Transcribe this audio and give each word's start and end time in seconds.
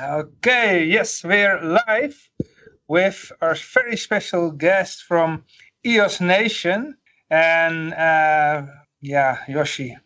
Okay, 0.00 0.84
yes, 0.84 1.24
we're 1.24 1.60
live 1.60 2.30
with 2.86 3.32
our 3.40 3.56
very 3.74 3.96
special 3.96 4.52
guest 4.52 5.02
from 5.02 5.42
EOS 5.84 6.20
Nation. 6.20 6.96
And 7.30 7.94
uh, 7.94 8.66
yeah, 9.00 9.38
Yoshi. 9.48 9.96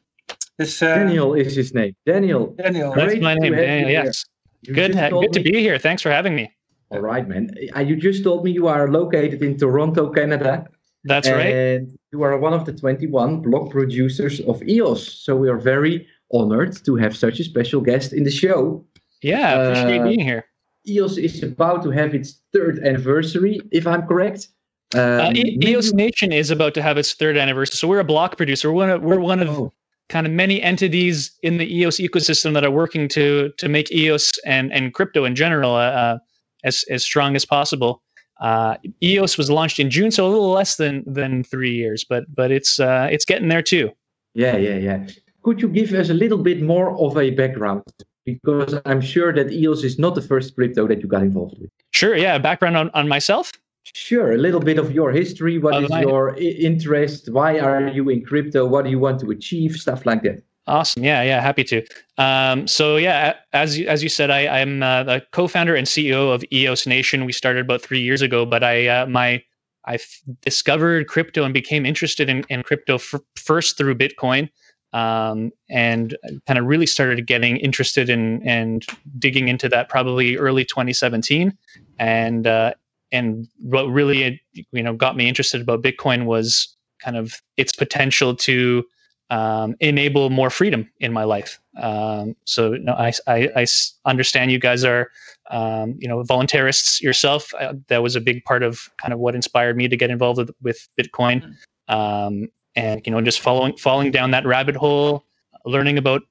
This, 0.57 0.83
uh, 0.83 0.95
Daniel 0.95 1.35
is 1.35 1.57
his 1.57 1.75
name. 1.75 1.95
Daniel. 2.07 2.55
Daniel. 2.57 2.95
That's 2.95 3.21
my 3.21 3.35
name, 3.35 3.53
Daniel, 3.53 3.91
yes. 3.91 4.25
You 4.63 4.73
good 4.73 4.93
good 4.95 5.33
to 5.35 5.41
be 5.41 5.61
here. 5.61 5.79
Thanks 5.79 6.00
for 6.00 6.11
having 6.11 6.34
me. 6.34 6.50
All 6.90 7.00
right, 7.00 7.29
man. 7.29 7.50
Uh, 7.77 7.80
you 7.80 7.96
just 7.96 8.24
told 8.24 8.45
me 8.45 8.50
you 8.50 8.68
are 8.68 8.88
located 8.90 9.43
in 9.43 9.59
Toronto, 9.59 10.09
Canada. 10.09 10.64
That's 11.04 11.29
and 11.29 11.36
right. 11.36 11.54
And 11.54 11.98
you 12.12 12.22
are 12.22 12.38
one 12.38 12.54
of 12.54 12.64
the 12.64 12.72
21 12.72 13.43
block 13.43 13.70
producers 13.70 14.40
of 14.40 14.62
EOS. 14.62 15.20
So 15.22 15.36
we 15.36 15.50
are 15.50 15.59
very 15.59 16.06
honored 16.32 16.82
to 16.86 16.96
have 16.96 17.14
such 17.14 17.40
a 17.40 17.45
special 17.45 17.82
guest 17.82 18.14
in 18.14 18.24
the 18.24 18.30
show. 18.30 18.86
Yeah, 19.23 19.54
appreciate 19.54 20.00
uh, 20.00 20.04
being 20.04 20.20
here. 20.20 20.45
EOS 20.86 21.16
is 21.16 21.43
about 21.43 21.83
to 21.84 21.91
have 21.91 22.15
its 22.15 22.41
third 22.52 22.80
anniversary, 22.80 23.60
if 23.70 23.87
I'm 23.87 24.06
correct. 24.06 24.48
Um, 24.95 25.01
uh, 25.01 25.30
e- 25.34 25.59
EOS 25.62 25.92
Nation 25.92 26.33
is 26.33 26.51
about 26.51 26.74
to 26.74 26.83
have 26.83 26.98
its 26.98 27.14
third 27.14 27.37
anniversary. 27.37 27.77
So 27.77 27.88
we're 27.88 28.00
a 28.00 28.05
block 28.05 28.37
producer. 28.37 28.70
We're 28.70 28.77
one 28.77 28.91
of, 28.91 29.02
we're 29.02 29.20
one 29.20 29.41
of 29.41 29.48
oh. 29.48 29.73
kind 30.09 30.27
of 30.27 30.33
many 30.33 30.61
entities 30.61 31.30
in 31.42 31.59
the 31.59 31.74
EOS 31.74 31.98
ecosystem 31.98 32.52
that 32.55 32.64
are 32.64 32.70
working 32.70 33.09
to 33.09 33.52
to 33.59 33.69
make 33.69 33.92
EOS 33.92 34.33
and 34.45 34.73
and 34.73 34.92
crypto 34.92 35.25
in 35.25 35.34
general 35.34 35.75
uh, 35.75 35.91
uh 35.91 36.19
as 36.64 36.84
as 36.91 37.05
strong 37.05 37.36
as 37.36 37.45
possible. 37.45 38.02
Uh, 38.41 38.77
EOS 39.02 39.39
was 39.39 39.50
launched 39.50 39.78
in 39.78 39.89
June, 39.89 40.11
so 40.11 40.27
a 40.27 40.28
little 40.28 40.50
less 40.50 40.77
than 40.77 41.05
than 41.06 41.45
three 41.45 41.75
years, 41.75 42.05
but 42.05 42.25
but 42.34 42.50
it's 42.50 42.80
uh, 42.80 43.09
it's 43.11 43.25
getting 43.25 43.48
there 43.48 43.62
too. 43.62 43.91
Yeah, 44.34 44.56
yeah, 44.56 44.77
yeah. 44.77 45.06
Could 45.42 45.62
you 45.62 45.69
give 45.69 45.92
us 45.92 46.11
a 46.11 46.14
little 46.14 46.39
bit 46.39 46.61
more 46.61 46.97
of 46.98 47.16
a 47.16 47.30
background? 47.30 47.83
Because 48.25 48.81
I'm 48.85 49.01
sure 49.01 49.33
that 49.33 49.51
EOS 49.51 49.83
is 49.83 49.99
not 49.99 50.15
the 50.15 50.23
first 50.23 50.55
crypto 50.55 50.87
that 50.87 51.01
you 51.01 51.09
got 51.09 51.23
involved 51.23 51.59
with. 51.61 51.71
Sure, 51.91 52.17
yeah. 52.17 52.39
Background 52.39 52.77
on, 52.77 52.91
on 52.95 53.09
myself? 53.09 53.51
Sure, 53.84 54.33
a 54.33 54.39
little 54.39 54.61
bit 54.61 54.79
of 54.79 54.92
your 54.92 55.11
history. 55.11 55.59
What 55.59 55.83
is 55.83 55.91
my... 55.91 56.03
your 56.03 56.37
interest? 56.37 57.29
Why 57.31 57.59
are 57.59 57.89
you 57.89 58.09
in 58.11 58.25
crypto? 58.25 58.64
What 58.64 58.84
do 58.84 58.91
you 58.91 58.98
want 59.01 59.20
to 59.20 59.31
achieve? 59.31 59.73
Stuff 59.77 60.06
like 60.06 60.23
that. 60.23 60.42
Awesome. 60.69 61.03
Yeah, 61.03 61.23
yeah, 61.23 61.41
happy 61.41 61.64
to. 61.64 61.84
Um, 62.19 62.69
so 62.69 62.97
yeah, 62.97 63.34
as 63.53 63.77
you, 63.77 63.89
as 63.89 64.03
you 64.03 64.09
said, 64.09 64.31
I, 64.31 64.61
I'm 64.61 64.83
uh, 64.83 65.03
the 65.03 65.23
co-founder 65.33 65.75
and 65.75 65.89
CEO 65.89 66.33
of 66.33 66.45
EOS 66.53 66.86
Nation. 66.86 67.25
We 67.25 67.33
started 67.33 67.64
about 67.64 67.83
three 67.83 68.01
years 68.01 68.23
ago, 68.23 68.47
but 68.47 68.62
I 68.62 68.86
uh, 68.86 69.07
my 69.07 69.42
I 69.86 69.98
discovered 70.42 71.09
crypto 71.09 71.42
and 71.42 71.53
became 71.53 71.84
interested 71.84 72.31
in, 72.31 72.45
in 72.48 72.62
crypto 72.62 72.95
f- 72.95 73.14
first 73.34 73.77
through 73.77 73.97
Bitcoin 73.97 74.48
um, 74.93 75.51
and 75.69 76.17
kind 76.47 76.59
of 76.59 76.67
really 76.67 76.87
started 76.87 77.27
getting 77.27 77.57
interested 77.59 78.11
in 78.11 78.47
and 78.47 78.87
digging 79.19 79.48
into 79.48 79.69
that 79.69 79.89
probably 79.89 80.37
early 80.37 80.65
2017 80.65 81.57
and 81.98 82.47
uh, 82.47 82.73
and 83.11 83.48
what 83.61 83.85
really 83.85 84.41
you 84.73 84.83
know 84.83 84.95
got 84.95 85.17
me 85.17 85.29
interested 85.29 85.61
about 85.61 85.83
bitcoin 85.83 86.25
was 86.27 86.77
kind 87.03 87.17
of 87.17 87.41
its 87.57 87.75
potential 87.75 88.35
to 88.37 88.85
um, 89.33 89.75
enable 89.81 90.29
more 90.29 90.51
freedom 90.51 90.91
in 91.01 91.11
my 91.11 91.25
life. 91.25 91.59
Um, 91.81 92.37
so 92.45 92.75
you 92.75 92.81
know, 92.81 92.93
I, 92.93 93.13
I, 93.27 93.48
I, 93.57 93.67
understand 94.05 94.53
you 94.53 94.59
guys 94.59 94.85
are 94.85 95.11
um, 95.51 95.95
you 95.98 96.07
know 96.07 96.23
voluntarists 96.23 97.01
yourself. 97.01 97.55
Uh, 97.59 97.73
that 97.89 98.03
was 98.03 98.15
a 98.15 98.20
big 98.20 98.45
part 98.45 98.63
of 98.63 98.91
kind 99.01 99.15
of 99.15 99.20
what 99.20 99.35
inspired 99.35 99.75
me 99.79 99.89
to 99.89 99.97
get 99.97 100.11
involved 100.11 100.37
with, 100.39 100.51
with 100.61 100.87
bitcoin. 101.01 101.43
Mm-hmm. 101.89 101.95
um, 101.95 102.48
and 102.77 103.01
you 103.06 103.12
know 103.12 103.20
just 103.20 103.41
following 103.41 103.77
falling 103.77 104.11
down 104.11 104.31
that 104.31 104.47
rabbit 104.47 104.77
hole 104.77 105.25
learning 105.65 105.98
about 105.98 106.23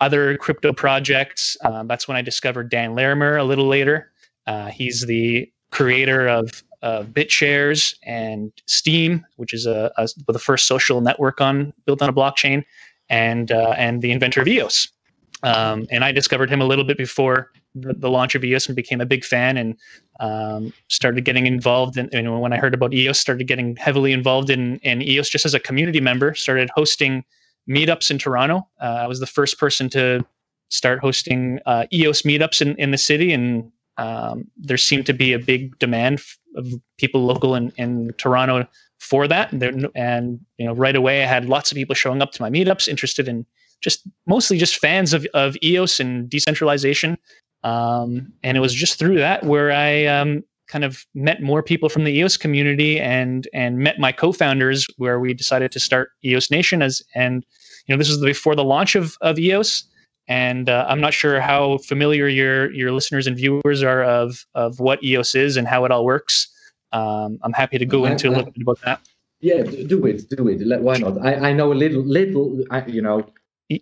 other 0.00 0.36
crypto 0.36 0.72
projects 0.72 1.56
um, 1.64 1.86
that's 1.86 2.06
when 2.08 2.16
i 2.16 2.22
discovered 2.22 2.68
dan 2.70 2.94
larimer 2.94 3.36
a 3.36 3.44
little 3.44 3.66
later 3.66 4.10
uh, 4.46 4.66
he's 4.66 5.06
the 5.06 5.50
creator 5.70 6.28
of 6.28 6.62
uh, 6.84 7.02
BitShares 7.02 7.94
and 8.04 8.52
Steem, 8.66 9.24
which 9.36 9.54
is 9.54 9.64
a, 9.64 9.90
a, 9.96 10.06
the 10.28 10.38
first 10.38 10.66
social 10.66 11.00
network 11.00 11.40
on 11.40 11.72
built 11.86 12.02
on 12.02 12.10
a 12.10 12.12
blockchain, 12.12 12.62
and 13.08 13.50
uh, 13.50 13.74
and 13.76 14.02
the 14.02 14.12
inventor 14.12 14.42
of 14.42 14.46
EOS. 14.46 14.88
Um, 15.42 15.86
and 15.90 16.04
I 16.04 16.12
discovered 16.12 16.50
him 16.50 16.60
a 16.60 16.64
little 16.64 16.84
bit 16.84 16.98
before 16.98 17.50
the, 17.74 17.94
the 17.94 18.10
launch 18.10 18.34
of 18.34 18.44
EOS 18.44 18.66
and 18.66 18.76
became 18.76 19.00
a 19.00 19.06
big 19.06 19.24
fan 19.24 19.56
and 19.56 19.76
um, 20.20 20.72
started 20.88 21.24
getting 21.24 21.46
involved 21.46 21.96
in, 21.96 22.08
you 22.12 22.22
know, 22.22 22.38
when 22.38 22.52
I 22.52 22.56
heard 22.56 22.74
about 22.74 22.94
EOS, 22.94 23.18
started 23.18 23.46
getting 23.46 23.76
heavily 23.76 24.12
involved 24.12 24.50
in, 24.50 24.76
in 24.78 25.02
EOS 25.02 25.28
just 25.28 25.44
as 25.44 25.54
a 25.54 25.60
community 25.60 26.00
member, 26.00 26.34
started 26.34 26.70
hosting 26.74 27.24
meetups 27.68 28.10
in 28.10 28.18
Toronto. 28.18 28.66
Uh, 28.80 28.98
I 29.00 29.06
was 29.06 29.20
the 29.20 29.26
first 29.26 29.58
person 29.58 29.88
to 29.90 30.24
start 30.68 31.00
hosting 31.00 31.60
uh, 31.66 31.86
EOS 31.92 32.22
meetups 32.22 32.60
in, 32.60 32.76
in 32.76 32.90
the 32.90 32.98
city. 32.98 33.32
And 33.32 33.70
um, 33.96 34.50
there 34.56 34.76
seemed 34.76 35.06
to 35.06 35.12
be 35.12 35.32
a 35.32 35.38
big 35.38 35.78
demand 35.78 36.20
of 36.56 36.66
people 36.98 37.24
local 37.24 37.54
in, 37.54 37.72
in 37.76 38.12
Toronto 38.18 38.68
for 38.98 39.28
that. 39.28 39.52
And, 39.52 39.60
there, 39.60 39.72
and, 39.94 40.40
you 40.58 40.66
know, 40.66 40.74
right 40.74 40.96
away 40.96 41.22
I 41.22 41.26
had 41.26 41.46
lots 41.46 41.70
of 41.70 41.76
people 41.76 41.94
showing 41.94 42.22
up 42.22 42.32
to 42.32 42.42
my 42.42 42.50
meetups, 42.50 42.88
interested 42.88 43.28
in 43.28 43.46
just 43.80 44.02
mostly 44.26 44.56
just 44.56 44.76
fans 44.78 45.12
of, 45.12 45.26
of 45.34 45.56
EOS 45.62 46.00
and 46.00 46.28
decentralization. 46.28 47.18
Um, 47.64 48.32
and 48.42 48.56
it 48.56 48.60
was 48.60 48.74
just 48.74 48.98
through 48.98 49.16
that 49.16 49.44
where 49.44 49.72
I 49.72 50.04
um, 50.04 50.44
kind 50.68 50.84
of 50.84 51.04
met 51.14 51.42
more 51.42 51.62
people 51.62 51.88
from 51.88 52.04
the 52.04 52.12
EOS 52.12 52.36
community 52.36 53.00
and 53.00 53.48
and 53.52 53.78
met 53.78 53.98
my 53.98 54.12
co-founders 54.12 54.86
where 54.98 55.18
we 55.18 55.34
decided 55.34 55.72
to 55.72 55.80
start 55.80 56.10
EOS 56.24 56.50
Nation 56.50 56.82
as 56.82 57.02
and 57.14 57.44
you 57.86 57.94
know 57.94 57.98
this 57.98 58.08
was 58.08 58.20
before 58.20 58.54
the 58.54 58.64
launch 58.64 58.94
of 58.94 59.16
of 59.22 59.38
EOS 59.38 59.84
and 60.28 60.68
uh, 60.68 60.86
I'm 60.88 61.00
not 61.00 61.14
sure 61.14 61.40
how 61.40 61.78
familiar 61.78 62.28
your 62.28 62.70
your 62.72 62.92
listeners 62.92 63.26
and 63.26 63.36
viewers 63.36 63.82
are 63.82 64.04
of 64.04 64.44
of 64.54 64.78
what 64.78 65.02
EOS 65.02 65.34
is 65.34 65.56
and 65.56 65.66
how 65.66 65.84
it 65.84 65.90
all 65.90 66.04
works. 66.04 66.48
Um, 66.92 67.38
I'm 67.42 67.52
happy 67.52 67.78
to 67.78 67.86
go 67.86 68.04
into 68.04 68.28
a 68.28 68.30
little 68.30 68.52
bit 68.52 68.62
about 68.62 68.80
that. 68.84 69.00
Yeah, 69.40 69.62
do 69.62 70.06
it, 70.06 70.30
do 70.30 70.48
it. 70.48 70.80
Why 70.80 70.96
not? 70.96 71.18
I, 71.24 71.50
I 71.50 71.52
know 71.52 71.72
a 71.72 71.74
little, 71.74 72.02
little. 72.02 72.64
I, 72.70 72.86
you 72.86 73.02
know, 73.02 73.26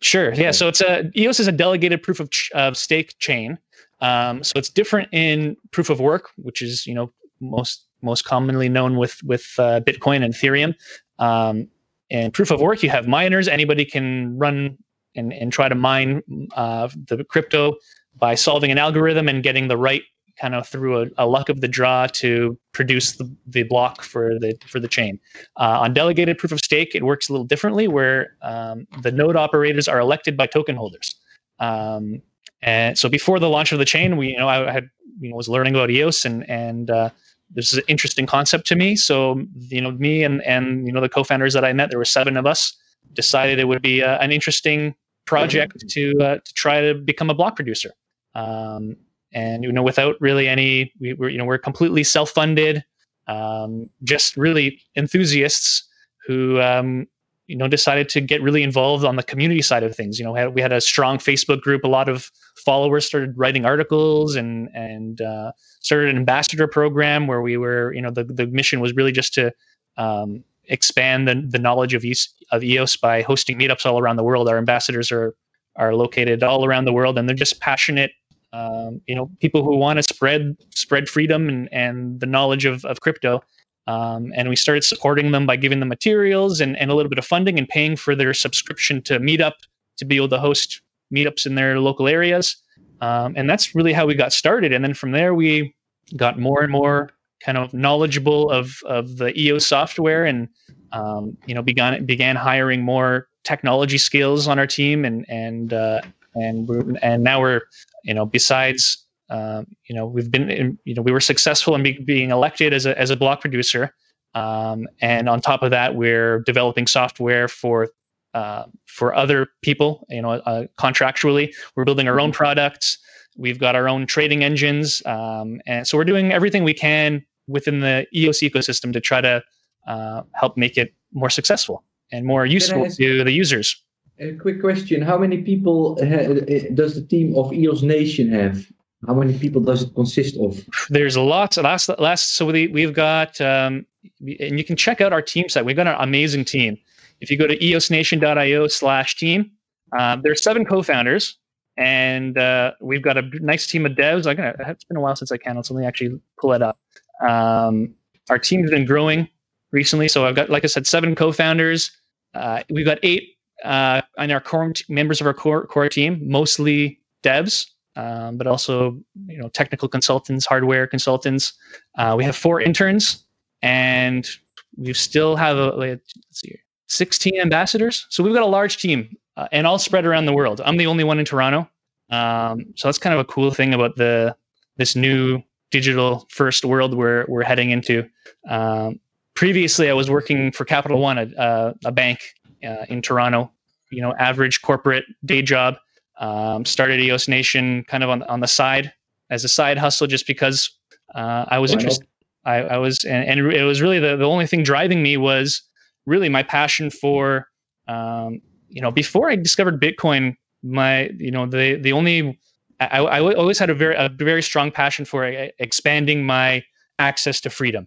Sure. 0.00 0.32
Yeah. 0.34 0.52
So 0.52 0.68
it's 0.68 0.80
a 0.80 1.10
EOS 1.16 1.40
is 1.40 1.48
a 1.48 1.52
delegated 1.52 2.02
proof 2.02 2.20
of, 2.20 2.30
ch- 2.30 2.50
of 2.52 2.76
stake 2.76 3.18
chain. 3.18 3.58
Um, 4.02 4.42
so 4.44 4.52
it's 4.56 4.68
different 4.68 5.08
in 5.12 5.56
proof 5.70 5.88
of 5.88 6.00
work, 6.00 6.30
which 6.36 6.60
is 6.60 6.86
you 6.86 6.94
know 6.94 7.12
most 7.40 7.86
most 8.02 8.24
commonly 8.24 8.68
known 8.68 8.96
with 8.96 9.22
with 9.24 9.54
uh, 9.58 9.80
Bitcoin 9.80 10.22
and 10.22 10.34
Ethereum. 10.34 10.74
Um, 11.18 11.68
and 12.10 12.34
proof 12.34 12.50
of 12.50 12.60
work, 12.60 12.82
you 12.82 12.90
have 12.90 13.08
miners. 13.08 13.48
Anybody 13.48 13.86
can 13.86 14.36
run 14.36 14.76
and, 15.14 15.32
and 15.32 15.50
try 15.50 15.68
to 15.68 15.74
mine 15.74 16.22
uh, 16.56 16.88
the 17.08 17.24
crypto 17.24 17.76
by 18.18 18.34
solving 18.34 18.70
an 18.70 18.76
algorithm 18.76 19.28
and 19.28 19.42
getting 19.42 19.68
the 19.68 19.78
right 19.78 20.02
kind 20.38 20.54
of 20.54 20.66
through 20.66 21.02
a, 21.02 21.06
a, 21.18 21.26
luck 21.26 21.48
of 21.48 21.60
the 21.60 21.68
draw 21.68 22.06
to 22.06 22.58
produce 22.72 23.16
the, 23.16 23.30
the 23.46 23.62
block 23.64 24.02
for 24.02 24.38
the 24.38 24.56
for 24.66 24.80
the 24.80 24.88
chain. 24.88 25.18
Uh, 25.58 25.80
on 25.80 25.94
delegated 25.94 26.38
proof 26.38 26.52
of 26.52 26.58
stake, 26.58 26.94
it 26.94 27.04
works 27.04 27.28
a 27.28 27.32
little 27.32 27.46
differently, 27.46 27.86
where 27.86 28.36
um, 28.42 28.86
the 29.02 29.12
node 29.12 29.36
operators 29.36 29.88
are 29.88 30.00
elected 30.00 30.36
by 30.36 30.46
token 30.46 30.76
holders. 30.76 31.14
Um, 31.58 32.22
and 32.62 32.98
so 32.98 33.08
before 33.08 33.38
the 33.38 33.48
launch 33.48 33.72
of 33.72 33.78
the 33.78 33.84
chain, 33.84 34.16
we 34.16 34.28
you 34.28 34.38
know 34.38 34.48
I 34.48 34.70
had 34.70 34.88
you 35.20 35.30
know 35.30 35.36
was 35.36 35.48
learning 35.48 35.74
about 35.74 35.90
EOS 35.90 36.24
and 36.24 36.48
and 36.48 36.90
uh, 36.90 37.10
this 37.50 37.72
is 37.72 37.78
an 37.78 37.84
interesting 37.88 38.26
concept 38.26 38.66
to 38.68 38.76
me. 38.76 38.96
So 38.96 39.42
you 39.58 39.80
know 39.80 39.92
me 39.92 40.22
and 40.22 40.42
and 40.42 40.86
you 40.86 40.92
know 40.92 41.00
the 41.00 41.08
co-founders 41.08 41.54
that 41.54 41.64
I 41.64 41.72
met, 41.72 41.90
there 41.90 41.98
were 41.98 42.04
seven 42.04 42.36
of 42.36 42.46
us, 42.46 42.76
decided 43.12 43.58
it 43.58 43.68
would 43.68 43.82
be 43.82 44.02
uh, 44.02 44.18
an 44.18 44.32
interesting 44.32 44.94
project 45.26 45.84
to 45.88 46.12
uh, 46.20 46.38
to 46.44 46.54
try 46.54 46.80
to 46.80 46.94
become 46.94 47.30
a 47.30 47.34
block 47.34 47.56
producer. 47.56 47.92
Um, 48.34 48.96
and 49.34 49.64
you 49.64 49.72
know 49.72 49.82
without 49.82 50.16
really 50.20 50.48
any 50.48 50.92
we 51.00 51.14
were 51.14 51.28
you 51.28 51.38
know 51.38 51.44
we're 51.44 51.58
completely 51.58 52.04
self-funded 52.04 52.84
um, 53.28 53.88
just 54.02 54.36
really 54.36 54.80
enthusiasts 54.96 55.88
who 56.26 56.60
um, 56.60 57.06
you 57.46 57.56
know 57.56 57.68
decided 57.68 58.08
to 58.10 58.20
get 58.20 58.42
really 58.42 58.62
involved 58.62 59.04
on 59.04 59.16
the 59.16 59.22
community 59.22 59.62
side 59.62 59.82
of 59.82 59.94
things. 59.94 60.18
You 60.18 60.24
know 60.24 60.50
we 60.50 60.60
had, 60.60 60.72
a 60.72 60.80
strong 60.80 61.18
facebook 61.18 61.60
group. 61.60 61.84
A 61.84 61.88
lot 61.88 62.08
of 62.08 62.30
followers 62.56 63.06
started 63.06 63.36
writing 63.36 63.64
articles 63.64 64.36
and 64.36 64.68
and 64.74 65.20
uh, 65.20 65.52
started 65.80 66.10
an 66.10 66.16
ambassador 66.16 66.66
program 66.66 67.26
where 67.26 67.42
we 67.42 67.56
were 67.56 67.92
you 67.92 68.02
know 68.02 68.10
the, 68.10 68.24
the 68.24 68.46
mission 68.46 68.80
was 68.80 68.94
really 68.94 69.12
just 69.12 69.34
to 69.34 69.52
um, 69.96 70.44
expand 70.66 71.28
the, 71.28 71.44
the 71.48 71.58
knowledge 71.58 71.92
of, 71.94 72.04
EOS, 72.04 72.28
of 72.50 72.62
EOS 72.62 72.96
by 72.96 73.22
hosting 73.22 73.58
meetups 73.58 73.84
all 73.84 73.98
around 73.98 74.16
the 74.16 74.22
world. 74.22 74.48
Our 74.48 74.58
ambassadors 74.58 75.10
are 75.12 75.34
are 75.76 75.94
located 75.94 76.42
all 76.42 76.64
around 76.64 76.84
the 76.84 76.92
world 76.92 77.18
and 77.18 77.28
they're 77.28 77.34
just 77.34 77.60
passionate 77.60 78.12
um, 78.52 79.00
you 79.06 79.14
know 79.14 79.30
people 79.40 79.64
who 79.64 79.76
want 79.76 79.96
to 79.96 80.02
spread 80.02 80.56
spread 80.74 81.08
freedom 81.08 81.48
and, 81.48 81.72
and 81.72 82.20
the 82.20 82.26
knowledge 82.26 82.66
of, 82.66 82.84
of 82.84 83.00
crypto 83.00 83.42
um, 83.86 84.32
and 84.34 84.48
we 84.48 84.56
started 84.56 84.84
supporting 84.84 85.32
them 85.32 85.46
by 85.46 85.56
giving 85.56 85.80
them 85.80 85.88
materials 85.88 86.60
and, 86.60 86.76
and 86.78 86.90
a 86.90 86.94
little 86.94 87.10
bit 87.10 87.18
of 87.18 87.24
funding 87.24 87.58
and 87.58 87.68
paying 87.68 87.96
for 87.96 88.14
their 88.14 88.32
subscription 88.32 89.02
to 89.02 89.18
meetup 89.18 89.54
to 89.96 90.04
be 90.04 90.16
able 90.16 90.28
to 90.28 90.38
host 90.38 90.80
meetups 91.14 91.46
in 91.46 91.54
their 91.54 91.78
local 91.80 92.08
areas. 92.08 92.56
Um, 93.00 93.34
and 93.36 93.50
that's 93.50 93.74
really 93.74 93.92
how 93.92 94.06
we 94.06 94.14
got 94.14 94.32
started. 94.32 94.72
And 94.72 94.84
then 94.84 94.94
from 94.94 95.12
there 95.12 95.34
we 95.34 95.74
got 96.16 96.38
more 96.38 96.62
and 96.62 96.70
more 96.70 97.10
kind 97.40 97.58
of 97.58 97.74
knowledgeable 97.74 98.50
of, 98.50 98.78
of 98.86 99.16
the 99.16 99.38
EO 99.38 99.58
software 99.58 100.24
and 100.24 100.48
um, 100.92 101.36
you 101.46 101.54
know 101.54 101.62
began 101.62 102.04
began 102.04 102.36
hiring 102.36 102.82
more 102.82 103.28
technology 103.44 103.98
skills 103.98 104.46
on 104.46 104.58
our 104.58 104.66
team 104.66 105.04
and 105.04 105.24
and 105.28 105.72
uh, 105.72 106.00
and 106.34 106.98
and 107.02 107.24
now 107.24 107.40
we're 107.40 107.62
you 108.04 108.14
know 108.14 108.26
besides 108.26 109.04
um, 109.30 109.66
you 109.88 109.94
know, 109.94 110.06
we've 110.06 110.30
been, 110.30 110.50
in, 110.50 110.78
you 110.84 110.94
know, 110.94 111.02
we 111.02 111.12
were 111.12 111.20
successful 111.20 111.74
in 111.74 111.82
be, 111.82 111.98
being 112.04 112.30
elected 112.30 112.72
as 112.72 112.86
a 112.86 112.98
as 112.98 113.10
a 113.10 113.16
block 113.16 113.40
producer, 113.40 113.94
um, 114.34 114.86
and 115.00 115.28
on 115.28 115.40
top 115.40 115.62
of 115.62 115.70
that, 115.70 115.94
we're 115.94 116.40
developing 116.40 116.86
software 116.86 117.48
for 117.48 117.88
uh, 118.34 118.64
for 118.86 119.14
other 119.14 119.48
people. 119.62 120.06
You 120.10 120.22
know, 120.22 120.30
uh, 120.32 120.66
contractually, 120.78 121.54
we're 121.76 121.84
building 121.84 122.08
our 122.08 122.20
own 122.20 122.30
mm-hmm. 122.30 122.36
products. 122.36 122.98
We've 123.36 123.58
got 123.58 123.74
our 123.74 123.88
own 123.88 124.06
trading 124.06 124.44
engines, 124.44 125.02
um, 125.06 125.60
and 125.66 125.86
so 125.86 125.96
we're 125.96 126.04
doing 126.04 126.32
everything 126.32 126.64
we 126.64 126.74
can 126.74 127.24
within 127.46 127.80
the 127.80 128.06
EOS 128.14 128.40
ecosystem 128.40 128.92
to 128.92 129.00
try 129.00 129.20
to 129.22 129.42
uh, 129.86 130.22
help 130.34 130.56
make 130.56 130.76
it 130.76 130.94
more 131.12 131.30
successful 131.30 131.82
and 132.10 132.26
more 132.26 132.44
useful 132.44 132.88
to 132.88 133.24
the 133.24 133.32
users. 133.32 133.82
A 134.18 134.34
quick 134.34 134.60
question: 134.60 135.00
How 135.00 135.16
many 135.16 135.38
people 135.38 135.96
ha- 136.04 136.34
does 136.74 136.94
the 136.94 137.06
team 137.08 137.34
of 137.36 137.52
EOS 137.52 137.82
Nation 137.82 138.30
have? 138.30 138.66
How 139.06 139.14
many 139.14 139.36
people 139.38 139.60
does 139.60 139.82
it 139.82 139.94
consist 139.94 140.36
of? 140.38 140.64
There's 140.88 141.16
lots. 141.16 141.56
Last, 141.56 141.88
last. 141.98 142.36
So 142.36 142.46
we, 142.46 142.68
we've 142.68 142.94
got, 142.94 143.40
um, 143.40 143.84
and 144.20 144.58
you 144.58 144.64
can 144.64 144.76
check 144.76 145.00
out 145.00 145.12
our 145.12 145.22
team 145.22 145.48
site. 145.48 145.64
We've 145.64 145.76
got 145.76 145.88
an 145.88 145.96
amazing 145.98 146.44
team. 146.44 146.78
If 147.20 147.30
you 147.30 147.36
go 147.36 147.46
to 147.46 147.56
eosnation.io/slash 147.58 149.16
team, 149.16 149.50
uh, 149.96 150.16
there's 150.22 150.42
seven 150.42 150.64
co-founders, 150.64 151.38
and 151.76 152.38
uh, 152.38 152.72
we've 152.80 153.02
got 153.02 153.16
a 153.16 153.22
nice 153.40 153.66
team 153.66 153.86
of 153.86 153.92
devs. 153.92 154.26
I'm 154.26 154.36
gonna. 154.36 154.54
It's 154.58 154.84
been 154.84 154.96
a 154.96 155.00
while 155.00 155.16
since 155.16 155.32
I 155.32 155.36
can. 155.36 155.56
Let 155.56 155.70
me 155.70 155.84
actually 155.84 156.20
pull 156.40 156.52
it 156.52 156.62
up. 156.62 156.78
Um, 157.20 157.94
our 158.30 158.38
team's 158.38 158.70
been 158.70 158.86
growing 158.86 159.28
recently, 159.72 160.08
so 160.08 160.26
I've 160.26 160.34
got, 160.34 160.50
like 160.50 160.64
I 160.64 160.68
said, 160.68 160.86
seven 160.86 161.14
co-founders. 161.14 161.90
Uh, 162.34 162.62
we've 162.70 162.86
got 162.86 162.98
eight 163.02 163.36
uh, 163.64 164.02
on 164.18 164.30
our 164.30 164.40
core 164.40 164.72
members 164.88 165.20
of 165.20 165.26
our 165.26 165.34
core 165.34 165.66
core 165.66 165.88
team, 165.88 166.20
mostly 166.28 167.00
devs, 167.22 167.66
um, 167.96 168.36
but 168.36 168.46
also 168.46 168.98
you 169.26 169.38
know 169.38 169.48
technical 169.48 169.88
consultants, 169.88 170.46
hardware 170.46 170.86
consultants. 170.86 171.52
Uh, 171.98 172.14
we 172.16 172.24
have 172.24 172.36
four 172.36 172.60
interns, 172.60 173.24
and 173.62 174.28
we 174.76 174.92
still 174.94 175.36
have 175.36 175.56
a, 175.56 175.70
let's 175.70 176.14
see, 176.32 176.58
16 176.88 177.40
ambassadors. 177.40 178.06
So 178.08 178.22
we've 178.22 178.34
got 178.34 178.42
a 178.42 178.46
large 178.46 178.78
team, 178.78 179.14
uh, 179.36 179.48
and 179.52 179.66
all 179.66 179.78
spread 179.78 180.06
around 180.06 180.26
the 180.26 180.32
world. 180.32 180.60
I'm 180.64 180.76
the 180.76 180.86
only 180.86 181.04
one 181.04 181.18
in 181.18 181.24
Toronto, 181.24 181.68
um, 182.10 182.64
so 182.76 182.88
that's 182.88 182.98
kind 182.98 183.14
of 183.14 183.20
a 183.20 183.24
cool 183.24 183.50
thing 183.50 183.74
about 183.74 183.96
the 183.96 184.36
this 184.76 184.96
new 184.96 185.42
digital 185.70 186.26
first 186.30 186.64
world 186.64 186.94
we're 186.94 187.24
we're 187.28 187.42
heading 187.42 187.70
into. 187.70 188.08
Um, 188.48 189.00
previously, 189.34 189.90
I 189.90 189.92
was 189.92 190.10
working 190.10 190.52
for 190.52 190.64
Capital 190.64 191.00
One, 191.00 191.18
a, 191.18 191.74
a 191.84 191.92
bank 191.92 192.20
uh, 192.64 192.86
in 192.88 193.02
Toronto. 193.02 193.50
You 193.90 194.02
know, 194.02 194.14
average 194.14 194.62
corporate 194.62 195.04
day 195.24 195.42
job. 195.42 195.76
Um, 196.22 196.64
started 196.64 197.00
EOS 197.00 197.26
Nation 197.28 197.84
kind 197.88 198.02
of 198.02 198.08
on 198.08 198.22
on 198.24 198.40
the 198.40 198.46
side 198.46 198.92
as 199.30 199.44
a 199.44 199.48
side 199.48 199.76
hustle, 199.76 200.06
just 200.06 200.26
because 200.26 200.70
uh, 201.14 201.44
I 201.48 201.58
was 201.58 201.72
interested. 201.72 202.06
I, 202.44 202.56
I, 202.56 202.78
was, 202.78 203.04
and, 203.04 203.24
and, 203.24 203.52
it 203.52 203.62
was 203.62 203.80
really 203.80 204.00
the, 204.00 204.16
the 204.16 204.24
only 204.24 204.46
thing 204.46 204.62
driving 204.62 205.02
me 205.02 205.16
was 205.16 205.62
really 206.06 206.28
my 206.28 206.42
passion 206.42 206.90
for, 206.90 207.48
um, 207.86 208.40
you 208.68 208.82
know, 208.82 208.90
before 208.90 209.30
I 209.30 209.36
discovered 209.36 209.80
Bitcoin, 209.80 210.34
my, 210.62 211.10
you 211.18 211.30
know, 211.30 211.46
the 211.46 211.76
the 211.76 211.92
only 211.92 212.38
I, 212.80 212.98
I 212.98 213.34
always 213.34 213.58
had 213.58 213.70
a 213.70 213.74
very 213.74 213.94
a 213.96 214.08
very 214.08 214.42
strong 214.42 214.70
passion 214.70 215.04
for 215.04 215.24
expanding 215.58 216.24
my 216.24 216.62
access 216.98 217.40
to 217.42 217.50
freedom. 217.50 217.86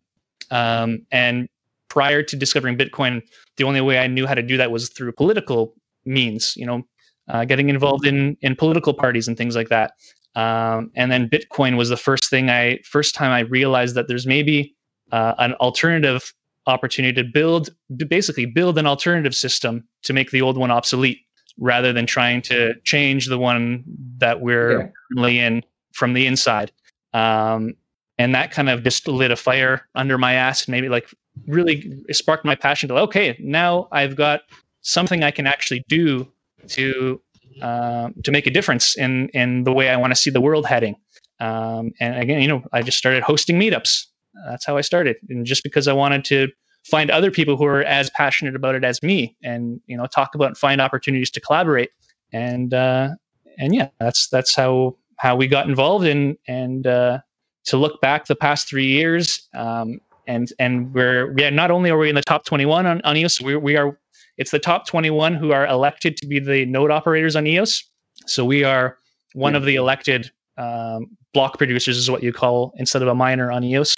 Um, 0.52 1.06
and 1.12 1.48
prior 1.90 2.22
to 2.24 2.36
discovering 2.36 2.78
Bitcoin, 2.78 3.22
the 3.58 3.64
only 3.64 3.82
way 3.82 3.98
I 3.98 4.08
knew 4.08 4.28
how 4.28 4.36
to 4.36 4.44
do 4.44 4.58
that 4.58 4.72
was 4.72 4.90
through 4.90 5.14
political 5.14 5.74
means. 6.06 6.54
You 6.56 6.66
know, 6.66 6.84
uh, 7.28 7.46
getting 7.46 7.70
involved 7.70 8.06
in 8.06 8.38
in 8.42 8.56
political 8.56 8.94
parties 8.94 9.28
and 9.28 9.38
things 9.38 9.56
like 9.56 9.70
that. 9.70 9.94
Um, 10.36 10.92
and 10.96 11.12
then 11.12 11.30
Bitcoin 11.30 11.78
was 11.78 11.90
the 11.90 11.98
first 11.98 12.30
thing 12.30 12.50
I 12.50 12.80
first 12.84 13.16
time 13.16 13.32
I 13.32 13.42
realized 13.42 13.96
that 13.96 14.08
there's 14.08 14.28
maybe 14.28 14.76
uh, 15.12 15.34
an 15.38 15.54
alternative 15.56 16.34
opportunity 16.68 17.14
to 17.22 17.28
build 17.28 17.70
basically 18.08 18.46
build 18.46 18.78
an 18.78 18.88
alternative 18.88 19.36
system 19.36 19.88
to 20.04 20.14
make 20.14 20.32
the 20.32 20.42
old 20.42 20.58
one 20.58 20.72
obsolete 20.72 21.20
rather 21.58 21.94
than 21.94 22.06
trying 22.06 22.42
to 22.42 22.74
change 22.84 23.28
the 23.28 23.38
one 23.38 23.84
that 24.18 24.42
we're 24.42 24.80
yeah. 24.80 24.88
currently 25.14 25.40
in 25.40 25.64
from 25.94 26.14
the 26.14 26.28
inside. 26.28 26.72
Um, 27.14 27.76
and 28.18 28.34
that 28.36 28.52
kind 28.52 28.70
of 28.70 28.84
just 28.84 29.08
lit 29.08 29.32
a 29.32 29.36
fire 29.36 29.88
under 29.96 30.18
my 30.18 30.34
ass 30.34 30.66
and 30.66 30.72
maybe 30.72 30.90
like 30.90 31.10
really 31.48 32.04
sparked 32.12 32.46
my 32.46 32.56
passion 32.56 32.90
to 32.90 32.96
okay 32.96 33.36
now 33.40 33.88
i've 33.92 34.16
got 34.16 34.42
something 34.82 35.24
i 35.24 35.32
can 35.32 35.46
actually 35.48 35.84
do 35.88 36.28
to 36.70 37.22
uh, 37.62 38.10
to 38.24 38.32
make 38.32 38.48
a 38.48 38.52
difference 38.52 38.98
in 38.98 39.30
in 39.30 39.64
the 39.64 39.74
way 39.74 39.90
i 39.90 39.96
want 39.96 40.12
to 40.12 40.16
see 40.16 40.30
the 40.30 40.42
world 40.42 40.66
heading. 40.66 40.96
Um, 41.40 41.92
and 42.00 42.18
again 42.18 42.42
you 42.42 42.48
know 42.48 42.64
i 42.74 42.82
just 42.82 42.98
started 42.98 43.24
hosting 43.24 43.60
meetups. 43.60 44.06
That's 44.48 44.66
how 44.66 44.78
i 44.78 44.82
started. 44.82 45.18
And 45.30 45.46
just 45.46 45.64
because 45.64 45.88
i 45.88 45.94
wanted 45.94 46.26
to 46.26 46.50
find 46.84 47.10
other 47.10 47.32
people 47.32 47.58
who 47.58 47.66
are 47.66 47.84
as 47.84 48.10
passionate 48.12 48.56
about 48.56 48.76
it 48.76 48.84
as 48.84 49.02
me 49.02 49.36
and 49.44 49.82
you 49.88 49.98
know 49.98 50.06
talk 50.06 50.36
about 50.36 50.48
and 50.48 50.58
find 50.58 50.82
opportunities 50.82 51.32
to 51.32 51.42
collaborate. 51.42 51.90
And 52.34 52.74
uh, 52.74 53.10
and 53.58 53.74
yeah 53.74 53.90
that's 54.00 54.28
that's 54.30 54.56
how 54.56 54.96
how 55.18 55.36
we 55.36 55.48
got 55.48 55.68
involved 55.68 56.06
in 56.06 56.38
and 56.48 56.88
uh, 56.88 57.20
to 57.66 57.78
look 57.78 58.02
back 58.02 58.26
the 58.26 58.36
past 58.36 58.68
three 58.68 58.88
years 58.88 59.48
um, 59.54 60.00
and 60.28 60.52
and 60.60 60.94
we're 60.94 61.34
yeah 61.38 61.50
not 61.50 61.72
only 61.72 61.90
are 61.90 61.98
we 61.98 62.10
in 62.10 62.16
the 62.16 62.22
top 62.22 62.46
21 62.46 62.86
on, 62.86 63.02
on 63.02 63.18
eos 63.18 63.40
we, 63.42 63.56
we 63.56 63.76
are 63.76 63.98
it's 64.38 64.52
the 64.52 64.60
top 64.60 64.88
21 64.88 65.34
who 65.36 65.52
are 65.52 65.66
elected 65.68 66.18
to 66.18 66.28
be 66.28 66.40
the 66.40 66.66
node 66.66 66.92
operators 66.92 67.36
on 67.36 67.48
eos 67.48 67.84
so 68.26 68.44
we 68.46 68.64
are 68.64 68.98
one 69.34 69.56
of 69.56 69.66
the 69.66 69.76
elected 69.76 70.32
um, 70.58 71.08
block 71.34 71.58
producers 71.58 71.98
is 71.98 72.10
what 72.10 72.24
you 72.24 72.32
call 72.32 72.74
instead 72.78 73.02
of 73.02 73.08
a 73.08 73.16
miner 73.16 73.52
on 73.52 73.64
eos 73.64 73.96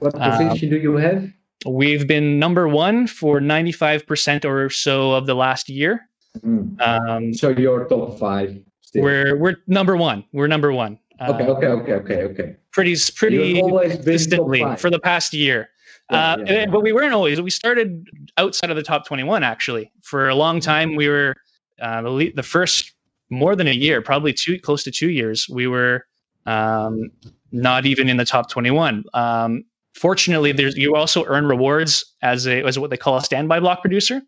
what 0.00 0.12
position 0.12 0.50
um, 0.50 0.56
do 0.58 0.76
you 0.78 0.96
have 0.96 1.30
We've 1.66 2.06
been 2.06 2.38
number 2.38 2.68
one 2.68 3.06
for 3.06 3.40
95% 3.40 4.44
or 4.44 4.70
so 4.70 5.12
of 5.12 5.26
the 5.26 5.34
last 5.34 5.68
year. 5.68 6.08
Mm. 6.38 6.80
Um, 6.80 7.34
so 7.34 7.50
you're 7.50 7.84
top 7.86 8.18
five. 8.18 8.58
Still. 8.80 9.02
We're 9.02 9.36
we're 9.36 9.56
number 9.66 9.96
one. 9.96 10.24
We're 10.32 10.46
number 10.46 10.72
one. 10.72 10.98
Okay, 11.20 11.44
okay, 11.44 11.66
okay, 11.66 11.92
okay, 11.92 12.22
okay. 12.22 12.56
Pretty 12.72 12.96
pretty 13.14 13.60
consistently 13.60 14.64
for 14.78 14.90
the 14.90 14.98
past 14.98 15.34
year. 15.34 15.68
Yeah, 16.10 16.32
uh, 16.32 16.36
yeah, 16.38 16.52
yeah. 16.52 16.66
But 16.66 16.82
we 16.82 16.92
weren't 16.92 17.14
always. 17.14 17.40
We 17.40 17.50
started 17.50 18.08
outside 18.36 18.70
of 18.70 18.76
the 18.76 18.82
top 18.82 19.06
21 19.06 19.42
actually. 19.42 19.92
For 20.02 20.28
a 20.28 20.34
long 20.34 20.60
time, 20.60 20.96
we 20.96 21.08
were 21.08 21.34
uh, 21.80 22.02
the 22.02 22.32
the 22.34 22.42
first 22.42 22.92
more 23.30 23.54
than 23.54 23.68
a 23.68 23.72
year, 23.72 24.02
probably 24.02 24.32
two 24.32 24.58
close 24.58 24.82
to 24.84 24.90
two 24.90 25.10
years. 25.10 25.48
We 25.48 25.66
were 25.66 26.06
um, 26.46 27.10
not 27.52 27.86
even 27.86 28.08
in 28.08 28.16
the 28.16 28.24
top 28.24 28.50
21. 28.50 29.04
Um, 29.14 29.64
fortunately, 29.94 30.52
there's 30.52 30.76
you 30.76 30.96
also 30.96 31.24
earn 31.26 31.46
rewards 31.46 32.04
as 32.22 32.46
a 32.46 32.62
as 32.64 32.78
what 32.78 32.90
they 32.90 32.96
call 32.96 33.16
a 33.16 33.22
standby 33.22 33.60
block 33.60 33.80
producer. 33.80 34.20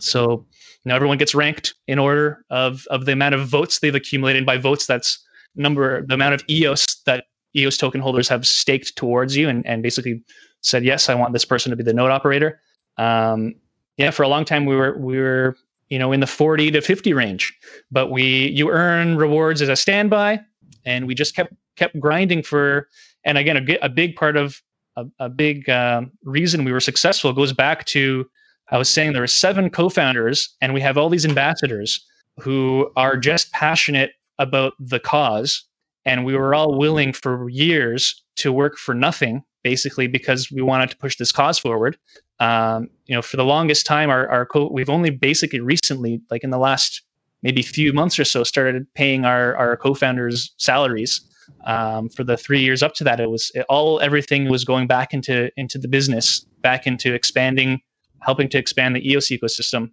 So 0.00 0.46
now 0.84 0.96
everyone 0.96 1.18
gets 1.18 1.34
ranked 1.34 1.74
in 1.86 1.98
order 1.98 2.44
of 2.50 2.86
of 2.90 3.06
the 3.06 3.12
amount 3.12 3.34
of 3.34 3.46
votes 3.46 3.80
they've 3.80 3.94
accumulated 3.94 4.46
by 4.46 4.56
votes 4.56 4.86
that's 4.86 5.24
number 5.56 6.04
the 6.06 6.14
amount 6.14 6.34
of 6.34 6.44
EOS 6.48 7.02
that 7.06 7.24
EOS 7.56 7.76
token 7.76 8.00
holders 8.00 8.28
have 8.28 8.46
staked 8.46 8.96
towards 8.96 9.36
you 9.36 9.48
and, 9.48 9.64
and 9.66 9.82
basically 9.82 10.20
said 10.64 10.84
yes, 10.84 11.08
I 11.08 11.14
want 11.14 11.32
this 11.32 11.44
person 11.44 11.70
to 11.70 11.76
be 11.76 11.82
the 11.82 11.92
node 11.92 12.10
operator. 12.10 12.60
Um, 12.96 13.54
yeah, 13.96 14.10
for 14.10 14.22
a 14.22 14.28
long 14.28 14.44
time 14.44 14.66
we 14.66 14.74
were 14.76 14.96
we 14.98 15.18
were 15.18 15.56
you 15.88 15.98
know 15.98 16.12
in 16.12 16.20
the 16.20 16.26
40 16.26 16.70
to 16.72 16.80
50 16.80 17.12
range, 17.12 17.52
but 17.90 18.10
we 18.10 18.48
you 18.48 18.70
earn 18.70 19.16
rewards 19.16 19.62
as 19.62 19.68
a 19.68 19.76
standby, 19.76 20.40
and 20.84 21.06
we 21.06 21.14
just 21.14 21.36
kept 21.36 21.52
kept 21.76 21.98
grinding 22.00 22.42
for. 22.42 22.88
And 23.26 23.38
again, 23.38 23.56
a, 23.56 23.78
a 23.86 23.88
big 23.88 24.16
part 24.16 24.36
of 24.36 24.60
a, 24.96 25.06
a 25.18 25.28
big 25.28 25.68
uh, 25.68 26.02
reason 26.24 26.64
we 26.64 26.72
were 26.72 26.80
successful 26.80 27.32
goes 27.32 27.52
back 27.52 27.84
to 27.86 28.28
I 28.70 28.78
was 28.78 28.88
saying 28.88 29.12
there 29.12 29.22
are 29.22 29.28
seven 29.28 29.70
co-founders, 29.70 30.54
and 30.60 30.72
we 30.72 30.80
have 30.80 30.96
all 30.96 31.10
these 31.10 31.26
ambassadors 31.26 32.04
who 32.40 32.90
are 32.96 33.16
just 33.16 33.52
passionate 33.52 34.12
about 34.38 34.72
the 34.78 34.98
cause, 34.98 35.64
and 36.04 36.24
we 36.24 36.36
were 36.36 36.54
all 36.54 36.76
willing 36.76 37.12
for 37.12 37.48
years 37.48 38.22
to 38.36 38.52
work 38.52 38.76
for 38.76 38.94
nothing, 38.94 39.44
basically 39.64 40.06
because 40.06 40.52
we 40.52 40.62
wanted 40.62 40.90
to 40.90 40.96
push 40.96 41.16
this 41.16 41.32
cause 41.32 41.58
forward. 41.58 41.96
Um, 42.38 42.88
you 43.06 43.16
know, 43.16 43.22
for 43.22 43.36
the 43.36 43.44
longest 43.44 43.86
time, 43.86 44.10
our 44.10 44.28
our 44.28 44.46
co- 44.46 44.70
we've 44.70 44.90
only 44.90 45.10
basically 45.10 45.60
recently, 45.60 46.20
like 46.30 46.44
in 46.44 46.50
the 46.50 46.58
last 46.58 47.02
maybe 47.42 47.62
few 47.62 47.92
months 47.92 48.18
or 48.18 48.24
so, 48.24 48.44
started 48.44 48.86
paying 48.94 49.24
our 49.24 49.56
our 49.56 49.76
co-founders 49.76 50.54
salaries 50.58 51.20
um, 51.66 52.08
for 52.08 52.24
the 52.24 52.36
three 52.36 52.60
years 52.60 52.82
up 52.82 52.94
to 52.94 53.04
that, 53.04 53.20
it 53.20 53.30
was 53.30 53.50
it, 53.54 53.66
all 53.68 54.00
everything 54.00 54.48
was 54.48 54.64
going 54.64 54.86
back 54.86 55.12
into 55.14 55.50
into 55.56 55.78
the 55.78 55.88
business, 55.88 56.40
back 56.60 56.86
into 56.86 57.14
expanding, 57.14 57.80
helping 58.20 58.48
to 58.50 58.58
expand 58.58 58.96
the 58.96 59.10
EOS 59.10 59.28
ecosystem. 59.28 59.90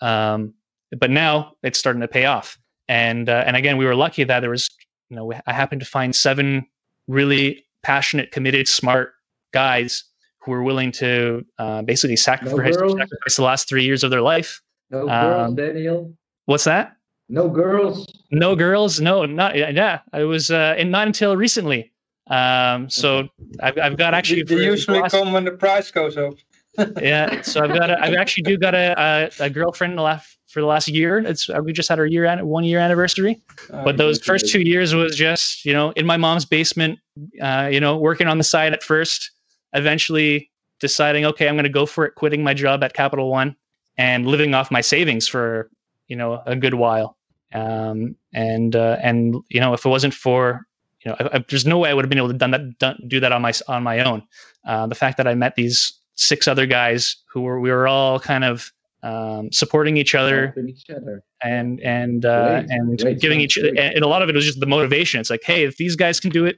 Um, 0.00 0.54
but 0.98 1.10
now 1.10 1.52
it's 1.62 1.78
starting 1.78 2.00
to 2.00 2.08
pay 2.08 2.26
off, 2.26 2.58
and 2.88 3.28
uh, 3.28 3.44
and 3.46 3.56
again, 3.56 3.76
we 3.76 3.84
were 3.84 3.94
lucky 3.94 4.24
that 4.24 4.40
there 4.40 4.50
was 4.50 4.68
you 5.08 5.16
know 5.16 5.32
I 5.46 5.52
happened 5.52 5.80
to 5.80 5.86
find 5.86 6.14
seven 6.14 6.66
really 7.08 7.64
passionate, 7.86 8.32
committed, 8.32 8.66
smart 8.66 9.12
guys 9.52 10.02
who 10.40 10.50
were 10.50 10.64
willing 10.64 10.90
to 10.90 11.46
uh, 11.60 11.82
basically 11.82 12.16
sacrifice, 12.16 12.76
no 12.76 12.88
sacrifice 12.88 13.36
the 13.36 13.42
last 13.42 13.68
three 13.68 13.84
years 13.84 14.02
of 14.02 14.10
their 14.10 14.22
life. 14.22 14.60
No 14.90 15.06
girls, 15.06 15.48
um, 15.48 15.54
Daniel. 15.54 16.12
What's 16.46 16.64
that? 16.64 16.96
No 17.28 17.48
girls. 17.48 18.12
No 18.32 18.56
girls. 18.56 19.00
No, 19.00 19.24
not 19.24 19.56
yeah. 19.56 20.00
I 20.12 20.24
was 20.24 20.50
uh, 20.50 20.74
and 20.76 20.90
not 20.90 21.06
until 21.06 21.36
recently. 21.36 21.92
Um, 22.28 22.90
so 22.90 23.28
I've, 23.60 23.78
I've 23.78 23.96
got 23.96 24.14
actually. 24.14 24.42
They 24.42 24.64
usually 24.64 25.00
last- 25.00 25.12
come 25.12 25.32
when 25.32 25.44
the 25.44 25.52
price 25.52 25.92
goes 25.92 26.16
up. 26.16 26.34
yeah, 27.00 27.40
so 27.40 27.62
I've 27.62 27.72
got 27.72 27.88
a, 27.88 27.98
I've 28.02 28.14
actually 28.14 28.42
do 28.42 28.58
got 28.58 28.74
a, 28.74 29.30
a, 29.40 29.44
a 29.44 29.48
girlfriend 29.50 29.92
in 29.92 29.96
the 29.96 30.02
last, 30.02 30.35
for 30.48 30.60
the 30.60 30.66
last 30.66 30.88
year. 30.88 31.18
It's 31.18 31.48
uh, 31.50 31.60
we 31.62 31.72
just 31.72 31.88
had 31.88 31.98
our 31.98 32.06
year 32.06 32.44
one 32.44 32.64
year 32.64 32.78
anniversary. 32.78 33.40
Uh, 33.72 33.84
But 33.84 33.96
those 33.96 34.18
first 34.22 34.50
two 34.50 34.60
years 34.60 34.94
was 34.94 35.16
just 35.16 35.64
you 35.64 35.72
know 35.72 35.90
in 35.92 36.06
my 36.06 36.16
mom's 36.16 36.44
basement, 36.44 36.98
uh, 37.40 37.68
you 37.70 37.80
know 37.80 37.96
working 37.96 38.28
on 38.28 38.38
the 38.38 38.44
side 38.44 38.72
at 38.72 38.82
first. 38.82 39.30
Eventually 39.72 40.50
deciding, 40.80 41.26
okay, 41.26 41.48
I'm 41.48 41.54
going 41.54 41.64
to 41.64 41.70
go 41.70 41.86
for 41.86 42.06
it, 42.06 42.14
quitting 42.14 42.42
my 42.42 42.54
job 42.54 42.82
at 42.82 42.94
Capital 42.94 43.30
One 43.30 43.56
and 43.98 44.26
living 44.26 44.54
off 44.54 44.70
my 44.70 44.80
savings 44.80 45.28
for 45.28 45.70
you 46.08 46.16
know 46.16 46.42
a 46.46 46.56
good 46.56 46.74
while. 46.74 47.16
Um, 47.52 48.16
and 48.32 48.74
uh, 48.74 48.96
and 49.02 49.36
you 49.48 49.60
know 49.60 49.72
if 49.74 49.84
it 49.84 49.88
wasn't 49.88 50.14
for 50.14 50.66
you 51.00 51.10
know 51.10 51.16
I, 51.20 51.36
I, 51.36 51.44
there's 51.48 51.66
no 51.66 51.78
way 51.78 51.90
I 51.90 51.94
would 51.94 52.04
have 52.04 52.10
been 52.10 52.18
able 52.18 52.28
to 52.28 52.34
done 52.34 52.50
that 52.52 52.78
done, 52.78 52.98
do 53.06 53.20
that 53.20 53.32
on 53.32 53.42
my 53.42 53.52
on 53.68 53.82
my 53.82 54.00
own. 54.00 54.22
Uh, 54.64 54.86
the 54.86 54.94
fact 54.94 55.16
that 55.16 55.26
I 55.26 55.34
met 55.34 55.56
these 55.56 55.92
six 56.14 56.48
other 56.48 56.66
guys 56.66 57.16
who 57.26 57.42
were 57.42 57.60
we 57.60 57.70
were 57.70 57.86
all 57.86 58.18
kind 58.18 58.44
of 58.44 58.72
um, 59.06 59.52
supporting 59.52 59.96
each 59.96 60.14
other 60.14 60.54
each 60.68 60.90
other. 60.90 61.22
and 61.42 61.80
and 61.80 62.24
uh, 62.24 62.60
Great, 62.60 62.70
and 62.70 62.98
great, 62.98 63.20
giving 63.20 63.40
each 63.40 63.56
great. 63.58 63.78
and 63.78 64.02
a 64.04 64.08
lot 64.08 64.22
of 64.22 64.28
it 64.28 64.34
was 64.34 64.44
just 64.44 64.60
the 64.60 64.66
motivation. 64.66 65.20
It's 65.20 65.30
like, 65.30 65.44
hey, 65.44 65.64
if 65.64 65.76
these 65.76 65.94
guys 65.96 66.18
can 66.20 66.30
do 66.30 66.44
it, 66.46 66.56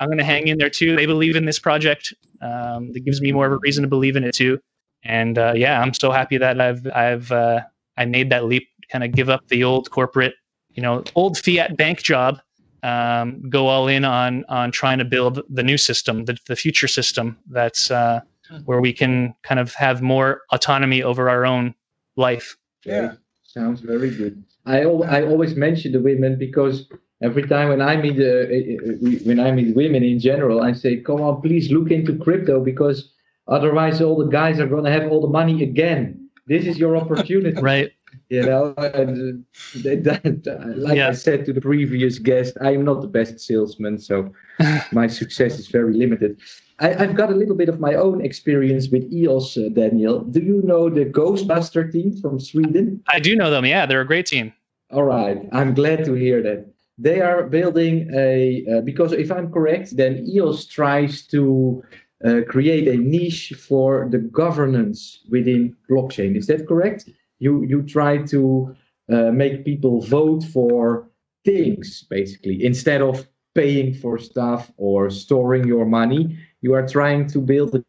I'm 0.00 0.08
going 0.08 0.18
to 0.18 0.24
hang 0.24 0.48
in 0.48 0.58
there 0.58 0.70
too. 0.70 0.96
They 0.96 1.06
believe 1.06 1.36
in 1.36 1.44
this 1.44 1.58
project. 1.58 2.12
Um, 2.42 2.92
that 2.92 3.00
gives 3.04 3.20
me 3.20 3.32
more 3.32 3.46
of 3.46 3.52
a 3.52 3.58
reason 3.62 3.82
to 3.82 3.88
believe 3.88 4.16
in 4.16 4.24
it 4.24 4.34
too. 4.34 4.58
And 5.04 5.38
uh, 5.38 5.52
yeah, 5.56 5.80
I'm 5.80 5.94
so 5.94 6.10
happy 6.10 6.36
that 6.38 6.60
I've 6.60 6.86
I've 6.94 7.30
uh, 7.32 7.60
I 7.96 8.04
made 8.06 8.28
that 8.30 8.44
leap, 8.46 8.66
kind 8.90 9.04
of 9.04 9.12
give 9.12 9.28
up 9.28 9.46
the 9.48 9.62
old 9.64 9.90
corporate, 9.90 10.34
you 10.74 10.82
know, 10.82 11.04
old 11.14 11.38
fiat 11.38 11.76
bank 11.76 12.02
job, 12.02 12.40
um, 12.82 13.48
go 13.48 13.68
all 13.68 13.86
in 13.88 14.04
on 14.04 14.44
on 14.48 14.72
trying 14.72 14.98
to 14.98 15.04
build 15.04 15.40
the 15.48 15.62
new 15.62 15.78
system, 15.78 16.24
the 16.24 16.36
the 16.48 16.56
future 16.56 16.88
system 16.88 17.36
that's 17.50 17.90
uh, 17.90 18.20
where 18.64 18.80
we 18.80 18.92
can 18.92 19.34
kind 19.42 19.60
of 19.60 19.74
have 19.74 20.02
more 20.02 20.42
autonomy 20.52 21.02
over 21.02 21.30
our 21.30 21.46
own 21.46 21.74
life. 22.16 22.56
Yeah. 22.84 23.14
Sounds 23.42 23.80
very 23.80 24.10
good. 24.10 24.42
I 24.66 24.82
al- 24.82 25.04
I 25.04 25.22
always 25.22 25.54
mention 25.54 25.92
the 25.92 26.00
women 26.00 26.38
because 26.38 26.88
every 27.22 27.44
time 27.46 27.68
when 27.68 27.80
I 27.80 27.96
meet 27.96 28.18
uh, 28.18 28.24
uh, 28.24 28.90
uh, 28.90 29.18
when 29.24 29.38
I 29.38 29.50
meet 29.52 29.76
women 29.76 30.02
in 30.02 30.18
general, 30.18 30.60
I 30.62 30.72
say, 30.72 30.96
"Come 31.00 31.20
on, 31.20 31.40
please 31.40 31.70
look 31.70 31.90
into 31.90 32.16
crypto 32.16 32.60
because 32.64 33.12
otherwise 33.46 34.00
all 34.00 34.16
the 34.16 34.30
guys 34.30 34.58
are 34.58 34.66
gonna 34.66 34.90
have 34.90 35.10
all 35.10 35.20
the 35.20 35.28
money 35.40 35.62
again. 35.62 36.28
This 36.46 36.66
is 36.66 36.78
your 36.78 36.96
opportunity." 37.02 37.60
Right. 37.60 37.92
You 38.30 38.42
know, 38.42 38.74
and 38.78 39.44
uh, 39.44 39.80
that, 39.82 40.22
that- 40.44 40.78
like 40.78 40.98
I 40.98 41.12
said 41.12 41.44
to 41.46 41.52
the 41.52 41.60
previous 41.60 42.18
guest, 42.18 42.56
I 42.60 42.72
am 42.72 42.84
not 42.84 43.02
the 43.02 43.08
best 43.08 43.38
salesman, 43.40 43.98
so 43.98 44.32
my 44.92 45.06
success 45.06 45.58
is 45.58 45.68
very 45.68 45.94
limited. 45.94 46.40
I, 46.80 46.94
I've 46.94 47.14
got 47.14 47.30
a 47.30 47.34
little 47.34 47.54
bit 47.54 47.68
of 47.68 47.80
my 47.80 47.94
own 47.94 48.24
experience 48.24 48.88
with 48.88 49.10
EOS, 49.12 49.56
uh, 49.56 49.68
Daniel. 49.72 50.20
Do 50.20 50.40
you 50.40 50.62
know 50.62 50.90
the 50.90 51.04
Ghostbuster 51.04 51.90
team 51.90 52.16
from 52.20 52.40
Sweden? 52.40 53.02
I 53.08 53.20
do 53.20 53.36
know 53.36 53.50
them. 53.50 53.64
Yeah, 53.64 53.86
they're 53.86 54.00
a 54.00 54.06
great 54.06 54.26
team. 54.26 54.52
All 54.90 55.04
right, 55.04 55.48
I'm 55.52 55.74
glad 55.74 56.04
to 56.04 56.14
hear 56.14 56.42
that. 56.42 56.66
They 56.98 57.20
are 57.20 57.44
building 57.44 58.08
a 58.14 58.64
uh, 58.70 58.80
because 58.82 59.12
if 59.12 59.32
I'm 59.32 59.50
correct, 59.50 59.96
then 59.96 60.24
EOS 60.28 60.66
tries 60.66 61.26
to 61.28 61.82
uh, 62.24 62.40
create 62.48 62.86
a 62.86 62.96
niche 62.96 63.52
for 63.58 64.08
the 64.10 64.18
governance 64.18 65.24
within 65.28 65.76
blockchain. 65.90 66.36
Is 66.36 66.46
that 66.46 66.68
correct? 66.68 67.08
You 67.40 67.64
you 67.64 67.82
try 67.82 68.18
to 68.18 68.76
uh, 69.12 69.30
make 69.32 69.64
people 69.64 70.00
vote 70.02 70.44
for 70.44 71.08
things 71.44 72.04
basically 72.08 72.64
instead 72.64 73.02
of 73.02 73.26
paying 73.54 73.94
for 73.94 74.18
stuff 74.18 74.70
or 74.76 75.10
storing 75.10 75.66
your 75.66 75.86
money. 75.86 76.38
You 76.64 76.72
are 76.72 76.88
trying 76.88 77.26
to 77.26 77.40
build 77.40 77.74
a 77.74 77.84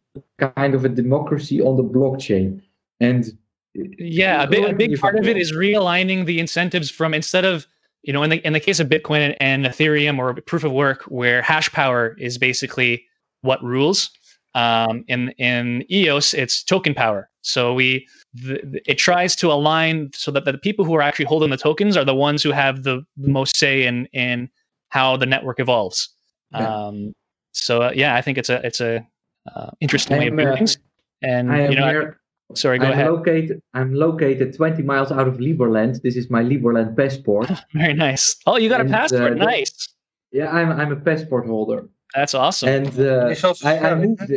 kind 0.54 0.74
of 0.74 0.84
a 0.84 0.90
democracy 0.90 1.62
on 1.62 1.78
the 1.78 1.82
blockchain, 1.82 2.60
and 3.00 3.24
Yeah, 3.72 4.42
a 4.42 4.46
big, 4.46 4.64
a 4.64 4.74
big 4.74 5.00
part 5.00 5.16
of 5.18 5.26
it 5.26 5.38
is 5.38 5.50
realigning 5.52 6.26
the 6.26 6.38
incentives 6.40 6.90
from 6.90 7.14
instead 7.14 7.46
of 7.46 7.66
you 8.02 8.12
know 8.12 8.22
in 8.22 8.28
the 8.28 8.46
in 8.46 8.52
the 8.52 8.60
case 8.60 8.78
of 8.78 8.88
Bitcoin 8.90 9.20
and, 9.26 9.34
and 9.40 9.64
Ethereum 9.64 10.18
or 10.18 10.34
proof 10.42 10.62
of 10.62 10.72
work, 10.72 11.04
where 11.04 11.40
hash 11.40 11.72
power 11.72 12.14
is 12.18 12.36
basically 12.36 13.02
what 13.40 13.64
rules. 13.64 14.10
Um, 14.54 15.04
in 15.08 15.30
in 15.38 15.84
EOS, 15.90 16.34
it's 16.34 16.62
token 16.62 16.92
power. 16.92 17.30
So 17.40 17.72
we 17.72 18.06
the, 18.34 18.60
the- 18.62 18.82
it 18.92 18.98
tries 18.98 19.34
to 19.36 19.50
align 19.50 20.10
so 20.14 20.30
that 20.32 20.44
the 20.44 20.58
people 20.58 20.84
who 20.84 20.94
are 20.96 21.02
actually 21.08 21.24
holding 21.32 21.48
the 21.48 21.56
tokens 21.56 21.96
are 21.96 22.04
the 22.04 22.14
ones 22.28 22.42
who 22.42 22.52
have 22.52 22.82
the, 22.82 22.96
the 23.16 23.28
most 23.28 23.56
say 23.56 23.86
in 23.86 24.04
in 24.12 24.50
how 24.90 25.16
the 25.16 25.24
network 25.24 25.60
evolves. 25.60 26.10
Yeah. 26.52 26.88
Um, 26.88 27.14
so 27.56 27.82
uh, 27.82 27.92
yeah, 27.94 28.14
I 28.16 28.22
think 28.22 28.38
it's 28.38 28.48
a 28.50 28.64
it's 28.66 28.80
a 28.80 29.06
uh, 29.54 29.70
interesting 29.80 30.18
way 30.18 30.26
of 30.28 30.32
I'm, 30.32 30.36
doing 30.38 30.48
uh, 30.48 30.56
things. 30.56 30.78
And 31.22 31.50
I 31.52 31.58
am 31.60 31.70
you 31.72 31.78
know, 31.78 31.86
I- 31.86 31.90
here. 31.92 32.20
sorry, 32.54 32.78
go 32.78 32.86
I'm 32.86 32.92
ahead. 32.92 33.10
located. 33.10 33.62
I'm 33.74 33.94
located 33.94 34.54
20 34.56 34.82
miles 34.82 35.10
out 35.10 35.26
of 35.28 35.36
Liberland. 35.38 36.02
This 36.02 36.16
is 36.16 36.30
my 36.30 36.42
Liberland 36.42 36.96
passport. 36.96 37.50
Very 37.74 37.94
nice. 37.94 38.36
Oh, 38.46 38.56
you 38.58 38.68
got 38.68 38.80
a 38.80 38.84
And, 38.84 38.94
uh, 38.94 38.98
passport. 38.98 39.38
the- 39.38 39.44
nice. 39.44 39.72
yeah, 40.32 40.50
I'm 40.50 40.70
I'm 40.80 40.92
a 40.92 41.00
passport 41.08 41.46
holder, 41.46 41.88
That's 42.14 42.34
awesome. 42.34 42.68
and 42.68 42.92
uh, 43.00 43.34
also 43.48 43.66
I, 43.68 43.78
I 43.90 43.94
moved. 43.94 44.30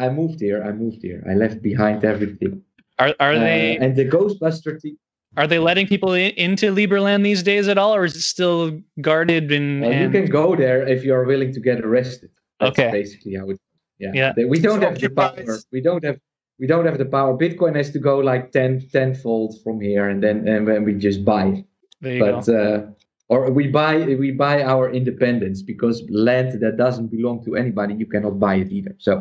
I 0.00 0.08
moved 0.10 0.38
here. 0.40 0.62
I 0.62 0.72
moved 0.72 1.00
here. 1.02 1.20
I 1.30 1.34
left 1.34 1.58
behind 1.62 2.04
everything. 2.04 2.62
Are 3.02 3.14
are 3.24 3.34
Uh, 3.34 3.38
they 3.46 3.78
and 3.84 3.96
the 3.96 4.04
Ghostbuster 4.14 4.72
team? 4.82 4.96
are 5.36 5.46
they 5.46 5.58
letting 5.60 5.86
people 5.86 6.12
in, 6.14 6.30
into 6.46 6.66
Liberland 6.74 7.22
these 7.22 7.42
days 7.42 7.68
at 7.72 7.78
all, 7.78 7.92
or 7.94 8.04
is 8.04 8.14
it 8.16 8.22
still 8.34 8.60
guarded 9.08 9.44
and, 9.58 9.84
Uh, 9.84 9.88
you 10.04 10.10
can 10.10 10.26
go 10.40 10.56
there 10.56 10.80
if 10.94 11.04
you 11.06 11.12
are 11.18 11.24
willing 11.32 11.52
to 11.56 11.60
get 11.68 11.78
arrested. 11.88 12.30
That's 12.60 12.78
Okay. 12.78 12.90
basically 12.90 13.34
how 13.34 13.48
it. 13.50 13.58
Yeah. 13.98 14.12
Yeah. 14.14 14.32
We 14.36 14.60
don't 14.60 14.82
It's 14.82 14.84
have 14.84 15.00
the 15.00 15.10
power. 15.10 15.58
We 15.72 15.80
don't 15.80 16.04
have. 16.04 16.18
We 16.60 16.66
don't 16.66 16.86
have 16.86 16.98
the 16.98 17.04
power. 17.06 17.36
Bitcoin 17.38 17.76
has 17.76 17.90
to 17.92 17.98
go 18.00 18.18
like 18.18 18.50
10 18.52 18.88
tenfold 18.92 19.62
from 19.62 19.80
here, 19.80 20.08
and 20.08 20.22
then 20.22 20.46
and 20.48 20.66
then 20.66 20.84
we 20.84 20.94
just 20.94 21.24
buy. 21.24 21.46
it. 21.46 21.64
there 22.00 22.14
you 22.14 22.20
but 22.24 22.46
go. 22.46 22.52
uh, 22.58 22.90
or 23.28 23.50
we 23.52 23.64
buy 23.68 23.94
we 24.24 24.30
buy 24.32 24.62
our 24.62 24.90
independence 24.90 25.62
because 25.62 25.96
land 26.10 26.60
that 26.62 26.76
doesn't 26.76 27.08
belong 27.16 27.44
to 27.44 27.50
anybody 27.62 27.92
you 28.02 28.06
cannot 28.06 28.38
buy 28.46 28.54
it 28.64 28.70
either 28.78 28.94
so 28.98 29.12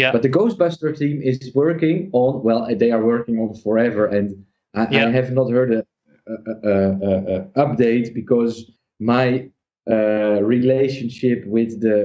Yeah. 0.00 0.12
but 0.14 0.22
the 0.22 0.30
ghostbuster 0.38 0.90
team 0.96 1.16
is 1.30 1.38
working 1.64 1.96
on 2.22 2.32
well 2.46 2.62
they 2.82 2.90
are 2.96 3.04
working 3.14 3.36
on 3.44 3.50
forever 3.64 4.02
and 4.16 4.26
i, 4.80 4.82
Yeah. 4.90 5.08
I 5.08 5.10
have 5.18 5.30
not 5.38 5.48
heard 5.56 5.70
a, 5.78 5.82
a, 6.34 6.34
a, 6.72 6.76
a, 7.10 7.12
a 7.34 7.36
update 7.64 8.06
because 8.20 8.54
my 9.14 9.26
uh, 9.94 10.36
relationship 10.56 11.38
with 11.56 11.70
the 11.86 11.98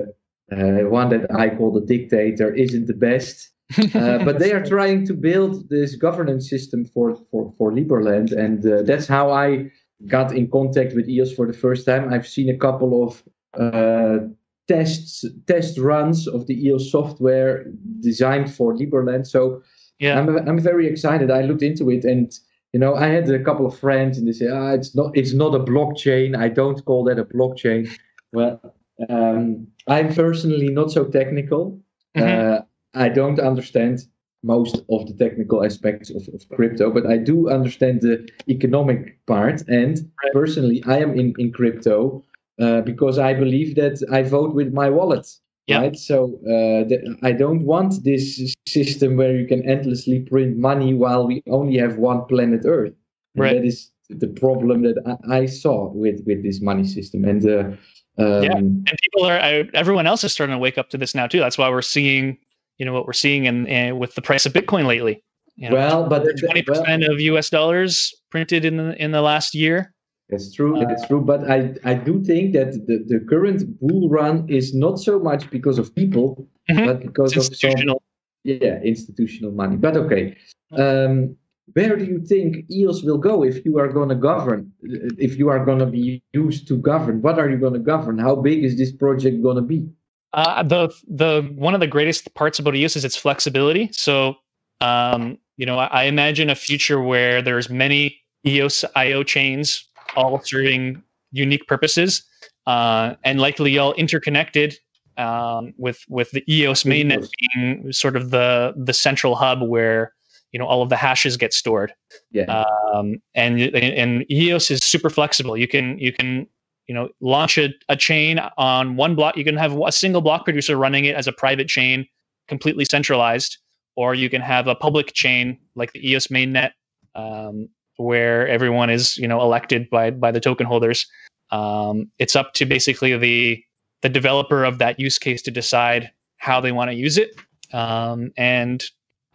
one 0.51 1.09
that 1.09 1.25
i 1.35 1.49
call 1.49 1.71
the 1.71 1.85
dictator 1.85 2.53
isn't 2.53 2.87
the 2.87 2.93
best 2.93 3.51
uh, 3.95 4.23
but 4.25 4.39
they 4.39 4.51
are 4.53 4.63
trying 4.63 5.05
to 5.07 5.13
build 5.13 5.69
this 5.69 5.95
governance 5.95 6.49
system 6.49 6.85
for 6.85 7.15
for 7.31 7.51
for 7.57 7.71
Liberland, 7.71 8.31
and 8.31 8.65
uh, 8.65 8.83
that's 8.83 9.07
how 9.07 9.31
I 9.31 9.71
got 10.07 10.35
in 10.35 10.49
contact 10.51 10.93
with 10.93 11.09
EOS 11.09 11.33
for 11.33 11.47
the 11.47 11.57
first 11.57 11.85
time. 11.85 12.13
I've 12.13 12.27
seen 12.27 12.49
a 12.49 12.57
couple 12.57 13.03
of 13.03 13.23
uh, 13.59 14.19
tests, 14.67 15.25
test 15.47 15.77
runs 15.79 16.27
of 16.27 16.47
the 16.47 16.53
EOS 16.67 16.91
software 16.91 17.65
designed 18.01 18.53
for 18.53 18.75
Liberland. 18.75 19.25
So 19.25 19.63
yeah. 19.99 20.19
I'm 20.19 20.29
I'm 20.29 20.59
very 20.59 20.87
excited. 20.87 21.31
I 21.31 21.41
looked 21.41 21.63
into 21.63 21.89
it, 21.89 22.03
and 22.03 22.31
you 22.73 22.79
know, 22.79 22.95
I 22.95 23.07
had 23.07 23.29
a 23.29 23.43
couple 23.43 23.65
of 23.65 23.77
friends, 23.77 24.17
and 24.17 24.27
they 24.27 24.33
say, 24.33 24.47
"Ah, 24.47 24.71
it's 24.71 24.95
not 24.95 25.17
it's 25.17 25.33
not 25.33 25.55
a 25.55 25.59
blockchain. 25.59 26.37
I 26.37 26.49
don't 26.49 26.83
call 26.85 27.03
that 27.05 27.17
a 27.17 27.25
blockchain." 27.25 27.89
Well, 28.31 28.75
um, 29.09 29.67
I'm 29.87 30.13
personally 30.13 30.69
not 30.69 30.91
so 30.91 31.05
technical. 31.05 31.79
Mhm. 32.17 32.23
Uh, 32.23 32.61
I 32.93 33.09
don't 33.09 33.39
understand 33.39 33.99
most 34.43 34.83
of 34.89 35.07
the 35.07 35.13
technical 35.13 35.63
aspects 35.65 36.09
of, 36.09 36.21
of 36.33 36.47
crypto, 36.49 36.91
but 36.91 37.05
I 37.05 37.17
do 37.17 37.49
understand 37.49 38.01
the 38.01 38.27
economic 38.47 39.17
part. 39.25 39.67
And 39.67 39.97
personally, 40.33 40.83
I 40.85 40.99
am 40.99 41.17
in, 41.19 41.33
in 41.37 41.51
crypto 41.51 42.23
uh, 42.61 42.81
because 42.81 43.17
I 43.19 43.33
believe 43.33 43.75
that 43.75 43.97
I 44.11 44.21
vote 44.21 44.53
with 44.53 44.73
my 44.73 44.89
wallet. 44.89 45.27
Yeah. 45.67 45.79
Right. 45.81 45.95
So 45.97 46.39
uh, 46.47 46.87
th- 46.87 47.01
I 47.23 47.31
don't 47.31 47.63
want 47.65 48.03
this 48.03 48.53
system 48.67 49.17
where 49.17 49.35
you 49.35 49.47
can 49.47 49.67
endlessly 49.67 50.19
print 50.21 50.57
money 50.57 50.93
while 50.93 51.25
we 51.27 51.41
only 51.49 51.77
have 51.79 51.97
one 51.97 52.25
planet 52.25 52.61
Earth. 52.65 52.93
And 53.35 53.41
Right. 53.43 53.55
That 53.55 53.65
is 53.65 53.91
the 54.09 54.27
problem 54.27 54.83
that 54.83 54.97
I, 55.27 55.37
I 55.41 55.45
saw 55.47 55.89
with, 55.91 56.21
with 56.27 56.43
this 56.43 56.61
money 56.61 56.85
system. 56.85 57.25
And 57.25 57.45
uh, 57.49 57.71
um, 58.17 58.43
Yeah. 58.43 58.57
and 58.57 58.91
people 59.01 59.25
are 59.25 59.39
I, 59.39 59.69
everyone 59.74 60.07
else 60.07 60.24
is 60.24 60.31
starting 60.31 60.53
to 60.53 60.60
wake 60.60 60.77
up 60.77 60.89
to 60.91 60.98
this 60.98 61.13
now 61.15 61.27
too. 61.27 61.39
That's 61.39 61.57
why 61.57 61.69
we're 61.69 61.81
seeing 61.81 62.38
you 62.77 62.86
know 62.86 62.93
what 62.93 63.05
we're 63.05 63.13
seeing 63.13 63.45
in, 63.45 63.67
in 63.67 63.98
with 63.98 64.15
the 64.15 64.22
price 64.22 64.45
of 64.45 64.53
Bitcoin 64.53 64.86
lately. 64.86 65.24
You 65.57 65.69
know, 65.69 65.75
well, 65.75 66.10
but 66.10 66.24
twenty 66.38 66.63
well, 66.67 66.81
percent 66.81 67.03
of 67.05 67.19
U.S. 67.22 67.50
dollars 67.50 68.13
printed 68.29 68.65
in 68.65 68.77
the 68.77 69.01
in 69.01 69.12
the 69.12 69.22
last 69.22 69.55
year. 69.55 69.93
That's 70.29 70.51
true. 70.53 70.75
Uh, 70.81 70.86
That's 70.88 71.07
true. 71.07 71.22
But 71.22 71.50
I, 71.50 71.75
I 71.84 71.93
do 71.93 72.24
think 72.24 72.53
that 72.53 72.74
the, 72.88 73.05
the 73.07 73.24
current 73.29 73.79
bull 73.79 74.10
run 74.10 74.50
is 74.50 74.74
not 74.74 74.98
so 75.00 75.19
much 75.19 75.50
because 75.51 75.77
of 75.77 75.93
people, 75.93 76.48
Mhm. 76.69 76.86
but 76.88 77.00
because 77.01 77.31
It's 77.38 77.48
of 77.48 77.55
some 77.55 77.69
institutional. 77.69 78.01
yeah 78.43 78.81
institutional 78.81 79.51
money. 79.51 79.77
But 79.77 79.95
okay. 79.98 80.36
Um, 80.72 81.38
where 81.74 81.95
do 81.95 82.05
you 82.05 82.19
think 82.19 82.69
EOS 82.69 83.03
will 83.03 83.17
go 83.17 83.43
if 83.43 83.65
you 83.65 83.79
are 83.79 83.88
going 83.88 84.10
to 84.10 84.15
govern? 84.15 84.72
If 84.81 85.38
you 85.38 85.50
are 85.50 85.63
going 85.63 85.79
to 85.79 85.86
be 85.86 86.24
used 86.34 86.67
to 86.67 86.77
govern, 86.77 87.22
what 87.22 87.39
are 87.39 87.50
you 87.50 87.57
going 87.57 87.74
to 87.74 87.79
govern? 87.79 88.17
How 88.17 88.36
big 88.36 88.63
is 88.63 88.77
this 88.77 88.91
project 88.91 89.41
going 89.41 89.55
to 89.55 89.62
be? 89.62 89.89
Uh, 90.34 90.63
the 90.63 90.93
the 91.07 91.41
one 91.55 91.74
of 91.74 91.79
the 91.79 91.88
greatest 91.88 92.34
parts 92.36 92.60
about 92.60 92.75
EOS 92.75 92.98
is 92.98 93.05
its 93.05 93.15
flexibility. 93.15 93.89
So, 93.93 94.36
um, 94.81 95.38
you 95.57 95.65
know, 95.65 95.79
I, 95.79 95.86
I, 95.86 96.03
imagine 96.03 96.50
a 96.50 96.55
future 96.55 97.01
where 97.01 97.41
there's 97.41 97.69
many 97.69 98.19
EOS 98.45 98.84
IO 98.95 99.24
chains 99.24 99.88
all 100.17 100.41
serving 100.41 101.01
unique 101.31 101.65
purposes, 101.67 102.24
uh, 102.67 103.15
and 103.24 103.39
likely 103.39 103.77
all 103.77 103.93
interconnected 103.93 104.77
um, 105.17 105.74
with 105.77 106.03
with 106.10 106.31
the 106.31 106.43
EOS 106.53 106.84
mainnet 106.84 107.29
being 107.53 107.91
sort 107.93 108.17
of 108.17 108.31
the 108.31 108.74
the 108.75 108.93
central 108.93 109.36
hub 109.36 109.62
where 109.62 110.14
you 110.55 110.59
know 110.59 110.65
all 110.65 110.81
of 110.81 110.88
the 110.88 110.95
hashes 110.95 111.35
get 111.35 111.53
stored. 111.53 111.93
Yeah. 112.31 112.63
Um, 112.93 113.17
and 113.33 113.59
and 113.75 114.25
EOS 114.31 114.71
is 114.71 114.79
super 114.79 115.09
flexible. 115.09 115.57
You 115.57 115.67
can 115.67 116.00
you 116.00 116.13
can 116.13 116.47
you 116.88 116.95
know 116.95 117.09
launch 117.19 117.57
a, 117.57 117.71
a 117.89 117.97
chain 117.97 118.39
on 118.57 118.95
one 118.95 119.15
block. 119.15 119.35
You 119.35 119.43
can 119.43 119.57
have 119.57 119.77
a 119.77 119.91
single 119.91 120.21
block 120.21 120.45
producer 120.45 120.77
running 120.77 121.03
it 121.03 121.13
as 121.13 121.27
a 121.27 121.33
private 121.33 121.67
chain, 121.67 122.07
completely 122.47 122.85
centralized, 122.85 123.57
or 123.97 124.15
you 124.15 124.29
can 124.29 124.41
have 124.41 124.67
a 124.67 124.75
public 124.75 125.12
chain 125.12 125.59
like 125.75 125.91
the 125.91 126.09
EOS 126.09 126.27
mainnet, 126.27 126.71
um, 127.15 127.67
where 127.97 128.47
everyone 128.47 128.89
is 128.89 129.17
you 129.17 129.27
know 129.27 129.41
elected 129.41 129.89
by 129.89 130.09
by 130.09 130.31
the 130.31 130.39
token 130.39 130.65
holders. 130.65 131.05
Um, 131.51 132.09
it's 132.17 132.33
up 132.33 132.53
to 132.53 132.65
basically 132.65 133.17
the 133.17 133.62
the 134.03 134.09
developer 134.09 134.63
of 134.63 134.77
that 134.77 135.01
use 135.01 135.19
case 135.19 135.41
to 135.41 135.51
decide 135.51 136.12
how 136.38 136.62
they 136.62 136.71
want 136.71 136.91
to 136.91 136.95
use 136.95 137.17
it. 137.17 137.31
Um, 137.74 138.31
and 138.38 138.81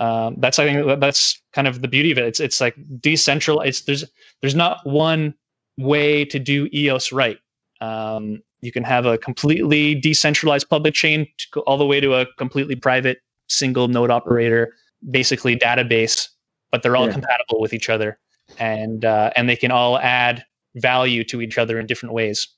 um, 0.01 0.37
that's 0.39 0.59
I 0.59 0.65
think 0.65 1.01
that's 1.01 1.41
kind 1.53 1.69
of 1.69 1.83
the 1.83 1.89
beauty 1.89 2.11
of 2.11 2.19
it. 2.19 2.25
It's 2.25 2.41
it's 2.41 2.61
like 2.61 2.75
decentralized. 3.01 3.69
It's, 3.69 3.83
there's 3.83 4.05
there's 4.41 4.55
not 4.55 4.79
one 4.85 5.35
way 5.77 6.25
to 6.25 6.39
do 6.39 6.69
EOS 6.73 7.13
right. 7.13 7.39
Um, 7.83 8.43
you 8.63 8.73
can 8.73 8.83
have 8.83 9.05
a 9.05 9.19
completely 9.19 9.95
decentralized 9.95 10.69
public 10.69 10.95
chain 10.95 11.27
all 11.67 11.77
the 11.77 11.87
way 11.87 12.01
to 12.01 12.15
a 12.15 12.27
completely 12.39 12.77
private 12.77 13.19
single 13.49 13.89
node 13.89 14.11
operator, 14.11 14.75
basically 15.11 15.57
database, 15.57 16.29
but 16.71 16.83
they're 16.83 16.97
all 16.97 17.07
yeah. 17.07 17.13
compatible 17.13 17.61
with 17.61 17.75
each 17.75 17.91
other, 17.91 18.19
and 18.59 19.05
uh, 19.05 19.31
and 19.37 19.51
they 19.51 19.57
can 19.57 19.71
all 19.71 19.99
add 19.99 20.45
value 20.77 21.25
to 21.25 21.43
each 21.43 21.59
other 21.59 21.79
in 21.79 21.87
different 21.87 22.15
ways 22.15 22.49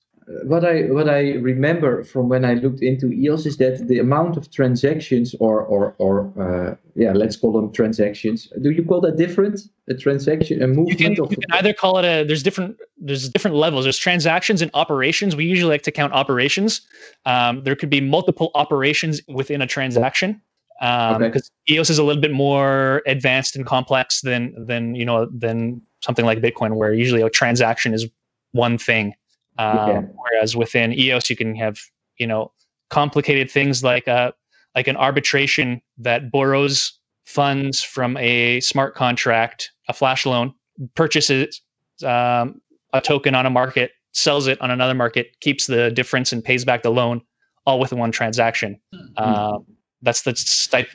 what 0.44 0.64
I 0.64 0.82
what 0.82 1.08
I 1.08 1.32
remember 1.34 2.04
from 2.04 2.28
when 2.28 2.44
I 2.44 2.54
looked 2.54 2.82
into 2.82 3.12
EOS 3.12 3.46
is 3.46 3.56
that 3.56 3.88
the 3.88 3.98
amount 3.98 4.36
of 4.36 4.50
transactions 4.50 5.34
or 5.40 5.62
or 5.62 5.94
or 5.98 6.32
uh, 6.40 6.76
yeah, 6.94 7.12
let's 7.12 7.36
call 7.36 7.52
them 7.52 7.72
transactions. 7.72 8.48
Do 8.60 8.70
you 8.70 8.84
call 8.84 9.00
that 9.02 9.16
different? 9.16 9.60
A 9.88 9.94
transaction, 9.94 10.62
a 10.62 10.68
movement? 10.68 10.90
You 10.90 10.96
can, 10.96 11.12
you 11.16 11.26
can 11.26 11.52
either 11.52 11.72
call 11.72 11.98
it 11.98 12.04
a. 12.04 12.24
There's 12.24 12.42
different. 12.42 12.76
There's 12.98 13.28
different 13.28 13.56
levels. 13.56 13.84
There's 13.84 13.98
transactions 13.98 14.62
and 14.62 14.70
operations. 14.74 15.34
We 15.34 15.44
usually 15.44 15.70
like 15.70 15.82
to 15.82 15.92
count 15.92 16.12
operations. 16.12 16.82
Um, 17.26 17.64
there 17.64 17.74
could 17.74 17.90
be 17.90 18.00
multiple 18.00 18.52
operations 18.54 19.20
within 19.28 19.60
a 19.60 19.66
transaction 19.66 20.40
because 20.80 21.16
um, 21.16 21.22
okay. 21.22 21.40
EOS 21.70 21.90
is 21.90 21.98
a 21.98 22.04
little 22.04 22.20
bit 22.20 22.32
more 22.32 23.02
advanced 23.06 23.56
and 23.56 23.66
complex 23.66 24.20
than 24.20 24.54
than 24.66 24.94
you 24.94 25.04
know 25.04 25.26
than 25.26 25.82
something 26.00 26.24
like 26.24 26.40
Bitcoin, 26.40 26.76
where 26.76 26.92
usually 26.92 27.22
a 27.22 27.30
transaction 27.30 27.92
is 27.92 28.06
one 28.52 28.78
thing. 28.78 29.14
Um, 29.58 30.10
Whereas 30.14 30.56
within 30.56 30.92
EOS, 30.92 31.28
you 31.30 31.36
can 31.36 31.54
have 31.56 31.78
you 32.18 32.26
know 32.26 32.52
complicated 32.90 33.50
things 33.50 33.82
like 33.82 34.06
a 34.06 34.12
uh, 34.12 34.30
like 34.74 34.88
an 34.88 34.96
arbitration 34.96 35.82
that 35.98 36.30
borrows 36.30 36.98
funds 37.24 37.82
from 37.82 38.16
a 38.16 38.60
smart 38.60 38.94
contract, 38.94 39.70
a 39.88 39.92
flash 39.92 40.24
loan, 40.24 40.54
purchases 40.94 41.60
um, 42.04 42.60
a 42.92 43.00
token 43.00 43.34
on 43.34 43.46
a 43.46 43.50
market, 43.50 43.92
sells 44.12 44.46
it 44.46 44.60
on 44.60 44.70
another 44.70 44.94
market, 44.94 45.38
keeps 45.40 45.66
the 45.66 45.90
difference 45.90 46.32
and 46.32 46.44
pays 46.44 46.64
back 46.64 46.82
the 46.82 46.90
loan, 46.90 47.20
all 47.66 47.78
within 47.78 47.98
one 47.98 48.12
transaction. 48.12 48.80
Mm-hmm. 48.94 49.22
Um, 49.22 49.66
that's 50.02 50.22
the 50.22 50.32
type 50.70 50.88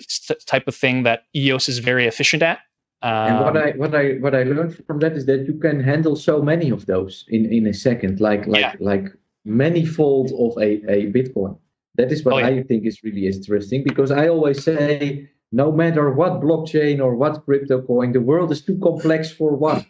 type 0.45 0.67
of 0.67 0.75
thing 0.75 1.03
that 1.03 1.23
EOS 1.35 1.69
is 1.69 1.79
very 1.79 2.07
efficient 2.07 2.43
at. 2.43 2.59
Um, 3.03 3.11
and 3.11 3.45
what 3.45 3.57
I 3.57 3.71
what 3.71 3.95
I 3.95 4.13
what 4.13 4.35
I 4.35 4.43
learned 4.43 4.83
from 4.87 4.99
that 4.99 5.13
is 5.13 5.25
that 5.27 5.45
you 5.45 5.53
can 5.53 5.79
handle 5.79 6.15
so 6.15 6.41
many 6.41 6.71
of 6.71 6.87
those 6.87 7.25
in 7.27 7.51
in 7.51 7.67
a 7.67 7.73
second, 7.73 8.19
like 8.19 8.47
like 8.47 8.61
yeah. 8.61 8.73
like 8.79 9.07
many 9.45 9.85
fold 9.85 10.31
of 10.31 10.57
a 10.57 10.81
a 10.89 11.11
Bitcoin. 11.11 11.57
That 11.95 12.11
is 12.11 12.23
what 12.23 12.35
oh, 12.35 12.37
yeah. 12.39 12.47
I 12.47 12.63
think 12.63 12.85
is 12.85 13.03
really 13.03 13.27
interesting 13.27 13.83
because 13.83 14.11
I 14.11 14.27
always 14.27 14.63
say 14.63 15.29
no 15.51 15.71
matter 15.71 16.11
what 16.11 16.41
blockchain 16.41 16.99
or 16.99 17.15
what 17.15 17.43
crypto 17.45 17.81
coin, 17.81 18.11
the 18.11 18.21
world 18.21 18.51
is 18.51 18.61
too 18.61 18.77
complex 18.79 19.31
for 19.31 19.55
one. 19.55 19.85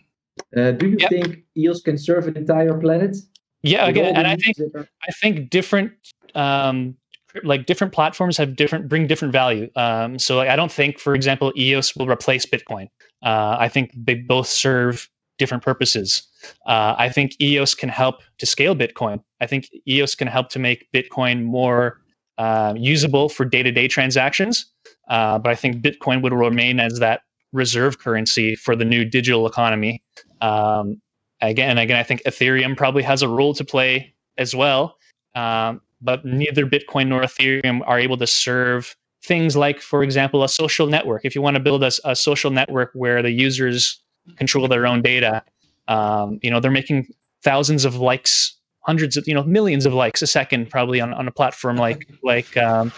Uh, 0.56 0.72
do 0.72 0.90
you 0.90 0.98
yep. 1.00 1.10
think 1.10 1.44
EOS 1.58 1.82
can 1.82 1.98
serve 1.98 2.28
an 2.28 2.38
entire 2.38 2.78
planet? 2.78 3.18
Yeah, 3.64 3.88
again, 3.88 4.16
and 4.16 4.28
I 4.28 4.36
think 4.36 4.58
I 4.78 5.12
think 5.22 5.50
different 5.50 5.92
um, 6.36 6.96
like 7.44 7.66
different 7.66 7.94
platforms 7.94 8.38
have 8.38 8.56
different 8.56 8.88
bring 8.88 9.08
different 9.08 9.32
value. 9.32 9.70
Um, 9.76 10.20
so 10.20 10.38
like, 10.38 10.50
I 10.50 10.56
don't 10.56 10.72
think, 10.72 11.00
for 11.00 11.16
example, 11.16 11.52
EOS 11.58 11.96
will 11.96 12.08
replace 12.08 12.46
Bitcoin. 12.46 12.90
Uh, 13.28 13.58
I 13.60 13.68
think 13.68 13.92
they 13.94 14.16
both 14.16 14.48
serve 14.48 15.10
different 15.38 15.62
purposes. 15.62 16.24
Uh, 16.66 16.96
I 16.98 17.10
think 17.10 17.34
EOS 17.42 17.76
can 17.76 17.90
help 17.90 18.22
to 18.38 18.46
scale 18.46 18.74
Bitcoin. 18.74 19.22
I 19.42 19.48
think 19.48 19.70
EOS 19.86 20.16
can 20.16 20.30
help 20.30 20.48
to 20.52 20.60
make 20.60 20.88
Bitcoin 20.94 21.44
more 21.44 22.00
uh, 22.38 22.74
usable 22.78 23.28
for 23.28 23.44
day-to-day 23.44 23.90
transactions. 23.90 24.66
Uh, 25.10 25.40
but 25.40 25.50
I 25.52 25.56
think 25.56 25.82
Bitcoin 25.82 26.22
would 26.24 26.32
remain 26.32 26.80
as 26.80 27.00
that 27.00 27.22
reserve 27.52 28.00
currency 28.00 28.56
for 28.56 28.78
the 28.78 28.86
new 28.86 29.04
digital 29.04 29.46
economy. 29.46 30.02
Um, 30.40 31.02
again, 31.42 31.78
again, 31.78 31.98
I 31.98 32.04
think 32.04 32.24
Ethereum 32.24 32.78
probably 32.78 33.04
has 33.04 33.24
a 33.24 33.28
role 33.28 33.54
to 33.56 33.66
play 33.66 34.14
as 34.38 34.56
well. 34.56 34.96
Um, 35.36 35.82
but 36.00 36.24
neither 36.24 36.66
Bitcoin 36.66 37.10
nor 37.10 37.24
Ethereum 37.24 37.82
are 37.86 38.00
able 38.00 38.18
to 38.18 38.28
serve 38.28 38.96
things 39.28 39.56
like, 39.56 39.82
for 39.82 40.04
example, 40.04 40.44
a 40.44 40.50
social 40.50 40.88
network. 40.88 41.26
If 41.26 41.36
you 41.36 41.42
want 41.42 41.56
to 41.56 41.60
build 41.60 41.84
a, 41.84 41.92
a 42.06 42.16
social 42.16 42.50
network 42.50 42.92
where 42.94 43.22
the 43.22 43.32
users 43.32 44.02
control 44.38 44.68
their 44.68 44.88
own 44.88 45.02
data, 45.02 45.44
um, 45.88 46.40
you 46.42 46.50
know, 46.50 46.60
they're 46.60 46.72
making 46.72 47.08
thousands 47.44 47.86
of 47.86 47.96
likes, 47.98 48.56
hundreds 48.82 49.18
of, 49.18 49.28
you 49.28 49.34
know, 49.34 49.44
millions 49.44 49.86
of 49.86 49.94
likes 49.94 50.22
a 50.22 50.28
second, 50.28 50.70
probably 50.70 51.00
on, 51.02 51.14
on 51.14 51.28
a 51.28 51.32
platform 51.32 51.78
like 51.78 52.08
like 52.24 52.56
um, 52.58 52.92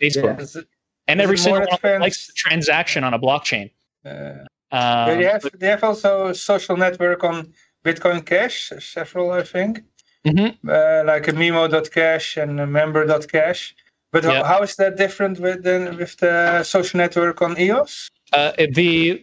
Facebook. 0.00 0.54
Yeah. 0.54 0.62
and 1.06 1.20
every 1.20 1.38
single 1.38 1.66
one 1.82 2.00
likes 2.00 2.26
the 2.26 2.32
transaction 2.34 3.04
on 3.04 3.14
a 3.14 3.18
blockchain. 3.18 3.70
Uh, 4.04 4.44
um, 4.70 5.18
they 5.18 5.24
have 5.24 5.44
they 5.54 5.68
have 5.68 5.84
also 5.84 6.28
a 6.28 6.34
social 6.34 6.76
network 6.76 7.24
on 7.24 7.52
Bitcoin 7.84 8.24
Cash, 8.24 8.72
several 8.80 9.30
I 9.30 9.42
think 9.42 9.82
mm-hmm. 10.26 10.68
uh, 10.68 11.04
like 11.04 11.28
a 11.28 11.32
memo.cash 11.32 12.36
and 12.36 12.60
a 12.60 12.66
member.cash. 12.66 13.74
But 14.10 14.24
yeah. 14.24 14.38
how, 14.38 14.44
how 14.44 14.62
is 14.62 14.76
that 14.76 14.96
different 14.96 15.38
with 15.38 15.62
the, 15.62 15.94
with 15.98 16.16
the 16.16 16.62
social 16.62 16.98
network 16.98 17.42
on 17.42 17.58
EOS? 17.58 18.08
Uh, 18.32 18.52
the 18.74 19.22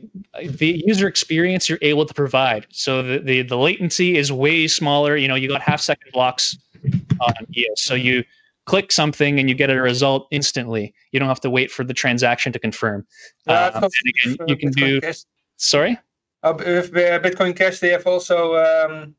the 0.49 0.81
user 0.85 1.07
experience 1.07 1.69
you're 1.69 1.79
able 1.83 2.07
to 2.07 2.13
provide. 2.13 2.65
So 2.71 3.03
the, 3.03 3.19
the 3.19 3.41
the 3.43 3.57
latency 3.57 4.17
is 4.17 4.31
way 4.31 4.67
smaller. 4.67 5.15
You 5.15 5.27
know, 5.27 5.35
you 5.35 5.47
got 5.47 5.61
half 5.61 5.79
second 5.79 6.11
blocks 6.11 6.57
on 7.21 7.33
EOS. 7.55 7.81
So 7.81 7.93
you 7.93 8.23
click 8.65 8.91
something 8.91 9.39
and 9.39 9.47
you 9.47 9.55
get 9.55 9.69
a 9.69 9.79
result 9.79 10.27
instantly. 10.31 10.93
You 11.11 11.19
don't 11.19 11.29
have 11.29 11.41
to 11.41 11.49
wait 11.49 11.71
for 11.71 11.83
the 11.83 11.93
transaction 11.93 12.51
to 12.53 12.59
confirm. 12.59 13.05
Uh, 13.47 13.71
and 13.75 13.85
again, 13.85 14.47
you 14.47 14.57
can 14.57 14.69
Bitcoin 14.71 14.75
do. 14.75 15.01
Cash. 15.01 15.23
Sorry. 15.57 15.99
Uh, 16.43 16.53
with 16.57 16.91
Bitcoin 16.91 17.55
Cash, 17.55 17.79
they 17.79 17.89
have 17.89 18.05
also 18.07 18.55
um, 18.55 19.15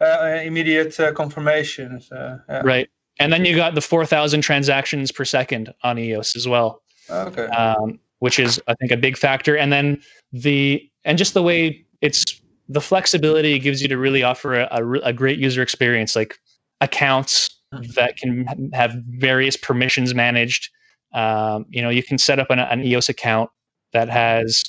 uh, 0.00 0.40
immediate 0.42 0.98
uh, 1.00 1.12
confirmation. 1.12 2.00
So, 2.00 2.38
yeah. 2.48 2.62
Right. 2.62 2.90
And 3.20 3.32
then 3.32 3.44
you 3.44 3.54
got 3.54 3.74
the 3.74 3.80
4,000 3.80 4.40
transactions 4.40 5.12
per 5.12 5.24
second 5.24 5.72
on 5.82 5.98
EOS 5.98 6.34
as 6.36 6.48
well. 6.48 6.82
Okay. 7.08 7.46
Um, 7.46 8.00
which 8.18 8.38
is, 8.38 8.60
I 8.66 8.74
think, 8.74 8.92
a 8.92 8.96
big 8.96 9.16
factor. 9.16 9.56
And 9.56 9.72
then 9.72 10.02
the, 10.32 10.82
and 11.04 11.16
just 11.16 11.34
the 11.34 11.42
way 11.42 11.84
it's, 12.00 12.40
the 12.68 12.80
flexibility 12.80 13.54
it 13.54 13.60
gives 13.60 13.82
you 13.82 13.88
to 13.88 13.96
really 13.96 14.22
offer 14.22 14.60
a, 14.60 14.68
a, 14.70 14.92
a 15.00 15.12
great 15.12 15.38
user 15.38 15.62
experience, 15.62 16.14
like 16.14 16.38
accounts 16.80 17.48
that 17.94 18.16
can 18.16 18.70
have 18.72 18.94
various 19.08 19.56
permissions 19.56 20.14
managed. 20.14 20.68
Um, 21.12 21.66
you 21.70 21.82
know, 21.82 21.88
you 21.88 22.02
can 22.02 22.18
set 22.18 22.38
up 22.38 22.50
an, 22.50 22.58
an, 22.58 22.84
EOS 22.84 23.08
account 23.08 23.50
that 23.92 24.08
has 24.08 24.62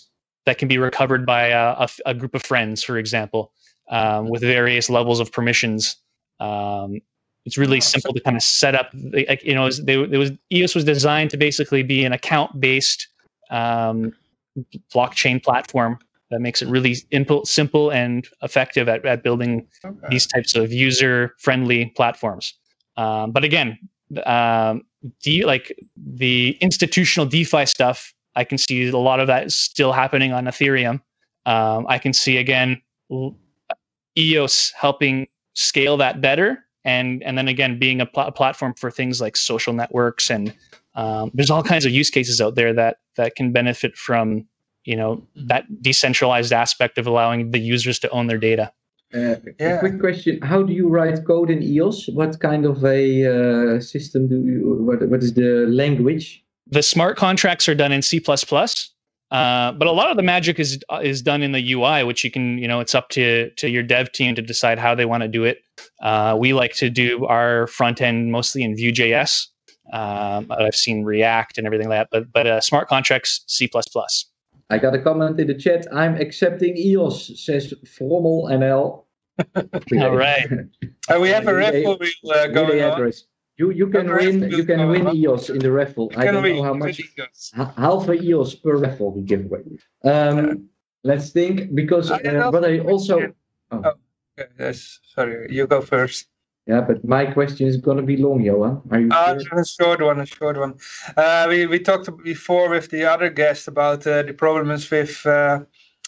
that 0.45 0.57
can 0.57 0.67
be 0.67 0.79
recovered 0.79 1.25
by 1.25 1.47
a, 1.49 1.71
a, 1.71 1.89
a 2.07 2.13
group 2.15 2.33
of 2.33 2.41
friends, 2.41 2.83
for 2.83 2.97
example 2.97 3.51
um, 3.91 4.29
with 4.29 4.41
various 4.41 4.89
levels 4.89 5.19
of 5.19 5.31
permissions. 5.31 5.97
Um, 6.39 7.01
it's 7.45 7.57
really 7.57 7.81
simple 7.81 8.13
to 8.13 8.19
kind 8.19 8.37
of 8.37 8.43
set 8.43 8.75
up. 8.75 8.89
You 8.93 9.55
know, 9.55 9.67
it 9.67 10.17
was 10.17 10.31
EOS 10.51 10.75
was 10.75 10.83
designed 10.83 11.29
to 11.31 11.37
basically 11.37 11.83
be 11.83 12.05
an 12.05 12.13
account-based 12.13 13.07
um, 13.49 14.13
blockchain 14.93 15.43
platform 15.43 15.97
that 16.29 16.39
makes 16.39 16.61
it 16.61 16.69
really 16.69 16.95
simple, 16.95 17.45
simple 17.45 17.91
and 17.91 18.27
effective 18.41 18.87
at, 18.87 19.05
at 19.05 19.21
building 19.21 19.67
okay. 19.83 20.07
these 20.09 20.25
types 20.27 20.55
of 20.55 20.71
user-friendly 20.71 21.87
platforms. 21.95 22.53
Um, 22.95 23.31
but 23.31 23.43
again, 23.43 23.77
um, 24.25 24.83
de- 25.21 25.43
like 25.43 25.77
the 25.95 26.57
institutional 26.61 27.25
DeFi 27.25 27.65
stuff, 27.65 28.13
I 28.35 28.43
can 28.43 28.57
see 28.57 28.87
a 28.87 28.97
lot 28.97 29.19
of 29.19 29.27
that 29.27 29.47
is 29.47 29.57
still 29.57 29.91
happening 29.91 30.31
on 30.31 30.45
Ethereum. 30.45 31.01
Um, 31.45 31.85
I 31.89 31.97
can 31.97 32.13
see 32.13 32.37
again 32.37 32.81
EOS 34.17 34.71
helping 34.77 35.27
scale 35.53 35.97
that 35.97 36.21
better, 36.21 36.65
and 36.83 37.21
and 37.23 37.37
then 37.37 37.47
again 37.47 37.77
being 37.77 38.01
a, 38.01 38.05
pl- 38.05 38.31
platform 38.31 38.73
for 38.73 38.89
things 38.89 39.21
like 39.21 39.37
social 39.37 39.73
networks 39.73 40.29
and 40.29 40.53
um, 40.95 41.31
there's 41.33 41.49
all 41.49 41.63
kinds 41.63 41.85
of 41.85 41.91
use 41.91 42.09
cases 42.09 42.41
out 42.41 42.55
there 42.55 42.73
that 42.73 42.97
that 43.15 43.35
can 43.35 43.51
benefit 43.51 43.95
from 43.95 44.45
you 44.83 44.95
know 44.95 45.15
mm-hmm. 45.15 45.47
that 45.47 45.81
decentralized 45.81 46.51
aspect 46.51 46.97
of 46.97 47.07
allowing 47.07 47.51
the 47.51 47.59
users 47.59 47.99
to 47.99 48.09
own 48.09 48.27
their 48.27 48.37
data. 48.37 48.71
Uh, 49.13 49.35
yeah. 49.59 49.75
A 49.75 49.79
quick 49.79 49.99
question: 49.99 50.39
How 50.41 50.63
do 50.63 50.73
you 50.73 50.87
write 50.87 51.25
code 51.25 51.49
in 51.49 51.61
EOS? 51.61 52.07
What 52.13 52.39
kind 52.39 52.65
of 52.65 52.83
a 52.83 53.75
uh, 53.75 53.79
system 53.79 54.27
do 54.27 54.41
you? 54.41 54.77
What 54.81 55.07
What 55.09 55.21
is 55.23 55.33
the 55.33 55.65
language? 55.67 56.43
The 56.67 56.83
smart 56.83 57.17
contracts 57.17 57.67
are 57.67 57.75
done 57.75 57.91
in 57.91 58.01
C++, 58.01 58.21
uh, 59.31 59.71
but 59.71 59.87
a 59.87 59.91
lot 59.91 60.11
of 60.11 60.17
the 60.17 60.23
magic 60.23 60.59
is 60.59 60.79
is 61.01 61.21
done 61.21 61.41
in 61.41 61.53
the 61.53 61.73
UI, 61.73 62.03
which 62.03 62.23
you 62.23 62.31
can, 62.31 62.57
you 62.57 62.67
know, 62.67 62.79
it's 62.79 62.93
up 62.93 63.09
to 63.09 63.49
to 63.51 63.69
your 63.69 63.83
dev 63.83 64.11
team 64.11 64.35
to 64.35 64.41
decide 64.41 64.77
how 64.77 64.93
they 64.93 65.05
want 65.05 65.23
to 65.23 65.29
do 65.29 65.43
it. 65.45 65.59
Uh, 66.01 66.35
we 66.37 66.53
like 66.53 66.73
to 66.75 66.89
do 66.89 67.25
our 67.25 67.67
front 67.67 68.01
end 68.01 68.31
mostly 68.31 68.61
in 68.63 68.75
Vue.js. 68.75 69.47
Um, 69.93 70.47
I've 70.51 70.75
seen 70.75 71.03
React 71.03 71.57
and 71.57 71.65
everything 71.65 71.89
like 71.89 71.99
that, 71.99 72.07
but 72.11 72.31
but 72.33 72.47
uh, 72.47 72.61
smart 72.61 72.89
contracts 72.89 73.43
C++. 73.47 73.69
I 74.69 74.77
got 74.77 74.95
a 74.95 74.99
comment 74.99 75.39
in 75.39 75.47
the 75.47 75.53
chat. 75.53 75.85
I'm 75.93 76.15
accepting 76.15 76.77
EOS, 76.77 77.43
says 77.43 77.73
Frommel 77.85 78.49
NL. 78.51 79.03
All 80.01 80.15
right. 80.15 80.47
Uh, 81.09 81.19
we 81.19 81.29
have 81.29 81.47
a 81.47 81.53
raffle 81.53 81.97
wheel 81.97 82.31
uh, 82.31 82.47
going 82.47 82.81
on. 82.81 83.11
You 83.57 83.71
you 83.71 83.87
can 83.87 84.07
win 84.09 84.49
you 84.49 84.63
can 84.65 84.89
win 84.89 85.15
EOS 85.15 85.49
in 85.49 85.59
the 85.59 85.71
raffle. 85.71 86.11
I 86.15 86.25
don't 86.25 86.43
know 86.43 86.63
how 86.63 86.73
much. 86.73 87.01
Half 87.53 88.09
a 88.09 88.13
EOS 88.13 88.55
per 88.55 88.77
raffle 88.77 89.11
we 89.11 89.21
give 89.21 89.45
away. 89.45 89.63
Um. 90.03 90.69
Let's 91.03 91.31
think 91.31 91.73
because 91.73 92.11
uh, 92.11 92.51
but 92.51 92.63
I 92.63 92.79
also. 92.79 93.33
Oh. 93.71 93.81
oh 93.83 93.93
yes, 94.59 94.99
sorry. 95.15 95.47
You 95.49 95.65
go 95.67 95.81
first. 95.81 96.27
Yeah, 96.67 96.81
but 96.81 97.03
my 97.03 97.25
question 97.25 97.67
is 97.67 97.77
going 97.77 97.97
to 97.97 98.03
be 98.03 98.17
long, 98.17 98.41
Johan. 98.41 98.81
Are 98.91 98.99
you 98.99 99.09
uh, 99.11 99.39
sure? 99.39 99.59
A 99.59 99.65
short 99.65 100.01
one, 100.01 100.19
a 100.19 100.25
short 100.27 100.57
one. 100.59 100.75
Uh, 101.17 101.47
we, 101.49 101.65
we 101.65 101.79
talked 101.79 102.07
before 102.23 102.69
with 102.69 102.91
the 102.91 103.03
other 103.03 103.31
guest 103.31 103.67
about 103.67 104.05
uh, 104.05 104.21
the 104.21 104.33
problems 104.33 104.91
with 104.91 105.25
uh, 105.25 105.61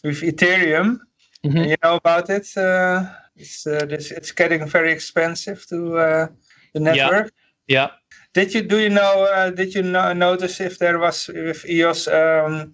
with 0.03 0.21
Ethereum. 0.21 0.99
Mm-hmm. 1.43 1.58
You 1.58 1.75
know 1.84 1.95
about 1.95 2.29
it? 2.29 2.47
Uh, 2.56 3.10
it's 3.36 3.65
uh, 3.65 3.86
this, 3.88 4.12
it's 4.12 4.32
getting 4.32 4.67
very 4.67 4.91
expensive 4.91 5.65
to 5.67 5.97
uh, 5.97 6.27
the 6.73 6.79
network. 6.79 7.31
Yeah. 7.67 7.88
yeah. 7.88 7.89
Did 8.33 8.53
you 8.53 8.62
do 8.63 8.79
you 8.79 8.89
know? 8.89 9.25
Uh, 9.25 9.51
did 9.51 9.75
you 9.75 9.83
no- 9.83 10.13
notice 10.13 10.59
if 10.59 10.79
there 10.79 10.99
was 10.99 11.27
with 11.27 11.65
EOS 11.69 12.07
um, 12.07 12.73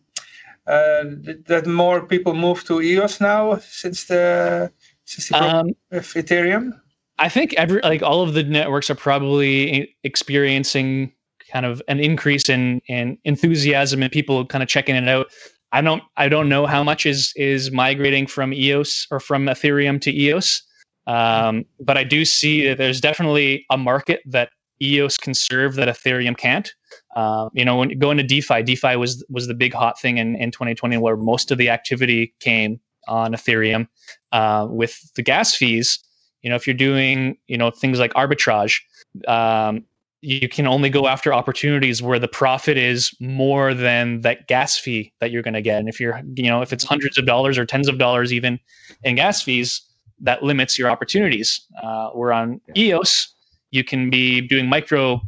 uh, 0.67 1.03
that 1.47 1.65
more 1.65 2.05
people 2.05 2.33
move 2.33 2.63
to 2.65 2.81
EOS 2.81 3.19
now 3.19 3.57
since 3.57 4.05
the 4.05 4.71
since 5.05 5.29
the 5.29 5.43
um, 5.43 5.67
with 5.91 6.13
Ethereum? 6.13 6.79
I 7.17 7.27
think 7.27 7.53
every 7.55 7.81
like 7.81 8.01
all 8.01 8.21
of 8.21 8.33
the 8.33 8.43
networks 8.43 8.89
are 8.89 8.95
probably 8.95 9.93
experiencing 10.03 11.12
kind 11.51 11.65
of 11.65 11.81
an 11.88 11.99
increase 11.99 12.47
in 12.47 12.81
in 12.88 13.17
enthusiasm 13.25 14.01
and 14.01 14.12
people 14.12 14.45
kind 14.45 14.63
of 14.63 14.69
checking 14.69 14.95
it 14.95 15.07
out. 15.09 15.27
I 15.71 15.81
don't 15.81 16.03
I 16.17 16.29
don't 16.29 16.49
know 16.49 16.65
how 16.65 16.83
much 16.83 17.05
is 17.05 17.33
is 17.35 17.71
migrating 17.71 18.27
from 18.27 18.53
EOS 18.53 19.07
or 19.12 19.19
from 19.19 19.45
Ethereum 19.45 19.99
to 20.01 20.12
EOS, 20.12 20.62
um, 21.10 21.65
but 21.80 21.98
I 21.98 22.04
do 22.04 22.24
see 22.24 22.67
that 22.67 22.78
there's 22.78 23.02
definitely 23.02 23.65
a 23.72 23.78
market 23.78 24.22
that 24.28 24.52
EOS 24.80 25.17
can 25.17 25.34
serve 25.34 25.74
that 25.76 25.88
Ethereum 25.88 26.38
can't. 26.38 26.72
Uh, 27.15 27.50
you 27.54 27.65
know, 27.65 27.78
when 27.78 27.89
you 27.89 27.95
go 27.95 28.12
into 28.12 28.24
DeFi, 28.24 28.62
DeFi 28.62 28.95
was 28.95 29.26
was 29.28 29.48
the 29.48 29.56
big 29.56 29.74
hot 29.74 30.00
thing 30.00 30.19
in, 30.19 30.36
in 30.36 30.52
2020 30.52 30.98
where 30.98 31.17
most 31.17 31.50
of 31.50 31.58
the 31.58 31.67
activity 31.67 32.34
came 32.39 32.80
on 33.08 33.34
Ethereum. 33.34 33.88
Uh, 34.32 34.67
with 34.69 35.12
the 35.15 35.24
gas 35.24 35.56
fees, 35.56 35.98
you 36.43 36.50
know, 36.50 36.56
if 36.56 36.67
you're 36.67 36.76
doing, 36.76 37.38
you 37.48 37.58
know, 37.58 37.72
things 37.72 37.98
like 37.98 38.13
arbitrage, 38.13 38.80
um, 39.28 39.84
you 40.22 40.48
can 40.48 40.67
only 40.67 40.91
go 40.91 41.08
after 41.08 41.34
opportunities 41.34 42.04
where 42.04 42.19
the 42.19 42.28
profit 42.28 42.78
is 42.78 43.12
more 43.19 43.74
than 43.74 44.22
that 44.22 44.48
gas 44.48 44.78
fee 44.78 45.12
that 45.22 45.32
you're 45.32 45.41
going 45.41 45.56
to 45.56 45.62
get. 45.62 45.80
And 45.80 45.89
if 45.89 46.00
you're, 46.00 46.22
you 46.36 46.50
know, 46.50 46.62
if 46.62 46.72
it's 46.72 46.84
hundreds 46.84 47.17
of 47.17 47.26
dollars 47.26 47.58
or 47.58 47.65
tens 47.65 47.88
of 47.88 47.98
dollars 47.98 48.32
even 48.32 48.60
in 49.04 49.15
gas 49.15 49.41
fees, 49.41 49.82
that 50.21 50.43
limits 50.43 50.77
your 50.77 50.89
opportunities. 50.89 51.62
Uh, 51.82 52.10
where 52.10 52.34
on 52.34 52.62
EOS, 52.75 53.34
you 53.71 53.84
can 53.84 54.10
be 54.10 54.41
doing 54.41 54.67
micro 54.67 55.21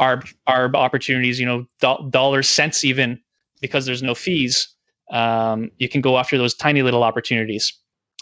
arb, 0.00 0.32
arb 0.48 0.74
opportunities, 0.74 1.38
you 1.38 1.46
know, 1.46 1.66
do- 1.80 2.08
dollars, 2.10 2.48
cents 2.48 2.84
even, 2.84 3.20
because 3.60 3.86
there's 3.86 4.02
no 4.02 4.14
fees. 4.14 4.68
Um, 5.10 5.70
you 5.78 5.88
can 5.88 6.00
go 6.00 6.18
after 6.18 6.38
those 6.38 6.54
tiny 6.54 6.82
little 6.82 7.02
opportunities. 7.02 7.72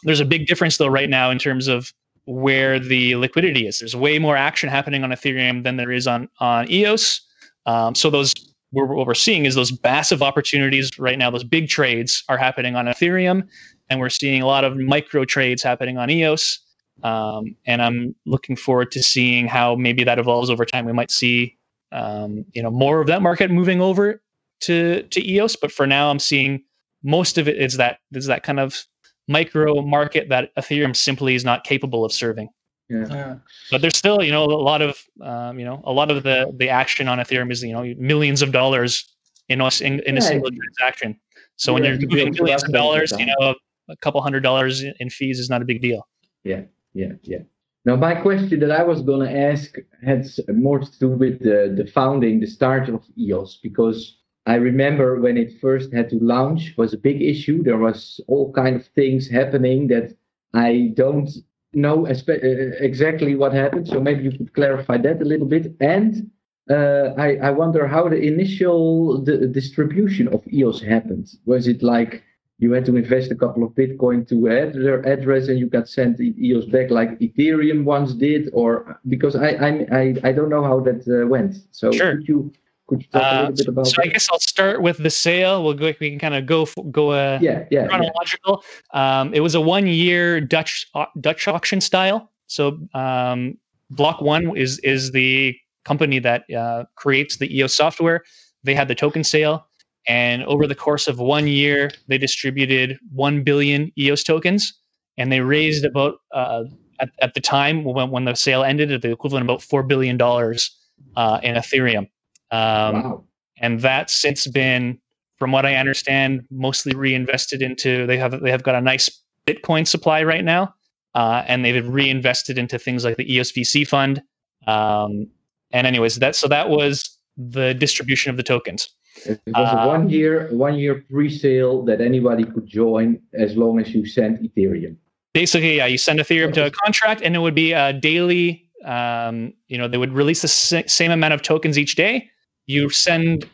There's 0.04 0.20
a 0.20 0.24
big 0.24 0.46
difference 0.46 0.76
though 0.78 0.88
right 0.88 1.08
now 1.08 1.30
in 1.30 1.38
terms 1.38 1.68
of 1.68 1.92
where 2.24 2.78
the 2.78 3.16
liquidity 3.16 3.66
is. 3.66 3.78
There's 3.78 3.96
way 3.96 4.18
more 4.18 4.36
action 4.36 4.68
happening 4.68 5.04
on 5.04 5.10
Ethereum 5.10 5.64
than 5.64 5.76
there 5.76 5.92
is 5.92 6.06
on 6.06 6.28
on 6.40 6.70
EOS. 6.70 7.20
Um, 7.66 7.94
so 7.94 8.10
those 8.10 8.34
what 8.72 9.06
we're 9.06 9.14
seeing 9.14 9.44
is 9.44 9.54
those 9.54 9.72
massive 9.82 10.22
opportunities 10.22 10.98
right 10.98 11.18
now. 11.18 11.30
Those 11.30 11.44
big 11.44 11.68
trades 11.68 12.24
are 12.28 12.38
happening 12.38 12.74
on 12.74 12.86
Ethereum, 12.86 13.46
and 13.92 14.00
we're 14.00 14.08
seeing 14.08 14.42
a 14.42 14.46
lot 14.46 14.64
of 14.64 14.76
micro 14.76 15.24
trades 15.24 15.62
happening 15.62 15.98
on 15.98 16.10
EOS. 16.10 16.58
Um, 17.02 17.56
and 17.66 17.82
I'm 17.82 18.14
looking 18.26 18.56
forward 18.56 18.90
to 18.92 19.02
seeing 19.02 19.46
how 19.46 19.74
maybe 19.74 20.04
that 20.04 20.18
evolves 20.18 20.50
over 20.50 20.64
time. 20.64 20.86
We 20.86 20.92
might 20.92 21.10
see 21.10 21.56
um, 21.92 22.44
you 22.52 22.62
know 22.62 22.70
more 22.70 23.00
of 23.00 23.06
that 23.08 23.22
market 23.22 23.50
moving 23.50 23.80
over 23.80 24.22
to 24.62 25.02
to 25.02 25.30
EOS, 25.30 25.56
but 25.56 25.70
for 25.70 25.86
now, 25.86 26.10
I'm 26.10 26.18
seeing 26.18 26.62
most 27.02 27.38
of 27.38 27.48
it 27.48 27.60
is 27.60 27.76
that 27.76 27.98
is 28.12 28.26
that 28.26 28.42
kind 28.42 28.60
of 28.60 28.84
micro 29.28 29.82
market 29.82 30.28
that 30.30 30.54
Ethereum 30.56 30.96
simply 30.96 31.34
is 31.34 31.44
not 31.44 31.64
capable 31.64 32.04
of 32.04 32.12
serving. 32.12 32.48
Yeah. 32.88 33.06
yeah. 33.08 33.34
But 33.70 33.80
there's 33.80 33.96
still, 33.96 34.22
you 34.22 34.32
know, 34.32 34.44
a 34.44 34.46
lot 34.46 34.82
of, 34.82 35.02
um, 35.22 35.58
you 35.58 35.64
know, 35.64 35.82
a 35.84 35.92
lot 35.92 36.10
of 36.10 36.22
the 36.22 36.52
the 36.56 36.68
action 36.68 37.08
on 37.08 37.18
Ethereum 37.18 37.50
is, 37.50 37.62
you 37.62 37.72
know, 37.72 37.94
millions 37.98 38.42
of 38.42 38.52
dollars 38.52 39.08
in 39.48 39.60
a, 39.60 39.70
in, 39.80 40.00
in 40.00 40.18
a 40.18 40.20
single 40.20 40.50
transaction. 40.50 41.18
So 41.56 41.70
yeah, 41.70 41.74
when 41.74 41.84
you're 41.84 42.08
doing 42.08 42.34
millions 42.34 42.64
of 42.64 42.72
dollars, 42.72 43.12
you 43.18 43.26
know, 43.26 43.54
a 43.88 43.96
couple 43.96 44.22
hundred 44.22 44.42
dollars 44.42 44.82
in 44.82 45.10
fees 45.10 45.38
is 45.38 45.50
not 45.50 45.62
a 45.62 45.64
big 45.64 45.82
deal. 45.82 46.06
Yeah, 46.44 46.62
yeah, 46.94 47.12
yeah. 47.22 47.38
Now, 47.84 47.96
my 47.96 48.14
question 48.14 48.60
that 48.60 48.70
I 48.70 48.84
was 48.84 49.02
going 49.02 49.26
to 49.26 49.36
ask 49.36 49.74
had 50.04 50.26
more 50.54 50.78
to 50.78 50.98
do 51.00 51.08
with 51.08 51.40
the, 51.40 51.74
the 51.76 51.90
founding, 51.90 52.38
the 52.38 52.46
start 52.46 52.88
of 52.88 53.02
EOS, 53.18 53.58
because 53.60 54.18
I 54.46 54.54
remember 54.54 55.20
when 55.20 55.36
it 55.36 55.60
first 55.60 55.92
had 55.92 56.08
to 56.10 56.18
launch 56.18 56.74
was 56.76 56.92
a 56.92 56.98
big 56.98 57.20
issue. 57.22 57.62
There 57.62 57.78
was 57.78 58.20
all 58.28 58.52
kind 58.52 58.76
of 58.76 58.86
things 58.86 59.28
happening 59.28 59.88
that 59.88 60.16
I 60.54 60.92
don't 60.94 61.28
know 61.74 62.06
uh, 62.06 62.14
exactly 62.28 63.34
what 63.34 63.52
happened. 63.52 63.88
So 63.88 64.00
maybe 64.00 64.24
you 64.24 64.32
could 64.32 64.52
clarify 64.54 64.98
that 64.98 65.20
a 65.20 65.24
little 65.24 65.46
bit. 65.46 65.74
And 65.80 66.30
uh, 66.70 67.14
I, 67.18 67.36
I 67.36 67.50
wonder 67.50 67.86
how 67.86 68.08
the 68.08 68.20
initial 68.20 69.22
the 69.22 69.46
distribution 69.46 70.28
of 70.28 70.46
EOS 70.52 70.80
happened. 70.80 71.28
Was 71.46 71.66
it 71.66 71.82
like 71.82 72.22
you 72.62 72.72
had 72.72 72.84
to 72.86 72.96
invest 72.96 73.30
a 73.30 73.34
couple 73.34 73.64
of 73.64 73.72
Bitcoin 73.72 74.28
to 74.28 74.48
add 74.48 74.74
their 74.74 75.00
address 75.06 75.48
and 75.48 75.58
you 75.58 75.66
got 75.66 75.88
sent 75.88 76.20
EOS 76.20 76.66
back 76.66 76.90
like 76.90 77.18
Ethereum 77.18 77.84
once 77.84 78.14
did? 78.14 78.50
Or 78.52 79.00
because 79.08 79.34
I 79.36 79.50
I 79.50 79.70
I, 79.92 80.14
I 80.24 80.32
don't 80.32 80.48
know 80.48 80.62
how 80.62 80.80
that 80.80 81.02
uh, 81.08 81.26
went. 81.26 81.56
So 81.72 81.90
sure. 81.92 82.16
could 82.16 82.28
you 82.28 82.52
could 82.86 83.02
you 83.02 83.08
talk 83.08 83.22
uh, 83.22 83.26
a 83.26 83.40
little 83.40 83.56
bit 83.56 83.68
about 83.68 83.86
so 83.86 83.92
that? 83.96 84.08
I 84.08 84.12
guess 84.12 84.28
I'll 84.30 84.38
start 84.38 84.82
with 84.82 84.98
the 84.98 85.10
sale. 85.10 85.64
We'll 85.64 85.74
go. 85.74 85.92
We 86.00 86.10
can 86.10 86.18
kind 86.18 86.34
of 86.34 86.46
go 86.46 86.66
go 86.90 87.10
uh, 87.10 87.38
yeah, 87.40 87.64
yeah, 87.70 87.86
chronological. 87.86 88.64
Yeah. 88.94 89.20
Um, 89.20 89.34
it 89.34 89.40
was 89.40 89.54
a 89.54 89.60
one 89.60 89.86
year 89.86 90.40
Dutch 90.40 90.88
uh, 90.94 91.06
Dutch 91.20 91.48
auction 91.48 91.80
style. 91.80 92.30
So 92.46 92.78
um, 92.94 93.56
Block 93.90 94.20
One 94.20 94.56
is 94.56 94.78
is 94.80 95.12
the 95.12 95.56
company 95.84 96.18
that 96.20 96.44
uh, 96.52 96.84
creates 96.96 97.38
the 97.38 97.56
EOS 97.56 97.74
software. 97.74 98.22
They 98.64 98.74
had 98.74 98.88
the 98.88 98.94
token 98.94 99.24
sale, 99.24 99.66
and 100.06 100.42
over 100.44 100.66
the 100.66 100.74
course 100.74 101.06
of 101.06 101.18
one 101.18 101.46
year, 101.46 101.90
they 102.08 102.18
distributed 102.18 102.98
one 103.12 103.42
billion 103.42 103.92
EOS 103.98 104.22
tokens, 104.22 104.72
and 105.16 105.30
they 105.30 105.40
raised 105.40 105.84
about 105.84 106.16
uh, 106.32 106.64
at, 107.00 107.10
at 107.20 107.34
the 107.34 107.40
time 107.40 107.84
when, 107.84 108.10
when 108.10 108.24
the 108.24 108.34
sale 108.34 108.64
ended, 108.64 109.02
the 109.02 109.12
equivalent 109.12 109.42
of 109.42 109.46
about 109.46 109.62
four 109.62 109.82
billion 109.82 110.16
dollars 110.16 110.76
uh, 111.16 111.40
in 111.42 111.54
Ethereum. 111.54 112.08
Um, 112.50 113.02
wow. 113.02 113.24
And 113.58 113.80
that's 113.80 114.12
since 114.12 114.46
been, 114.46 114.98
from 115.38 115.52
what 115.52 115.66
I 115.66 115.76
understand, 115.76 116.46
mostly 116.50 116.94
reinvested 116.94 117.62
into. 117.62 118.06
They 118.06 118.16
have 118.16 118.40
they 118.40 118.50
have 118.50 118.62
got 118.62 118.74
a 118.74 118.80
nice 118.80 119.08
Bitcoin 119.46 119.86
supply 119.86 120.22
right 120.22 120.44
now, 120.44 120.74
uh, 121.14 121.44
and 121.46 121.64
they've 121.64 121.86
reinvested 121.86 122.58
into 122.58 122.78
things 122.78 123.04
like 123.04 123.16
the 123.16 123.24
EOSVC 123.24 123.86
fund. 123.86 124.22
Um, 124.66 125.28
and 125.72 125.86
anyways, 125.86 126.16
that 126.16 126.36
so 126.36 126.48
that 126.48 126.68
was 126.70 127.16
the 127.36 127.74
distribution 127.74 128.30
of 128.30 128.36
the 128.36 128.42
tokens. 128.42 128.88
It 129.26 129.40
was 129.46 129.72
a 129.72 129.86
one 129.86 130.08
year 130.08 130.48
one 130.52 130.76
year 130.76 131.04
pre-sale 131.10 131.84
that 131.84 132.00
anybody 132.00 132.44
could 132.44 132.66
join 132.66 133.20
as 133.34 133.56
long 133.56 133.80
as 133.80 133.94
you 133.94 134.06
sent 134.06 134.42
Ethereum. 134.42 134.96
Basically, 135.34 135.76
yeah, 135.76 135.86
you 135.86 135.98
send 135.98 136.18
Ethereum 136.18 136.52
to 136.54 136.66
a 136.66 136.70
contract, 136.70 137.22
and 137.22 137.34
it 137.34 137.38
would 137.38 137.54
be 137.54 137.72
a 137.72 137.92
daily. 137.92 138.68
Um, 138.84 139.54
you 139.68 139.78
know, 139.78 139.86
they 139.86 139.98
would 139.98 140.12
release 140.12 140.42
the 140.42 140.48
same 140.48 141.10
amount 141.12 141.34
of 141.34 141.42
tokens 141.42 141.78
each 141.78 141.94
day, 141.94 142.28
you 142.66 142.90
send 142.90 143.48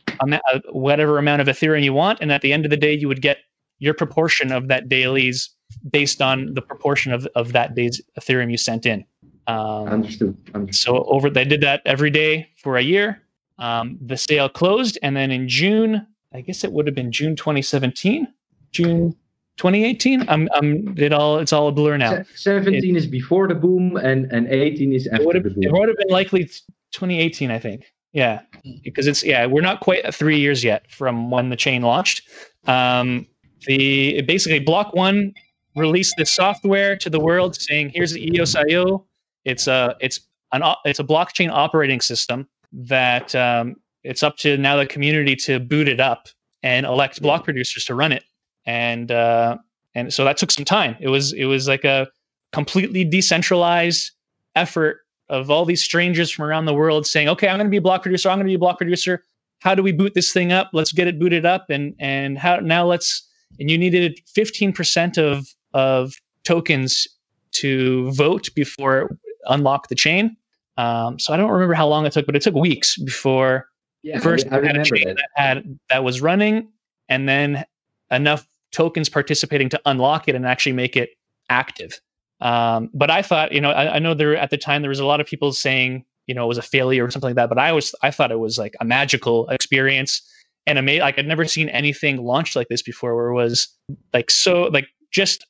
whatever 0.70 1.18
amount 1.18 1.40
of 1.40 1.48
Ethereum 1.48 1.82
you 1.82 1.92
want, 1.92 2.18
and 2.20 2.30
at 2.32 2.42
the 2.42 2.52
end 2.52 2.64
of 2.64 2.70
the 2.70 2.76
day, 2.76 2.92
you 2.96 3.08
would 3.08 3.22
get 3.22 3.38
your 3.78 3.94
proportion 3.94 4.52
of 4.52 4.68
that 4.68 4.88
daily's 4.88 5.50
based 5.90 6.20
on 6.20 6.54
the 6.54 6.62
proportion 6.62 7.12
of, 7.12 7.26
of 7.34 7.52
that 7.52 7.74
day's 7.74 8.00
Ethereum 8.18 8.50
you 8.50 8.56
sent 8.56 8.86
in. 8.86 9.04
Um, 9.46 9.88
Understood. 9.88 10.36
Understood. 10.54 10.74
So 10.74 11.04
over 11.04 11.30
they 11.30 11.44
did 11.44 11.60
that 11.62 11.80
every 11.86 12.10
day 12.10 12.50
for 12.62 12.76
a 12.76 12.82
year. 12.82 13.22
Um, 13.58 13.98
the 14.00 14.16
sale 14.16 14.48
closed, 14.48 14.98
and 15.02 15.16
then 15.16 15.30
in 15.30 15.48
June, 15.48 16.06
I 16.32 16.40
guess 16.42 16.64
it 16.64 16.72
would 16.72 16.86
have 16.86 16.94
been 16.94 17.10
June 17.10 17.34
2017, 17.34 18.28
June 18.70 19.12
2018. 19.56 20.28
I'm, 20.28 20.48
I'm 20.54 20.94
it 20.96 21.12
all 21.12 21.38
it's 21.38 21.52
all 21.52 21.68
a 21.68 21.72
blur 21.72 21.96
now. 21.96 22.22
17 22.34 22.74
it, 22.74 22.96
is 22.96 23.06
before 23.06 23.48
the 23.48 23.54
boom, 23.54 23.96
and 23.96 24.30
and 24.32 24.46
18 24.48 24.92
is 24.92 25.06
after 25.08 25.40
the 25.40 25.50
boom. 25.50 25.62
It 25.62 25.72
would 25.72 25.88
have 25.88 25.96
been 25.96 26.08
likely 26.08 26.44
2018, 26.44 27.50
I 27.50 27.58
think. 27.58 27.84
Yeah, 28.12 28.40
because 28.84 29.06
it's 29.06 29.22
yeah 29.22 29.46
we're 29.46 29.60
not 29.60 29.80
quite 29.80 30.14
three 30.14 30.38
years 30.38 30.64
yet 30.64 30.90
from 30.90 31.30
when 31.30 31.50
the 31.50 31.56
chain 31.56 31.82
launched. 31.82 32.22
Um, 32.66 33.26
the 33.66 34.22
basically 34.22 34.60
block 34.60 34.94
one 34.94 35.34
released 35.74 36.14
this 36.16 36.30
software 36.30 36.96
to 36.96 37.10
the 37.10 37.20
world 37.20 37.60
saying 37.60 37.90
here's 37.94 38.12
the 38.12 38.34
EOS.io. 38.34 39.04
It's 39.44 39.66
a 39.66 39.96
it's 40.00 40.20
an 40.52 40.62
it's 40.84 41.00
a 41.00 41.04
blockchain 41.04 41.50
operating 41.50 42.00
system 42.00 42.48
that 42.72 43.34
um, 43.34 43.76
it's 44.04 44.22
up 44.22 44.36
to 44.38 44.56
now 44.56 44.76
the 44.76 44.86
community 44.86 45.36
to 45.36 45.58
boot 45.58 45.88
it 45.88 46.00
up 46.00 46.28
and 46.62 46.86
elect 46.86 47.22
block 47.22 47.44
producers 47.44 47.84
to 47.84 47.94
run 47.94 48.12
it. 48.12 48.24
And 48.66 49.10
uh, 49.10 49.58
and 49.94 50.12
so 50.12 50.24
that 50.24 50.36
took 50.36 50.50
some 50.50 50.64
time. 50.64 50.96
It 51.00 51.08
was 51.08 51.32
it 51.32 51.46
was 51.46 51.68
like 51.68 51.84
a 51.84 52.08
completely 52.52 53.04
decentralized 53.04 54.10
effort 54.54 55.00
of 55.28 55.50
all 55.50 55.64
these 55.64 55.82
strangers 55.82 56.30
from 56.30 56.44
around 56.44 56.66
the 56.66 56.74
world 56.74 57.06
saying, 57.06 57.28
"Okay, 57.28 57.48
I'm 57.48 57.56
going 57.56 57.66
to 57.66 57.70
be 57.70 57.78
a 57.78 57.82
block 57.82 58.02
producer. 58.02 58.28
I'm 58.28 58.38
going 58.38 58.46
to 58.46 58.50
be 58.50 58.54
a 58.54 58.58
block 58.58 58.78
producer. 58.78 59.22
How 59.60 59.74
do 59.74 59.82
we 59.82 59.92
boot 59.92 60.14
this 60.14 60.32
thing 60.32 60.52
up? 60.52 60.70
Let's 60.72 60.92
get 60.92 61.08
it 61.08 61.18
booted 61.18 61.46
up, 61.46 61.66
and 61.70 61.94
and 61.98 62.38
how 62.38 62.56
now 62.56 62.86
let's." 62.86 63.24
And 63.58 63.70
you 63.70 63.78
needed 63.78 64.20
15% 64.36 65.18
of 65.18 65.48
of 65.72 66.14
tokens 66.44 67.08
to 67.52 68.10
vote 68.12 68.48
before 68.54 69.10
unlock 69.46 69.88
the 69.88 69.94
chain. 69.94 70.36
Um, 70.78 71.18
so 71.18 71.34
I 71.34 71.36
don't 71.36 71.50
remember 71.50 71.74
how 71.74 71.86
long 71.86 72.06
it 72.06 72.12
took, 72.12 72.24
but 72.24 72.36
it 72.36 72.42
took 72.42 72.54
weeks 72.54 72.96
before 72.96 73.68
yeah, 74.02 74.20
first 74.20 74.46
I, 74.50 74.60
I 74.60 74.66
had 74.66 74.76
a 74.76 74.84
chain 74.84 75.04
that. 75.08 75.28
had 75.34 75.78
that 75.90 76.04
was 76.04 76.22
running, 76.22 76.68
and 77.08 77.28
then 77.28 77.64
enough 78.10 78.48
tokens 78.70 79.08
participating 79.08 79.68
to 79.70 79.80
unlock 79.86 80.28
it 80.28 80.34
and 80.34 80.46
actually 80.46 80.72
make 80.72 80.96
it 80.96 81.10
active. 81.50 82.00
Um, 82.40 82.90
but 82.94 83.10
I 83.10 83.22
thought, 83.22 83.52
you 83.52 83.60
know, 83.60 83.70
I, 83.70 83.96
I, 83.96 83.98
know 83.98 84.14
there 84.14 84.36
at 84.36 84.50
the 84.50 84.56
time 84.56 84.82
there 84.82 84.88
was 84.88 85.00
a 85.00 85.04
lot 85.04 85.20
of 85.20 85.26
people 85.26 85.52
saying, 85.52 86.04
you 86.28 86.34
know, 86.34 86.44
it 86.44 86.48
was 86.48 86.58
a 86.58 86.62
failure 86.62 87.04
or 87.04 87.10
something 87.10 87.28
like 87.28 87.36
that. 87.36 87.48
But 87.48 87.58
I 87.58 87.72
was, 87.72 87.94
I 88.02 88.12
thought 88.12 88.30
it 88.30 88.38
was 88.38 88.58
like 88.58 88.76
a 88.80 88.84
magical 88.84 89.48
experience 89.48 90.22
and 90.66 90.78
amazing. 90.78 91.00
Like 91.00 91.18
I'd 91.18 91.26
never 91.26 91.46
seen 91.46 91.68
anything 91.70 92.18
launched 92.18 92.54
like 92.54 92.68
this 92.68 92.82
before, 92.82 93.16
where 93.16 93.28
it 93.28 93.34
was 93.34 93.68
like 94.14 94.30
so, 94.30 94.64
like 94.64 94.86
just 95.10 95.44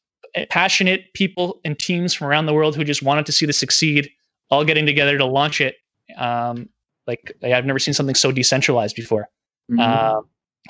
passionate 0.49 1.13
people 1.13 1.61
and 1.65 1.79
teams 1.79 2.15
from 2.15 2.29
around 2.29 2.47
the 2.47 2.55
world 2.55 2.75
who 2.75 2.85
just 2.85 3.03
wanted 3.03 3.27
to 3.27 3.33
see 3.33 3.45
this 3.45 3.59
succeed, 3.59 4.09
all 4.51 4.65
getting 4.65 4.87
together 4.87 5.19
to 5.19 5.25
launch 5.25 5.61
it. 5.61 5.77
Um, 6.17 6.69
like 7.07 7.33
I've 7.43 7.65
never 7.65 7.79
seen 7.79 7.95
something 7.95 8.15
so 8.15 8.33
decentralized 8.33 8.97
before. 8.97 9.29
Mm-hmm. 9.71 9.81
Uh, 9.81 10.21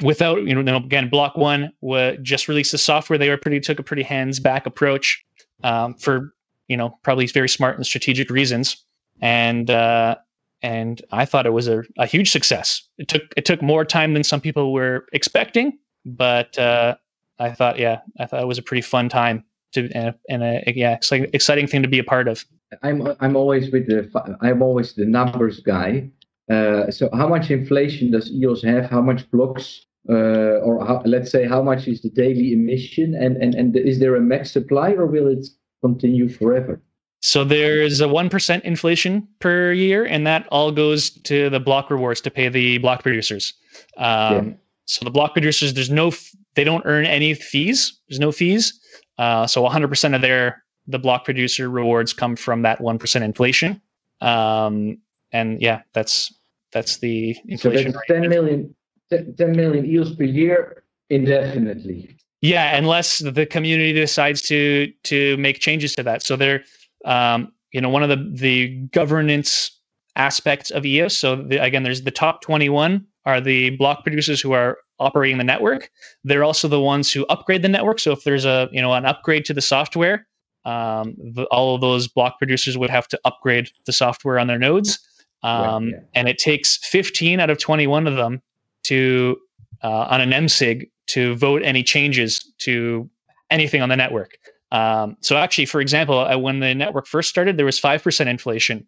without 0.02 0.42
you 0.44 0.54
know 0.54 0.76
again 0.76 1.08
block 1.08 1.36
one 1.36 1.72
was 1.80 2.18
just 2.22 2.46
released 2.46 2.72
the 2.72 2.78
software 2.78 3.18
they 3.18 3.28
were 3.28 3.36
pretty 3.36 3.58
took 3.58 3.78
a 3.78 3.82
pretty 3.82 4.02
hands 4.02 4.38
back 4.38 4.66
approach 4.66 5.24
um, 5.64 5.94
for 5.94 6.32
you 6.68 6.76
know 6.76 6.96
probably 7.02 7.26
very 7.26 7.48
smart 7.48 7.76
and 7.76 7.86
strategic 7.86 8.30
reasons 8.30 8.84
and 9.20 9.70
uh, 9.70 10.14
and 10.62 11.02
i 11.10 11.24
thought 11.24 11.46
it 11.46 11.52
was 11.52 11.66
a, 11.66 11.82
a 11.98 12.06
huge 12.06 12.30
success 12.30 12.82
it 12.98 13.08
took 13.08 13.22
it 13.36 13.44
took 13.44 13.60
more 13.60 13.84
time 13.84 14.14
than 14.14 14.22
some 14.22 14.40
people 14.40 14.72
were 14.72 15.06
expecting 15.12 15.76
but 16.04 16.56
uh, 16.58 16.94
i 17.40 17.50
thought 17.50 17.76
yeah 17.76 18.00
i 18.20 18.26
thought 18.26 18.42
it 18.42 18.46
was 18.46 18.58
a 18.58 18.62
pretty 18.62 18.82
fun 18.82 19.08
time 19.08 19.42
to 19.72 19.90
and 19.92 20.08
a, 20.08 20.14
and 20.28 20.42
a 20.42 20.72
yeah 20.74 20.94
exciting, 20.94 21.30
exciting 21.32 21.66
thing 21.66 21.82
to 21.82 21.88
be 21.88 21.98
a 21.98 22.04
part 22.04 22.28
of. 22.28 22.44
I'm 22.83 23.09
I'm 23.20 23.37
always 23.37 23.70
with 23.70 23.87
the 23.87 24.11
I'm 24.40 24.62
always 24.62 24.94
the 24.94 25.04
numbers 25.04 25.61
guy. 25.61 26.11
Uh, 26.50 26.90
so 26.90 27.09
how 27.12 27.28
much 27.28 27.50
inflation 27.50 28.11
does 28.11 28.31
EOS 28.33 28.62
have? 28.62 28.88
How 28.90 29.02
much 29.02 29.31
blocks, 29.31 29.85
uh, 30.09 30.61
or 30.64 30.85
how, 30.85 31.02
let's 31.04 31.31
say 31.31 31.46
how 31.46 31.62
much 31.62 31.87
is 31.88 32.02
the 32.02 32.11
daily 32.11 32.52
emission, 32.52 33.14
and 33.14 33.37
and 33.37 33.54
and 33.54 33.76
is 33.76 33.98
there 33.98 34.16
a 34.16 34.20
max 34.20 34.50
supply, 34.50 34.92
or 34.92 35.07
will 35.07 35.28
it 35.28 35.46
continue 35.83 36.28
forever? 36.28 36.83
So 37.20 37.44
there's 37.44 38.00
a 38.00 38.09
one 38.09 38.28
percent 38.28 38.64
inflation 38.64 39.26
per 39.40 39.72
year, 39.72 40.04
and 40.04 40.26
that 40.26 40.46
all 40.50 40.72
goes 40.72 41.11
to 41.11 41.50
the 41.50 41.61
block 41.61 41.90
rewards 41.90 42.20
to 42.22 42.31
pay 42.31 42.48
the 42.48 42.78
block 42.78 43.02
producers. 43.02 43.52
Um, 43.96 44.48
yeah. 44.48 44.52
So 44.88 45.04
the 45.04 45.11
block 45.11 45.35
producers, 45.35 45.74
there's 45.74 45.90
no, 45.90 46.12
they 46.54 46.64
don't 46.64 46.83
earn 46.87 47.04
any 47.04 47.35
fees. 47.35 48.00
There's 48.09 48.18
no 48.18 48.33
fees. 48.33 48.72
Uh, 49.18 49.46
so 49.46 49.62
100% 49.62 50.14
of 50.14 50.22
their 50.22 50.64
the 50.88 50.98
block 50.98 51.24
producer 51.24 51.68
rewards 51.68 52.12
come 52.12 52.35
from 52.35 52.62
that 52.62 52.81
1% 52.81 53.22
inflation. 53.22 53.81
Um, 54.20 54.98
and 55.33 55.61
yeah, 55.61 55.83
that's 55.92 56.35
that's 56.72 56.98
the 56.98 57.37
inflation. 57.46 57.92
So 57.92 57.98
that's 58.09 58.20
10 58.20 58.29
million, 58.29 58.74
10 59.11 59.53
million 59.53 59.87
EOS 59.87 60.14
per 60.14 60.24
year 60.24 60.83
indefinitely. 61.11 62.16
Yeah, 62.40 62.77
unless 62.77 63.18
the 63.18 63.46
community 63.46 63.92
decides 63.92 64.42
to 64.42 64.92
to 65.05 65.37
make 65.38 65.59
changes 65.61 65.94
to 65.96 66.03
that. 66.05 66.22
So 66.22 66.37
they're 66.37 66.64
um, 67.05 67.53
you 67.72 67.81
know 67.81 67.88
one 67.88 68.03
of 68.03 68.09
the 68.09 68.31
the 68.33 68.68
governance 68.92 69.79
aspects 70.16 70.70
of 70.70 70.85
EOS. 70.85 71.16
So 71.16 71.37
the, 71.37 71.62
again, 71.62 71.83
there's 71.83 72.03
the 72.03 72.11
top 72.11 72.40
21 72.42 73.07
are 73.24 73.40
the 73.40 73.70
block 73.70 74.03
producers 74.03 74.40
who 74.40 74.53
are 74.53 74.79
operating 74.98 75.38
the 75.38 75.44
network. 75.44 75.90
They're 76.24 76.44
also 76.44 76.66
the 76.66 76.81
ones 76.81 77.12
who 77.12 77.24
upgrade 77.27 77.62
the 77.62 77.68
network. 77.68 78.01
So 78.01 78.12
if 78.12 78.24
there's 78.24 78.44
a 78.44 78.68
you 78.72 78.81
know 78.81 78.92
an 78.94 79.05
upgrade 79.05 79.44
to 79.46 79.55
the 79.55 79.61
software, 79.61 80.27
um, 80.64 81.14
the, 81.18 81.44
all 81.51 81.75
of 81.75 81.81
those 81.81 82.09
block 82.09 82.38
producers 82.38 82.77
would 82.77 82.90
have 82.90 83.09
to 83.09 83.21
upgrade 83.25 83.71
the 83.87 83.92
software 83.92 84.38
on 84.38 84.47
their 84.47 84.59
nodes. 84.59 84.99
Um, 85.42 85.85
right, 85.85 85.92
yeah. 85.92 85.99
And 86.14 86.29
it 86.29 86.38
takes 86.38 86.79
15 86.79 87.40
out 87.40 87.51
of 87.51 87.59
21 87.59 88.07
of 88.07 88.16
them 88.16 88.42
to 88.85 89.38
uh, 89.83 90.07
on 90.11 90.21
an 90.21 90.31
MSIG 90.31 90.90
to 91.09 91.37
vote 91.37 91.62
any 91.62 91.83
changes 91.83 92.53
to 92.59 93.09
anything 93.51 93.83
on 93.83 93.88
the 93.88 93.97
network. 93.97 94.38
Um, 94.71 95.16
so 95.21 95.37
actually, 95.37 95.66
for 95.66 95.81
example, 95.81 96.18
uh, 96.18 96.37
when 96.37 96.61
the 96.61 96.75
network 96.75 97.07
first 97.07 97.29
started, 97.31 97.57
there 97.57 97.64
was 97.64 97.79
five 97.79 98.03
percent 98.03 98.29
inflation. 98.29 98.87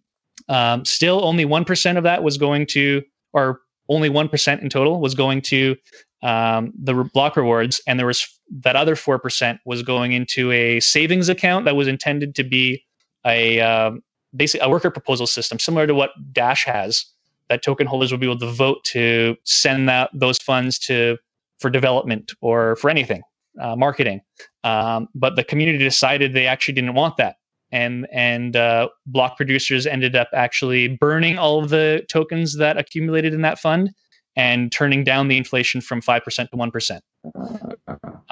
Um, 0.48 0.84
still, 0.84 1.24
only 1.24 1.44
one 1.44 1.64
percent 1.64 1.96
of 1.96 2.04
that 2.04 2.22
was 2.22 2.36
going 2.36 2.66
to, 2.66 3.02
or 3.32 3.60
only 3.90 4.08
1% 4.08 4.62
in 4.62 4.70
total 4.70 5.00
was 5.00 5.14
going 5.14 5.42
to 5.42 5.76
um, 6.22 6.72
the 6.78 6.94
block 7.12 7.36
rewards 7.36 7.80
and 7.86 7.98
there 7.98 8.06
was 8.06 8.26
that 8.50 8.76
other 8.76 8.94
4% 8.94 9.58
was 9.64 9.82
going 9.82 10.12
into 10.12 10.52
a 10.52 10.80
savings 10.80 11.28
account 11.28 11.64
that 11.64 11.76
was 11.76 11.88
intended 11.88 12.34
to 12.34 12.44
be 12.44 12.84
a 13.26 13.60
um, 13.60 14.02
basically 14.34 14.66
a 14.66 14.70
worker 14.70 14.90
proposal 14.90 15.26
system 15.26 15.58
similar 15.58 15.86
to 15.86 15.94
what 15.94 16.10
dash 16.32 16.64
has 16.64 17.04
that 17.48 17.62
token 17.62 17.86
holders 17.86 18.12
would 18.12 18.20
be 18.20 18.26
able 18.26 18.38
to 18.38 18.50
vote 18.50 18.82
to 18.84 19.36
send 19.44 19.88
that 19.88 20.10
those 20.14 20.38
funds 20.38 20.78
to 20.78 21.18
for 21.58 21.68
development 21.68 22.32
or 22.40 22.76
for 22.76 22.88
anything 22.88 23.22
uh, 23.60 23.76
marketing. 23.76 24.20
Um, 24.62 25.08
but 25.14 25.36
the 25.36 25.44
community 25.44 25.78
decided 25.78 26.32
they 26.32 26.46
actually 26.46 26.74
didn't 26.74 26.94
want 26.94 27.16
that 27.16 27.36
and 27.72 28.06
and 28.12 28.56
uh, 28.56 28.88
block 29.06 29.36
producers 29.36 29.86
ended 29.86 30.16
up 30.16 30.28
actually 30.32 30.88
burning 30.88 31.38
all 31.38 31.62
of 31.62 31.70
the 31.70 32.04
tokens 32.08 32.56
that 32.56 32.76
accumulated 32.76 33.32
in 33.34 33.42
that 33.42 33.58
fund 33.58 33.90
and 34.36 34.70
turning 34.70 35.04
down 35.04 35.28
the 35.28 35.36
inflation 35.36 35.80
from 35.80 36.00
5% 36.00 36.22
to 36.50 36.56
1% 36.56 37.00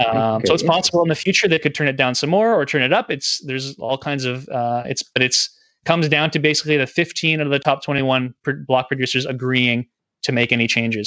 um, 0.07 0.43
so 0.47 0.55
it's 0.55 0.63
possible 0.63 1.03
in 1.03 1.09
the 1.09 1.15
future 1.15 1.49
they 1.49 1.59
could 1.59 1.75
turn 1.75 1.89
it 1.89 1.97
down 1.97 2.15
some 2.15 2.31
more 2.31 2.55
or 2.55 2.65
turn 2.65 2.83
it 2.83 2.93
up. 2.93 3.11
It's 3.11 3.45
there's 3.45 3.77
all 3.79 3.99
kinds 3.99 4.25
of 4.25 4.49
uh, 4.49 4.85
it's 4.87 5.03
but 5.03 5.23
it's 5.23 5.51
comes 5.85 6.09
down 6.09 6.31
to 6.31 6.39
basically 6.39 6.77
the 6.77 6.87
15 6.87 7.41
of 7.41 7.51
the 7.51 7.59
top 7.59 7.83
21 7.83 8.35
block 8.67 8.89
producers 8.89 9.27
agreeing 9.27 9.87
to 10.23 10.33
make 10.33 10.53
any 10.53 10.67
changes. 10.67 11.07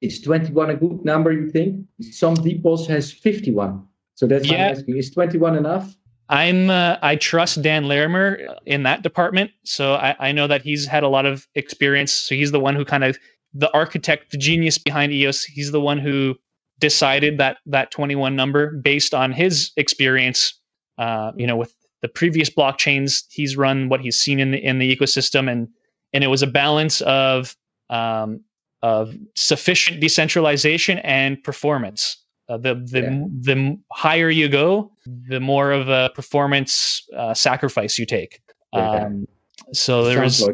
Is 0.00 0.20
21 0.22 0.70
a 0.70 0.76
good 0.76 1.04
number 1.04 1.32
you 1.32 1.50
think? 1.50 1.84
Some 2.00 2.34
depots 2.36 2.86
has 2.86 3.12
51 3.12 3.86
so 4.20 4.26
that's 4.26 4.46
yeah. 4.46 4.66
i'm 4.66 4.76
asking 4.76 4.96
is 4.98 5.10
21 5.10 5.56
enough 5.56 5.96
I'm 6.30 6.70
uh, 6.70 6.96
I 7.02 7.16
trust 7.16 7.60
Dan 7.60 7.88
Larimer 7.88 8.38
in 8.64 8.84
that 8.84 9.02
department, 9.02 9.50
so 9.64 9.94
I, 9.94 10.14
I, 10.20 10.32
know 10.32 10.46
that 10.46 10.62
he's 10.62 10.86
had 10.86 11.02
a 11.02 11.08
lot 11.08 11.26
of 11.26 11.48
experience. 11.56 12.12
So 12.12 12.36
he's 12.36 12.52
the 12.52 12.60
one 12.60 12.76
who 12.76 12.84
kind 12.84 13.02
of 13.02 13.18
the 13.52 13.70
architect, 13.74 14.30
the 14.30 14.38
genius 14.38 14.78
behind 14.78 15.12
EOS. 15.12 15.42
He's 15.42 15.72
the 15.72 15.80
one 15.80 15.98
who 15.98 16.36
decided 16.78 17.38
that 17.38 17.58
that 17.66 17.90
21 17.90 18.36
number 18.36 18.70
based 18.76 19.12
on 19.12 19.32
his 19.32 19.72
experience. 19.76 20.54
Uh, 20.98 21.32
you 21.36 21.48
know, 21.48 21.56
with 21.56 21.74
the 22.00 22.08
previous 22.08 22.48
blockchains 22.48 23.24
he's 23.30 23.56
run, 23.56 23.88
what 23.88 24.00
he's 24.00 24.18
seen 24.18 24.38
in 24.38 24.52
the 24.52 24.64
in 24.64 24.78
the 24.78 24.96
ecosystem, 24.96 25.50
and 25.50 25.68
and 26.12 26.22
it 26.22 26.28
was 26.28 26.42
a 26.42 26.46
balance 26.46 27.00
of 27.00 27.56
um, 27.90 28.40
of 28.82 29.16
sufficient 29.34 30.00
decentralization 30.00 30.98
and 30.98 31.42
performance. 31.42 32.24
Uh, 32.50 32.56
the 32.56 32.74
the 32.74 33.00
yeah. 33.02 33.24
the 33.42 33.78
higher 33.92 34.28
you 34.28 34.48
go, 34.48 34.90
the 35.28 35.38
more 35.38 35.70
of 35.70 35.88
a 35.88 36.10
performance 36.16 37.06
uh, 37.16 37.32
sacrifice 37.32 37.96
you 37.96 38.04
take. 38.04 38.40
Um, 38.72 39.28
so 39.72 40.04
there 40.04 40.24
is. 40.24 40.48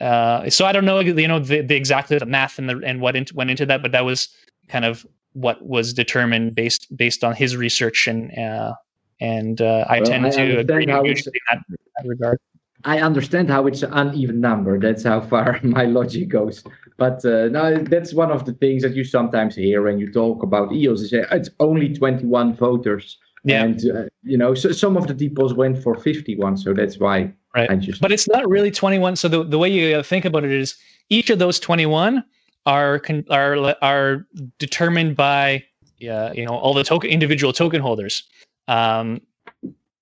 Uh, 0.00 0.48
so 0.50 0.64
I 0.66 0.72
don't 0.72 0.84
know, 0.84 1.00
you 1.00 1.28
know, 1.28 1.38
the, 1.38 1.62
the 1.62 1.74
exactly 1.74 2.18
the 2.18 2.26
math 2.26 2.58
and 2.58 2.68
the 2.68 2.80
and 2.84 3.00
what 3.00 3.16
into, 3.16 3.34
went 3.34 3.50
into 3.50 3.66
that, 3.66 3.82
but 3.82 3.92
that 3.92 4.04
was 4.04 4.28
kind 4.68 4.84
of 4.84 5.04
what 5.32 5.64
was 5.66 5.92
determined 5.92 6.54
based 6.54 6.96
based 6.96 7.24
on 7.24 7.34
his 7.34 7.56
research 7.56 8.06
and 8.06 8.36
uh, 8.38 8.74
and 9.20 9.60
uh, 9.60 9.84
I 9.88 10.00
well, 10.00 10.10
tend 10.10 10.26
I 10.26 10.30
to 10.30 10.58
agree 10.58 10.84
in 10.84 10.88
that, 10.88 11.58
that 11.68 12.04
regard. 12.04 12.38
I 12.86 13.00
understand 13.00 13.50
how 13.50 13.66
it's 13.66 13.82
an 13.82 13.92
uneven 13.92 14.40
number. 14.40 14.78
That's 14.78 15.02
how 15.02 15.20
far 15.20 15.58
my 15.64 15.84
logic 15.84 16.28
goes. 16.28 16.62
But 16.96 17.24
uh, 17.24 17.48
no, 17.48 17.76
that's 17.78 18.14
one 18.14 18.30
of 18.30 18.46
the 18.46 18.52
things 18.54 18.82
that 18.82 18.94
you 18.94 19.02
sometimes 19.04 19.56
hear 19.56 19.82
when 19.82 19.98
you 19.98 20.10
talk 20.10 20.42
about 20.44 20.72
EOS. 20.72 21.02
You 21.02 21.08
say 21.08 21.24
it's 21.32 21.50
only 21.58 21.92
21 21.92 22.54
voters. 22.54 23.18
Yeah. 23.44 23.64
And, 23.64 23.90
uh, 23.90 24.04
you 24.22 24.38
know, 24.38 24.54
so 24.54 24.70
some 24.70 24.96
of 24.96 25.08
the 25.08 25.14
depots 25.14 25.52
went 25.52 25.82
for 25.82 25.96
51. 25.96 26.56
So 26.56 26.72
that's 26.72 26.98
why 26.98 27.32
right. 27.54 27.78
Just. 27.80 28.00
But 28.00 28.12
it's 28.12 28.28
not 28.28 28.48
really 28.48 28.70
21. 28.70 29.16
So 29.16 29.28
the, 29.28 29.42
the 29.42 29.58
way 29.58 29.68
you 29.68 30.02
think 30.04 30.24
about 30.24 30.44
it 30.44 30.52
is 30.52 30.76
each 31.10 31.28
of 31.28 31.38
those 31.40 31.58
21 31.58 32.24
are 32.66 33.00
are 33.30 33.76
are 33.82 34.26
determined 34.58 35.16
by 35.16 35.64
yeah, 35.98 36.32
you 36.32 36.44
know 36.44 36.54
all 36.54 36.74
the 36.74 36.84
token 36.84 37.10
individual 37.10 37.52
token 37.52 37.80
holders. 37.80 38.24
Um, 38.68 39.20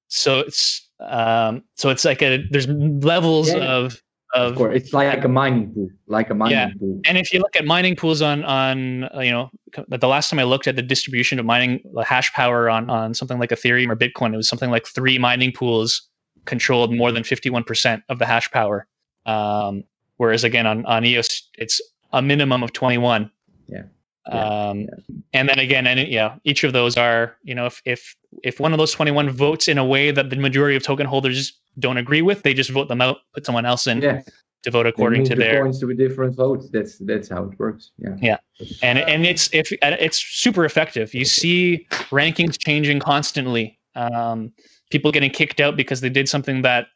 so 0.09 0.41
it's 0.41 0.84
um, 1.01 1.63
so 1.77 1.91
it's 1.91 2.05
like 2.05 2.23
a 2.23 2.45
there's 2.51 2.69
levels 2.69 3.49
yeah. 3.49 3.65
of 3.65 4.01
of, 4.35 4.53
of 4.53 4.59
course, 4.59 4.77
it's 4.77 4.93
like 4.93 5.25
a 5.25 5.29
mining 5.29 5.73
pool, 5.73 5.89
like 6.09 6.29
a 6.29 6.35
mining 6.35 6.59
yeah. 6.59 6.71
pool. 6.79 7.01
And 7.05 7.17
if 7.17 7.33
you 7.33 7.39
look 7.39 7.55
at 7.55 7.65
mining 7.65 7.95
pools 7.95 8.21
on 8.21 8.45
on 8.45 9.09
you 9.23 9.31
know 9.31 9.51
the 9.89 10.09
last 10.09 10.29
time 10.29 10.41
I 10.41 10.45
looked 10.45 10.67
at 10.67 10.75
the 10.75 10.83
distribution 10.83 11.39
of 11.39 11.47
mining 11.47 11.81
the 11.95 12.03
hash 12.03 12.33
power 12.33 12.69
on 12.69 12.91
on 12.91 13.15
something 13.15 13.39
like 13.39 13.51
Ethereum 13.51 13.91
or 13.91 13.97
Bitcoin, 13.97 14.35
it 14.35 14.37
was 14.37 14.49
something 14.49 14.71
like 14.71 14.87
three 14.87 15.19
mining 15.19 15.53
pools 15.53 16.03
controlled 16.47 16.95
more 16.95 17.11
than 17.11 17.23
51% 17.23 18.03
of 18.09 18.19
the 18.19 18.27
hash 18.27 18.51
power. 18.51 18.87
Um, 19.25 19.85
whereas 20.17 20.43
again 20.43 20.67
on 20.67 20.85
on 20.87 21.05
EOS, 21.05 21.49
it's 21.57 21.81
a 22.13 22.21
minimum 22.21 22.65
of 22.65 22.73
21. 22.73 23.31
Yeah. 23.69 23.83
Um, 24.31 24.81
yeah. 24.81 24.87
and 25.35 25.49
then 25.49 25.59
again, 25.59 25.87
and 25.87 26.09
yeah, 26.09 26.37
each 26.45 26.65
of 26.65 26.73
those 26.73 26.97
are, 26.97 27.37
you 27.43 27.55
know, 27.55 27.67
if, 27.67 27.83
if, 27.85 28.17
if 28.43 28.59
one 28.59 28.73
of 28.73 28.79
those 28.79 28.93
21 28.93 29.31
votes 29.31 29.69
in 29.69 29.77
a 29.77 29.85
way 29.85 30.11
that 30.11 30.31
the 30.31 30.37
majority 30.37 30.77
of 30.77 30.83
token 30.83 31.07
holders 31.07 31.59
don't 31.79 31.99
agree 31.99 32.23
with, 32.23 32.43
they 32.43 32.55
just 32.55 32.71
vote 32.71 32.89
them 32.89 33.01
out, 33.01 33.19
put 33.35 33.45
someone 33.45 33.67
else 33.67 33.87
in 33.87 34.01
yeah. 34.01 34.23
to 34.63 34.71
vote 34.71 34.87
according 34.87 35.25
to 35.25 35.31
the 35.31 35.43
their 35.43 35.63
coins 35.63 35.79
to 35.81 35.91
a 35.91 35.95
different 35.95 36.35
vote. 36.35 36.65
That's, 36.73 36.99
that's 36.99 37.29
how 37.29 37.45
it 37.45 37.59
works. 37.59 37.91
Yeah. 37.99 38.17
Yeah. 38.21 38.37
And, 38.83 38.99
and 39.01 39.27
it's, 39.27 39.51
if 39.53 39.73
it's 39.83 40.19
super 40.19 40.65
effective, 40.65 41.13
you 41.13 41.27
see 41.27 41.87
rankings 42.11 42.57
changing 42.59 43.01
constantly. 43.01 43.79
Um, 43.95 44.53
people 44.91 45.13
getting 45.13 45.31
kicked 45.31 45.61
out 45.61 45.77
because 45.77 46.01
they 46.01 46.09
did 46.09 46.29
something 46.29 46.63
that, 46.63 46.87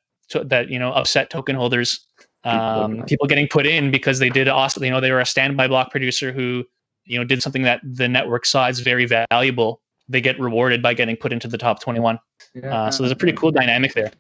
that, 0.44 0.70
you 0.70 0.78
know, 0.78 0.92
upset 0.92 1.30
token 1.30 1.56
holders. 1.56 2.06
Um, 2.44 3.02
people 3.02 3.26
getting 3.26 3.48
put 3.48 3.66
in 3.66 3.90
because 3.90 4.18
they 4.18 4.30
did 4.30 4.48
awesome, 4.48 4.82
you 4.84 4.90
know, 4.90 5.00
they 5.00 5.10
were 5.10 5.20
a 5.20 5.26
standby 5.26 5.68
block 5.68 5.90
producer 5.90 6.32
who 6.32 6.64
you 7.09 7.18
know 7.18 7.25
did 7.25 7.42
something 7.42 7.62
that 7.62 7.81
the 7.83 8.09
network 8.09 8.47
saw 8.47 8.66
as 8.66 8.81
very 8.81 9.07
valuable, 9.07 9.81
they 10.09 10.21
get 10.21 10.38
rewarded 10.38 10.83
by 10.83 10.94
getting 10.94 11.16
put 11.16 11.33
into 11.33 11.49
the 11.49 11.59
top 11.59 11.81
21. 11.81 12.18
Yeah. 12.55 12.75
Uh, 12.75 12.90
so 12.90 13.03
there's 13.03 13.12
a 13.12 13.16
pretty 13.16 13.37
cool 13.37 13.51
dynamic 13.51 13.94
there. 13.94 14.12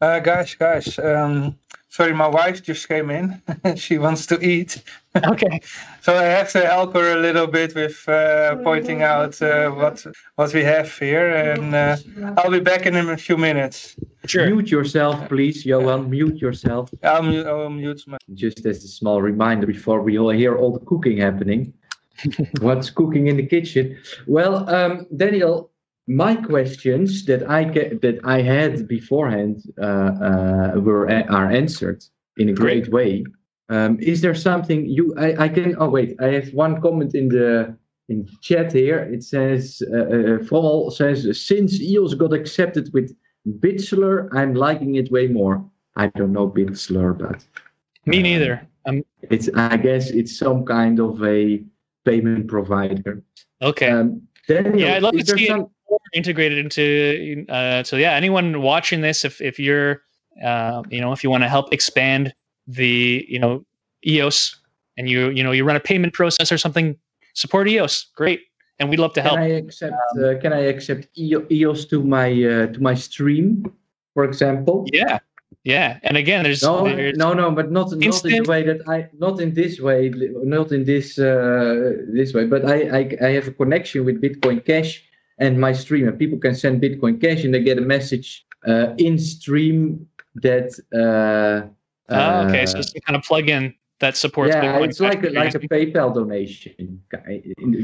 Uh, 0.00 0.20
guys, 0.20 0.54
guys, 0.54 0.98
um, 0.98 1.56
sorry, 1.88 2.14
my 2.14 2.26
wife 2.26 2.62
just 2.62 2.88
came 2.88 3.10
in. 3.10 3.40
she 3.76 3.98
wants 3.98 4.26
to 4.26 4.40
eat. 4.44 4.82
Okay. 5.14 5.60
so 6.00 6.16
I 6.16 6.22
have 6.22 6.50
to 6.52 6.64
help 6.64 6.94
her 6.94 7.12
a 7.12 7.20
little 7.20 7.46
bit 7.46 7.74
with 7.74 8.08
uh, 8.08 8.56
pointing 8.64 9.02
out 9.02 9.42
uh, 9.42 9.68
what 9.68 10.06
what 10.36 10.54
we 10.54 10.62
have 10.62 10.90
here, 10.98 11.28
and 11.28 11.74
uh, 11.74 11.98
I'll 12.38 12.50
be 12.50 12.60
back 12.60 12.86
in 12.86 12.96
a 12.96 13.16
few 13.18 13.36
minutes. 13.36 13.94
Sure. 14.24 14.46
Mute 14.46 14.70
yourself, 14.70 15.28
please, 15.28 15.66
Johan. 15.66 16.08
Mute 16.08 16.38
yourself. 16.40 16.88
I'll 17.02 17.22
mute, 17.22 17.46
I'll 17.46 17.68
mute 17.68 18.02
my. 18.06 18.16
Just 18.32 18.64
as 18.64 18.82
a 18.84 18.88
small 18.88 19.20
reminder 19.20 19.66
before 19.66 20.00
we 20.00 20.18
all 20.18 20.30
hear 20.30 20.56
all 20.56 20.72
the 20.72 20.84
cooking 20.86 21.18
happening. 21.18 21.74
what's 22.60 22.90
cooking 22.90 23.26
in 23.26 23.36
the 23.36 23.46
kitchen. 23.46 23.98
Well, 24.26 24.68
um, 24.68 25.06
Daniel, 25.16 25.70
my 26.06 26.36
questions 26.36 27.24
that 27.26 27.48
I 27.48 27.64
get, 27.64 28.02
that 28.02 28.18
I 28.24 28.42
had 28.42 28.88
beforehand 28.88 29.62
uh, 29.80 29.84
uh, 29.84 30.72
were 30.76 31.10
are 31.10 31.50
answered 31.50 32.04
in 32.36 32.48
a 32.48 32.52
great, 32.52 32.90
great 32.90 32.92
way. 32.92 33.24
Um, 33.68 33.98
is 34.00 34.20
there 34.20 34.34
something 34.34 34.86
you 34.86 35.14
I, 35.16 35.44
I 35.44 35.48
can? 35.48 35.76
Oh 35.78 35.88
wait, 35.88 36.16
I 36.20 36.26
have 36.26 36.52
one 36.52 36.80
comment 36.80 37.14
in 37.14 37.28
the 37.28 37.76
in 38.08 38.28
chat 38.40 38.72
here. 38.72 38.98
It 38.98 39.22
says 39.22 39.82
uh, 39.92 40.36
uh, 40.36 40.90
says 40.90 41.40
since 41.40 41.80
EOS 41.80 42.14
got 42.14 42.32
accepted 42.32 42.92
with 42.92 43.16
Bitsler, 43.48 44.28
I'm 44.32 44.54
liking 44.54 44.96
it 44.96 45.10
way 45.10 45.26
more. 45.26 45.64
I 45.96 46.08
don't 46.08 46.32
know 46.32 46.48
Bitsler, 46.48 47.16
but 47.16 47.44
me 48.06 48.22
neither. 48.22 48.66
Um, 48.86 49.04
it's 49.30 49.48
I 49.54 49.76
guess 49.76 50.10
it's 50.10 50.36
some 50.36 50.64
kind 50.64 50.98
of 50.98 51.22
a 51.22 51.64
payment 52.04 52.48
provider. 52.48 53.22
Okay. 53.60 53.90
Um, 53.90 54.22
Daniel, 54.48 54.78
yeah, 54.78 54.94
I'd 54.94 55.02
love 55.02 55.14
to 55.14 55.24
see 55.24 55.46
some... 55.46 55.62
it 55.62 56.00
integrated 56.14 56.58
into. 56.58 57.46
Uh, 57.48 57.82
so 57.82 57.96
yeah, 57.96 58.12
anyone 58.12 58.62
watching 58.62 59.00
this, 59.00 59.24
if 59.24 59.40
if 59.40 59.58
you're, 59.58 60.02
uh, 60.44 60.82
you 60.90 61.00
know, 61.00 61.12
if 61.12 61.22
you 61.22 61.30
want 61.30 61.44
to 61.44 61.48
help 61.48 61.72
expand 61.72 62.34
the, 62.66 63.24
you 63.28 63.38
know, 63.38 63.64
EOS, 64.06 64.56
and 64.96 65.08
you 65.08 65.30
you 65.30 65.42
know 65.42 65.52
you 65.52 65.64
run 65.64 65.76
a 65.76 65.80
payment 65.80 66.12
process 66.12 66.50
or 66.50 66.58
something, 66.58 66.96
support 67.34 67.68
EOS. 67.68 68.06
Great, 68.16 68.40
and 68.78 68.90
we'd 68.90 68.98
love 68.98 69.12
to 69.14 69.22
help. 69.22 69.36
Can 69.36 69.44
I 69.44 69.50
accept? 69.50 69.92
Um, 69.92 70.24
uh, 70.24 70.40
can 70.40 70.52
I 70.52 70.60
accept 70.60 71.08
EOS 71.16 71.84
to 71.86 72.02
my 72.02 72.28
uh, 72.28 72.66
to 72.66 72.78
my 72.80 72.94
stream, 72.94 73.72
for 74.14 74.24
example? 74.24 74.86
Yeah, 74.92 75.18
yeah, 75.64 76.00
and 76.02 76.16
again, 76.16 76.42
there's 76.42 76.62
no, 76.62 76.84
there's 76.84 77.16
no, 77.16 77.32
no, 77.34 77.50
but 77.52 77.70
not 77.70 77.92
not 77.92 78.24
in 78.24 78.42
the 78.42 78.48
way 78.48 78.64
that 78.64 78.80
I 78.88 79.08
not 79.18 79.40
in 79.40 79.54
this 79.54 79.80
way, 79.80 80.10
not 80.12 80.72
in 80.72 80.84
this 80.84 81.18
uh, 81.18 81.92
this 82.08 82.34
way. 82.34 82.46
But 82.46 82.64
I, 82.64 82.98
I 82.98 83.16
I 83.26 83.28
have 83.34 83.46
a 83.46 83.52
connection 83.52 84.04
with 84.04 84.20
Bitcoin 84.20 84.64
Cash 84.64 85.04
and 85.38 85.60
my 85.60 85.72
stream, 85.72 86.08
and 86.08 86.18
people 86.18 86.38
can 86.38 86.56
send 86.56 86.82
Bitcoin 86.82 87.20
Cash, 87.20 87.44
and 87.44 87.54
they 87.54 87.62
get 87.62 87.78
a 87.78 87.82
message 87.82 88.44
uh, 88.66 88.94
in 88.98 89.18
stream 89.18 90.08
that. 90.34 90.72
Uh, 90.92 91.68
oh, 92.08 92.48
okay, 92.48 92.66
so 92.66 92.78
it's 92.78 92.92
kind 93.06 93.16
of 93.16 93.22
plug 93.22 93.48
in 93.48 93.72
that 94.00 94.16
supports. 94.16 94.52
Yeah, 94.52 94.64
Bitcoin 94.64 94.88
it's 94.88 94.98
like 95.00 95.22
a, 95.22 95.30
like 95.30 95.54
a 95.54 95.60
PayPal 95.60 96.12
donation. 96.12 97.00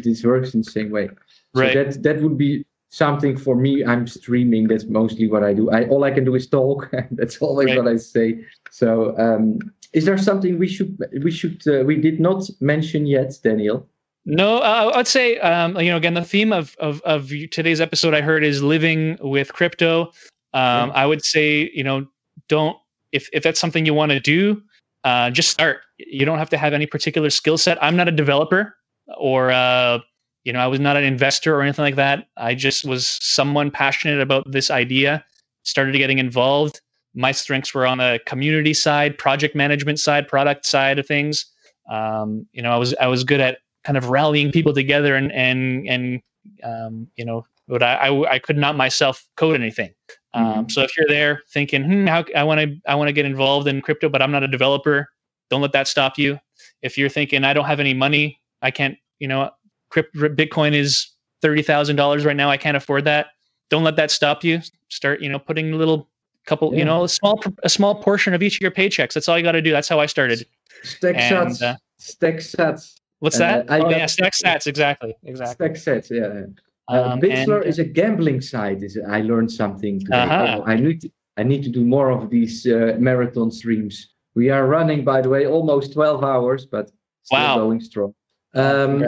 This 0.02 0.24
works 0.24 0.52
in 0.52 0.62
the 0.62 0.70
same 0.70 0.90
way. 0.90 1.10
So 1.54 1.62
right. 1.62 1.74
that 1.74 2.02
that 2.02 2.20
would 2.22 2.36
be 2.36 2.66
something 2.90 3.36
for 3.36 3.54
me. 3.54 3.84
I'm 3.84 4.06
streaming. 4.06 4.68
That's 4.68 4.84
mostly 4.84 5.28
what 5.28 5.42
i 5.44 5.52
do. 5.52 5.70
I 5.70 5.86
all 5.88 6.04
i 6.04 6.10
can 6.10 6.24
do 6.24 6.34
is 6.34 6.46
talk. 6.46 6.90
That's 7.12 7.38
always 7.38 7.68
right. 7.68 7.78
what 7.78 7.88
i 7.88 7.96
say. 7.96 8.44
So 8.70 9.16
um, 9.18 9.58
is 9.92 10.04
there 10.04 10.18
something 10.18 10.58
we 10.58 10.68
should 10.68 10.98
we 11.22 11.30
should 11.30 11.62
uh, 11.66 11.84
we 11.84 11.96
did 11.96 12.20
not 12.20 12.48
mention 12.60 13.06
yet 13.06 13.32
daniel? 13.42 13.86
No 14.24 14.58
uh, 14.58 14.92
i'd 14.96 15.08
say 15.08 15.38
um, 15.38 15.78
you 15.80 15.90
know 15.90 15.96
again 15.96 16.14
the 16.14 16.24
theme 16.24 16.52
of, 16.52 16.76
of 16.78 17.00
of 17.02 17.32
today's 17.50 17.80
episode 17.80 18.12
i 18.14 18.20
heard 18.20 18.44
is 18.44 18.62
living 18.62 19.16
with 19.20 19.52
crypto. 19.52 20.12
Um, 20.54 20.88
yeah. 20.88 20.92
i 20.94 21.06
would 21.06 21.24
say 21.24 21.70
you 21.74 21.84
know 21.84 22.06
don't 22.48 22.76
if 23.12 23.28
if 23.32 23.42
that's 23.42 23.60
something 23.60 23.86
you 23.86 23.94
want 23.94 24.12
to 24.12 24.20
do 24.20 24.62
uh, 25.04 25.30
just 25.30 25.50
start. 25.50 25.78
You 25.98 26.26
don't 26.26 26.38
have 26.38 26.50
to 26.50 26.58
have 26.58 26.72
any 26.72 26.86
particular 26.86 27.30
skill 27.30 27.58
set. 27.58 27.82
I'm 27.82 27.96
not 27.96 28.08
a 28.08 28.12
developer 28.12 28.76
or 29.16 29.50
uh, 29.50 30.00
you 30.48 30.54
know, 30.54 30.60
I 30.60 30.66
was 30.66 30.80
not 30.80 30.96
an 30.96 31.04
investor 31.04 31.54
or 31.54 31.60
anything 31.60 31.82
like 31.82 31.96
that. 31.96 32.26
I 32.38 32.54
just 32.54 32.82
was 32.82 33.18
someone 33.20 33.70
passionate 33.70 34.18
about 34.18 34.50
this 34.50 34.70
idea, 34.70 35.22
started 35.64 35.94
getting 35.98 36.16
involved. 36.16 36.80
My 37.14 37.32
strengths 37.32 37.74
were 37.74 37.86
on 37.86 37.98
the 37.98 38.18
community 38.24 38.72
side, 38.72 39.18
project 39.18 39.54
management 39.54 40.00
side, 40.00 40.26
product 40.26 40.64
side 40.64 40.98
of 40.98 41.06
things. 41.06 41.44
Um, 41.90 42.46
you 42.52 42.62
know, 42.62 42.70
I 42.70 42.78
was 42.78 42.94
I 42.94 43.08
was 43.08 43.24
good 43.24 43.40
at 43.40 43.58
kind 43.84 43.98
of 43.98 44.08
rallying 44.08 44.50
people 44.50 44.72
together 44.72 45.16
and 45.16 45.30
and 45.32 45.86
and 45.86 46.22
um, 46.64 47.08
you 47.16 47.26
know, 47.26 47.44
but 47.68 47.82
I, 47.82 48.08
I, 48.08 48.32
I 48.32 48.38
could 48.38 48.56
not 48.56 48.74
myself 48.74 49.28
code 49.36 49.54
anything. 49.54 49.92
Um, 50.32 50.44
mm-hmm. 50.46 50.68
So 50.70 50.80
if 50.80 50.96
you're 50.96 51.08
there 51.08 51.42
thinking, 51.50 51.84
hmm, 51.84 52.06
how 52.06 52.24
I 52.34 52.42
want 52.42 52.58
to 52.62 52.74
I 52.90 52.94
want 52.94 53.08
to 53.08 53.12
get 53.12 53.26
involved 53.26 53.68
in 53.68 53.82
crypto, 53.82 54.08
but 54.08 54.22
I'm 54.22 54.32
not 54.32 54.44
a 54.44 54.48
developer, 54.48 55.10
don't 55.50 55.60
let 55.60 55.72
that 55.72 55.88
stop 55.88 56.16
you. 56.16 56.40
If 56.80 56.96
you're 56.96 57.10
thinking 57.10 57.44
I 57.44 57.52
don't 57.52 57.66
have 57.66 57.80
any 57.80 57.92
money, 57.92 58.40
I 58.62 58.70
can't, 58.70 58.96
you 59.18 59.28
know, 59.28 59.50
Bitcoin 59.92 60.74
is 60.74 61.08
thirty 61.42 61.62
thousand 61.62 61.96
dollars 61.96 62.24
right 62.24 62.36
now. 62.36 62.50
I 62.50 62.56
can't 62.56 62.76
afford 62.76 63.04
that. 63.04 63.28
Don't 63.70 63.84
let 63.84 63.96
that 63.96 64.10
stop 64.10 64.44
you. 64.44 64.60
Start, 64.88 65.20
you 65.20 65.28
know, 65.28 65.38
putting 65.38 65.72
a 65.72 65.76
little 65.76 66.08
couple, 66.46 66.72
yeah. 66.72 66.78
you 66.78 66.84
know, 66.84 67.04
a 67.04 67.08
small 67.08 67.40
a 67.62 67.68
small 67.68 67.94
portion 67.94 68.34
of 68.34 68.42
each 68.42 68.56
of 68.56 68.62
your 68.62 68.70
paychecks. 68.70 69.12
That's 69.12 69.28
all 69.28 69.36
you 69.36 69.44
got 69.44 69.52
to 69.52 69.62
do. 69.62 69.70
That's 69.70 69.88
how 69.88 70.00
I 70.00 70.06
started. 70.06 70.46
Stack 70.82 71.16
and, 71.16 71.48
sats. 71.48 71.62
Uh, 71.62 71.76
stack 71.98 72.34
sats. 72.36 72.94
What's 73.20 73.38
that? 73.38 73.68
Uh, 73.68 73.80
oh 73.84 73.90
yeah, 73.90 74.06
stack 74.06 74.34
sets. 74.34 74.66
Exactly. 74.66 75.16
Exactly. 75.24 75.66
Stack 75.66 75.76
sets. 75.76 76.10
Yeah. 76.10 76.44
Uh, 76.90 77.02
um, 77.02 77.20
Bitsler 77.20 77.64
is 77.64 77.78
a 77.78 77.84
gambling 77.84 78.40
site. 78.40 78.82
Is 78.82 78.98
I 79.08 79.20
learned 79.20 79.52
something 79.52 80.00
today. 80.00 80.16
Uh-huh. 80.16 80.60
Oh, 80.60 80.64
I 80.66 80.76
need 80.76 81.02
to, 81.02 81.10
I 81.36 81.42
need 81.42 81.62
to 81.64 81.68
do 81.68 81.84
more 81.84 82.10
of 82.10 82.30
these 82.30 82.66
uh, 82.66 82.96
marathon 82.98 83.50
streams. 83.50 84.14
We 84.34 84.50
are 84.50 84.66
running, 84.66 85.04
by 85.04 85.20
the 85.20 85.28
way, 85.28 85.46
almost 85.46 85.92
12 85.92 86.24
hours, 86.24 86.64
but 86.64 86.90
still 87.24 87.38
wow. 87.38 87.56
going 87.56 87.80
strong. 87.80 88.14
Um, 88.54 89.04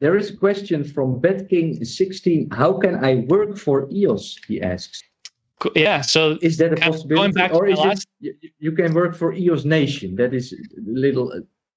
there 0.00 0.16
is 0.16 0.30
a 0.30 0.36
question 0.36 0.82
from 0.82 1.20
BetKing16. 1.20 2.52
How 2.54 2.72
can 2.72 3.04
I 3.04 3.26
work 3.28 3.56
for 3.56 3.88
EOS? 3.90 4.38
He 4.48 4.60
asks. 4.60 5.02
Yeah, 5.74 6.00
so 6.00 6.38
is 6.40 6.56
that 6.56 6.72
a 6.72 6.76
possibility, 6.76 7.38
or 7.52 7.68
is 7.68 7.78
last... 7.78 8.06
it 8.22 8.36
you, 8.58 8.72
can 8.72 8.94
work 8.94 9.14
for 9.14 9.34
EOS 9.34 9.66
Nation? 9.66 10.16
That 10.16 10.32
is 10.32 10.54
a 10.54 10.56
little 10.80 11.30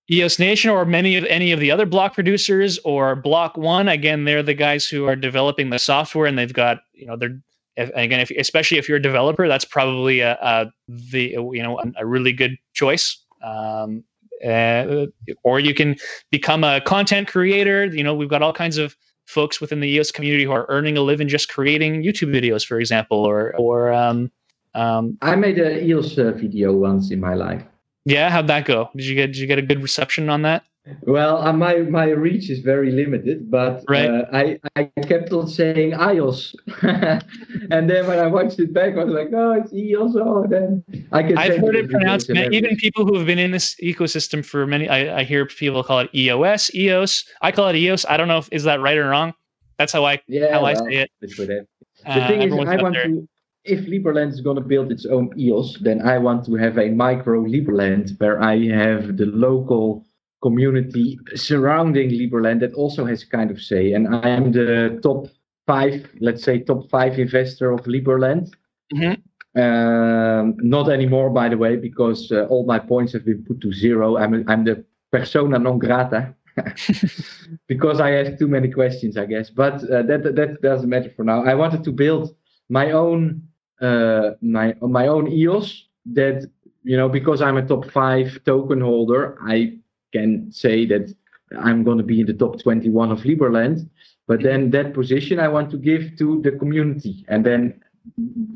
EOS 0.09 0.39
Nation 0.39 0.71
or 0.71 0.85
many 0.85 1.17
of 1.17 1.25
any 1.25 1.51
of 1.51 1.59
the 1.59 1.69
other 1.69 1.85
block 1.85 2.13
producers 2.13 2.79
or 2.85 3.13
Block 3.13 3.57
One. 3.57 3.89
Again, 3.89 4.23
they're 4.23 4.41
the 4.41 4.53
guys 4.53 4.87
who 4.87 5.05
are 5.05 5.17
developing 5.17 5.69
the 5.69 5.79
software, 5.79 6.27
and 6.27 6.37
they've 6.37 6.53
got 6.53 6.79
you 6.93 7.05
know 7.05 7.17
they're 7.17 7.37
if, 7.75 7.89
again 7.93 8.21
if, 8.21 8.31
especially 8.31 8.77
if 8.77 8.87
you're 8.87 8.99
a 8.99 9.01
developer, 9.01 9.49
that's 9.49 9.65
probably 9.65 10.21
a, 10.21 10.37
a 10.41 10.71
the 10.87 11.31
you 11.51 11.61
know 11.61 11.77
a, 11.79 11.91
a 11.97 12.05
really 12.05 12.31
good 12.31 12.55
choice. 12.73 13.21
Um, 13.43 14.05
uh, 14.45 15.07
or 15.43 15.59
you 15.59 15.73
can 15.73 15.95
become 16.31 16.63
a 16.63 16.81
content 16.81 17.27
creator. 17.27 17.85
You 17.85 18.03
know, 18.03 18.13
we've 18.13 18.29
got 18.29 18.41
all 18.41 18.53
kinds 18.53 18.77
of 18.77 18.95
folks 19.25 19.61
within 19.61 19.79
the 19.79 19.87
EOS 19.87 20.11
community 20.11 20.43
who 20.43 20.51
are 20.51 20.65
earning 20.69 20.97
a 20.97 21.01
living 21.01 21.27
just 21.27 21.49
creating 21.49 22.03
YouTube 22.03 22.33
videos, 22.33 22.65
for 22.65 22.79
example, 22.79 23.19
or 23.19 23.55
or 23.57 23.91
um, 23.93 24.31
um, 24.75 25.17
I 25.21 25.35
made 25.35 25.59
a 25.59 25.83
EOS 25.83 26.17
uh, 26.17 26.31
video 26.31 26.73
once 26.73 27.11
in 27.11 27.19
my 27.19 27.33
life. 27.33 27.63
Yeah, 28.05 28.29
how'd 28.29 28.47
that 28.47 28.65
go? 28.65 28.89
Did 28.95 29.05
you 29.05 29.15
get 29.15 29.27
did 29.27 29.37
you 29.37 29.47
get 29.47 29.59
a 29.59 29.61
good 29.61 29.81
reception 29.81 30.29
on 30.29 30.41
that? 30.43 30.63
Well, 31.03 31.37
uh, 31.37 31.53
my 31.53 31.77
my 31.77 32.09
reach 32.09 32.49
is 32.49 32.59
very 32.59 32.91
limited, 32.91 33.49
but 33.49 33.85
right. 33.87 34.09
uh, 34.09 34.25
I 34.33 34.59
I 34.75 34.83
kept 35.03 35.31
on 35.31 35.47
saying 35.47 35.91
iOS, 35.91 36.53
and 37.71 37.89
then 37.89 38.05
when 38.05 38.19
I 38.19 38.27
watched 38.27 38.59
it 38.59 38.73
back, 38.73 38.97
I 38.97 39.05
was 39.05 39.13
like, 39.13 39.29
oh, 39.33 39.51
it's 39.53 39.73
EOS. 39.73 40.17
Oh, 40.17 40.45
then 40.45 40.83
I 41.13 41.23
can. 41.23 41.37
I've 41.37 41.61
heard 41.61 41.77
it 41.77 41.89
pronounced. 41.89 42.29
Even 42.29 42.75
people 42.75 43.05
who 43.05 43.17
have 43.17 43.25
been 43.25 43.39
in 43.39 43.51
this 43.51 43.75
ecosystem 43.81 44.43
for 44.43 44.67
many, 44.67 44.89
I, 44.89 45.19
I 45.19 45.23
hear 45.23 45.45
people 45.45 45.81
call 45.85 45.99
it 45.99 46.09
EOS, 46.13 46.75
EOS. 46.75 47.23
I 47.41 47.53
call 47.53 47.69
it 47.69 47.77
EOS. 47.77 48.05
I 48.09 48.17
don't 48.17 48.27
know 48.27 48.39
if 48.39 48.49
is 48.51 48.65
that 48.65 48.81
right 48.81 48.97
or 48.97 49.07
wrong. 49.07 49.33
That's 49.77 49.93
how 49.93 50.03
I 50.03 50.21
yeah, 50.27 50.51
how 50.51 50.63
well, 50.63 50.83
I 50.85 50.89
say 50.89 50.95
it. 50.97 51.11
The 51.21 51.65
uh, 52.05 52.27
thing 52.27 52.41
is, 52.41 52.53
I 52.53 52.75
want 52.81 52.95
there. 52.95 53.07
to 53.07 53.27
if 53.63 53.85
Liberland 53.85 54.31
is 54.31 54.41
going 54.41 54.57
to 54.57 54.61
build 54.61 54.91
its 54.91 55.05
own 55.05 55.31
EOS, 55.37 55.77
then 55.79 56.01
I 56.01 56.17
want 56.17 56.45
to 56.47 56.55
have 56.55 56.77
a 56.77 56.89
micro 56.89 57.41
Liberland 57.41 58.19
where 58.19 58.41
I 58.43 58.67
have 58.67 59.15
the 59.15 59.27
local 59.27 60.05
community 60.43 61.17
surrounding 61.35 62.09
Liberland 62.09 62.59
that 62.59 62.73
also 62.73 63.05
has 63.05 63.23
kind 63.23 63.49
of 63.49 63.59
say. 63.61 63.93
And 63.93 64.13
I 64.13 64.29
am 64.29 64.51
the 64.51 64.99
top 65.01 65.29
five, 65.65 66.07
let's 66.19 66.43
say, 66.43 66.59
top 66.59 66.89
five 66.89 67.17
investor 67.17 67.71
of 67.71 67.81
Liberland. 67.85 68.51
Mm-hmm. 68.93 69.15
Um, 69.59 70.57
not 70.59 70.91
anymore, 70.91 71.29
by 71.29 71.47
the 71.47 71.57
way, 71.57 71.77
because 71.77 72.31
uh, 72.31 72.45
all 72.51 72.65
my 72.65 72.79
points 72.79 73.13
have 73.13 73.25
been 73.25 73.43
put 73.47 73.61
to 73.61 73.71
zero. 73.71 74.17
I'm, 74.17 74.33
a, 74.33 74.43
I'm 74.51 74.65
the 74.65 74.83
persona 75.11 75.57
non 75.59 75.79
grata. 75.79 76.35
because 77.67 77.99
I 77.99 78.11
asked 78.11 78.37
too 78.37 78.47
many 78.47 78.69
questions, 78.69 79.17
I 79.17 79.25
guess. 79.25 79.49
But 79.49 79.75
uh, 79.89 80.03
that 80.03 80.35
that 80.35 80.61
doesn't 80.61 80.89
matter 80.89 81.11
for 81.15 81.23
now. 81.23 81.43
I 81.43 81.55
wanted 81.55 81.83
to 81.85 81.91
build 81.91 82.35
my 82.69 82.91
own 82.91 83.41
uh, 83.81 84.31
my 84.41 84.75
my 84.81 85.07
own 85.07 85.31
EOS 85.31 85.87
that 86.13 86.47
you 86.83 86.95
know 86.95 87.09
because 87.09 87.41
I'm 87.41 87.57
a 87.57 87.65
top 87.65 87.89
five 87.89 88.39
token 88.45 88.81
holder, 88.81 89.35
I 89.41 89.79
can 90.15 90.51
say 90.51 90.85
that 90.85 91.13
I'm 91.59 91.83
going 91.83 91.97
to 91.97 92.03
be 92.03 92.21
in 92.21 92.27
the 92.27 92.33
top 92.33 92.61
21 92.61 93.11
of 93.11 93.19
Liberland. 93.21 93.89
But 94.27 94.41
then 94.41 94.71
that 94.71 94.93
position 94.93 95.39
I 95.39 95.49
want 95.49 95.69
to 95.71 95.77
give 95.77 96.17
to 96.19 96.41
the 96.41 96.51
community, 96.51 97.25
and 97.27 97.45
then 97.45 97.81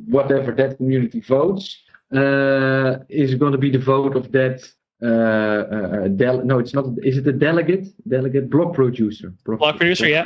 whatever 0.08 0.54
that 0.54 0.78
community 0.78 1.20
votes 1.20 1.66
uh, 2.16 3.00
is 3.10 3.36
going 3.36 3.52
to 3.52 3.58
be 3.58 3.72
the 3.72 3.84
vote 3.94 4.16
of 4.16 4.32
that. 4.32 4.58
Uh, 5.00 5.06
uh, 5.06 6.08
del- 6.08 6.44
no, 6.44 6.58
it's 6.58 6.74
not. 6.74 6.86
Is 7.04 7.18
it 7.18 7.28
a 7.28 7.34
delegate? 7.34 7.86
Delegate 8.08 8.50
block 8.50 8.74
producer. 8.74 9.34
Block, 9.44 9.60
block 9.60 9.78
producer, 9.78 10.08
yeah 10.08 10.26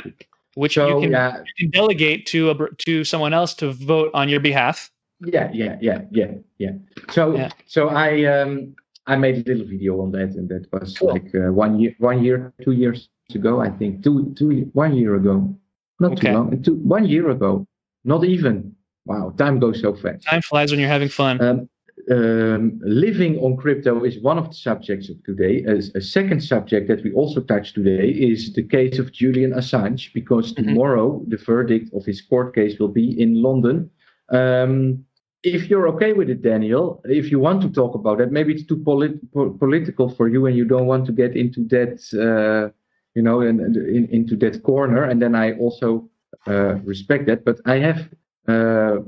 which 0.54 0.74
so, 0.74 0.88
you, 0.88 1.00
can, 1.02 1.12
yeah. 1.12 1.42
you 1.58 1.70
can 1.70 1.70
delegate 1.70 2.26
to 2.26 2.50
a, 2.50 2.70
to 2.78 3.04
someone 3.04 3.32
else 3.32 3.54
to 3.54 3.72
vote 3.72 4.10
on 4.14 4.28
your 4.28 4.40
behalf. 4.40 4.90
Yeah, 5.20 5.50
yeah, 5.52 5.78
yeah, 5.80 6.02
yeah, 6.10 6.32
yeah. 6.58 6.72
So 7.10 7.36
yeah. 7.36 7.50
so 7.66 7.88
I 7.88 8.24
um 8.24 8.74
I 9.06 9.16
made 9.16 9.36
a 9.36 9.50
little 9.50 9.66
video 9.66 10.00
on 10.00 10.12
that, 10.12 10.30
and 10.36 10.48
that 10.48 10.66
was 10.72 10.98
cool. 10.98 11.08
like 11.08 11.34
uh, 11.34 11.52
one 11.52 11.80
year, 11.80 11.94
one 11.98 12.22
year, 12.22 12.52
two 12.62 12.72
years 12.72 13.08
ago, 13.34 13.60
I 13.60 13.70
think, 13.70 14.04
two 14.04 14.32
two 14.36 14.70
one 14.74 14.94
year 14.94 15.16
ago, 15.16 15.56
not 15.98 16.12
okay. 16.12 16.28
too 16.28 16.32
long, 16.34 16.62
two 16.62 16.74
one 16.74 17.06
year 17.06 17.30
ago, 17.30 17.66
not 18.04 18.24
even. 18.24 18.74
Wow, 19.04 19.34
time 19.36 19.58
goes 19.58 19.80
so 19.80 19.94
fast. 19.94 20.24
Time 20.24 20.42
flies 20.42 20.70
when 20.70 20.78
you're 20.78 20.88
having 20.88 21.08
fun. 21.08 21.40
Um, 21.42 21.68
um, 22.10 22.80
living 22.82 23.38
on 23.38 23.56
crypto 23.56 24.04
is 24.04 24.20
one 24.20 24.38
of 24.38 24.48
the 24.48 24.54
subjects 24.54 25.08
of 25.08 25.22
today. 25.24 25.64
As 25.66 25.90
a 25.96 26.00
second 26.00 26.40
subject 26.42 26.86
that 26.88 27.02
we 27.02 27.12
also 27.12 27.40
touched 27.40 27.74
today 27.74 28.08
is 28.08 28.52
the 28.52 28.62
case 28.62 28.98
of 28.98 29.12
Julian 29.12 29.52
Assange, 29.52 30.12
because 30.14 30.52
mm-hmm. 30.52 30.68
tomorrow 30.68 31.22
the 31.26 31.36
verdict 31.36 31.92
of 31.94 32.04
his 32.04 32.20
court 32.20 32.54
case 32.54 32.78
will 32.78 32.88
be 32.88 33.20
in 33.20 33.42
London. 33.42 33.90
Um, 34.30 35.04
if 35.42 35.68
you're 35.68 35.88
okay 35.88 36.12
with 36.12 36.30
it, 36.30 36.42
Daniel, 36.42 37.02
if 37.04 37.30
you 37.30 37.38
want 37.38 37.62
to 37.62 37.68
talk 37.68 37.94
about 37.94 38.20
it, 38.20 38.30
maybe 38.30 38.52
it's 38.54 38.66
too 38.66 38.76
polit- 38.76 39.32
po- 39.32 39.50
political 39.50 40.08
for 40.08 40.28
you 40.28 40.46
and 40.46 40.56
you 40.56 40.64
don't 40.64 40.86
want 40.86 41.06
to 41.06 41.12
get 41.12 41.36
into 41.36 41.64
that, 41.68 41.98
uh, 42.14 42.72
you 43.14 43.22
know, 43.22 43.40
in, 43.40 43.60
in, 43.60 44.08
into 44.10 44.36
that 44.36 44.62
corner. 44.62 45.04
And 45.04 45.20
then 45.20 45.34
I 45.34 45.52
also 45.54 46.08
uh, 46.46 46.76
respect 46.84 47.26
that. 47.26 47.44
But 47.44 47.60
I 47.66 47.78
have, 47.78 48.08
uh, 48.48 48.98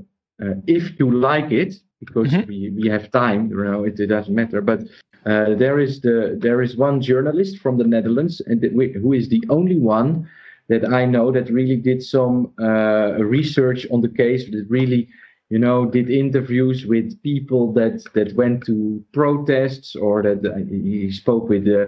uh 0.42 0.54
if 0.66 0.98
you 0.98 1.10
like 1.10 1.52
it, 1.52 1.74
because 2.04 2.28
mm-hmm. 2.28 2.48
we, 2.48 2.70
we 2.70 2.88
have 2.88 3.10
time. 3.10 3.50
You 3.50 3.64
know, 3.64 3.84
it, 3.84 3.98
it 3.98 4.06
doesn't 4.06 4.34
matter. 4.34 4.60
But 4.60 4.80
uh, 5.26 5.54
there 5.54 5.80
is 5.80 6.00
the 6.00 6.36
there 6.40 6.62
is 6.62 6.76
one 6.76 7.00
journalist 7.00 7.58
from 7.58 7.78
the 7.78 7.84
Netherlands, 7.84 8.40
and 8.46 8.62
who 8.62 9.12
is 9.12 9.28
the 9.28 9.42
only 9.48 9.78
one 9.78 10.28
that 10.68 10.84
I 10.92 11.04
know 11.04 11.30
that 11.32 11.50
really 11.50 11.76
did 11.76 12.02
some 12.02 12.52
uh, 12.60 13.14
research 13.18 13.86
on 13.90 14.00
the 14.00 14.08
case. 14.08 14.44
That 14.50 14.66
really, 14.68 15.08
you 15.54 15.60
know, 15.60 15.86
did 15.86 16.10
interviews 16.10 16.84
with 16.84 17.22
people 17.22 17.72
that 17.74 17.96
that 18.16 18.34
went 18.34 18.66
to 18.66 18.76
protests 19.12 19.94
or 19.94 20.20
that 20.20 20.40
uh, 20.44 20.56
he 20.68 21.12
spoke 21.12 21.48
with 21.48 21.64
the 21.64 21.82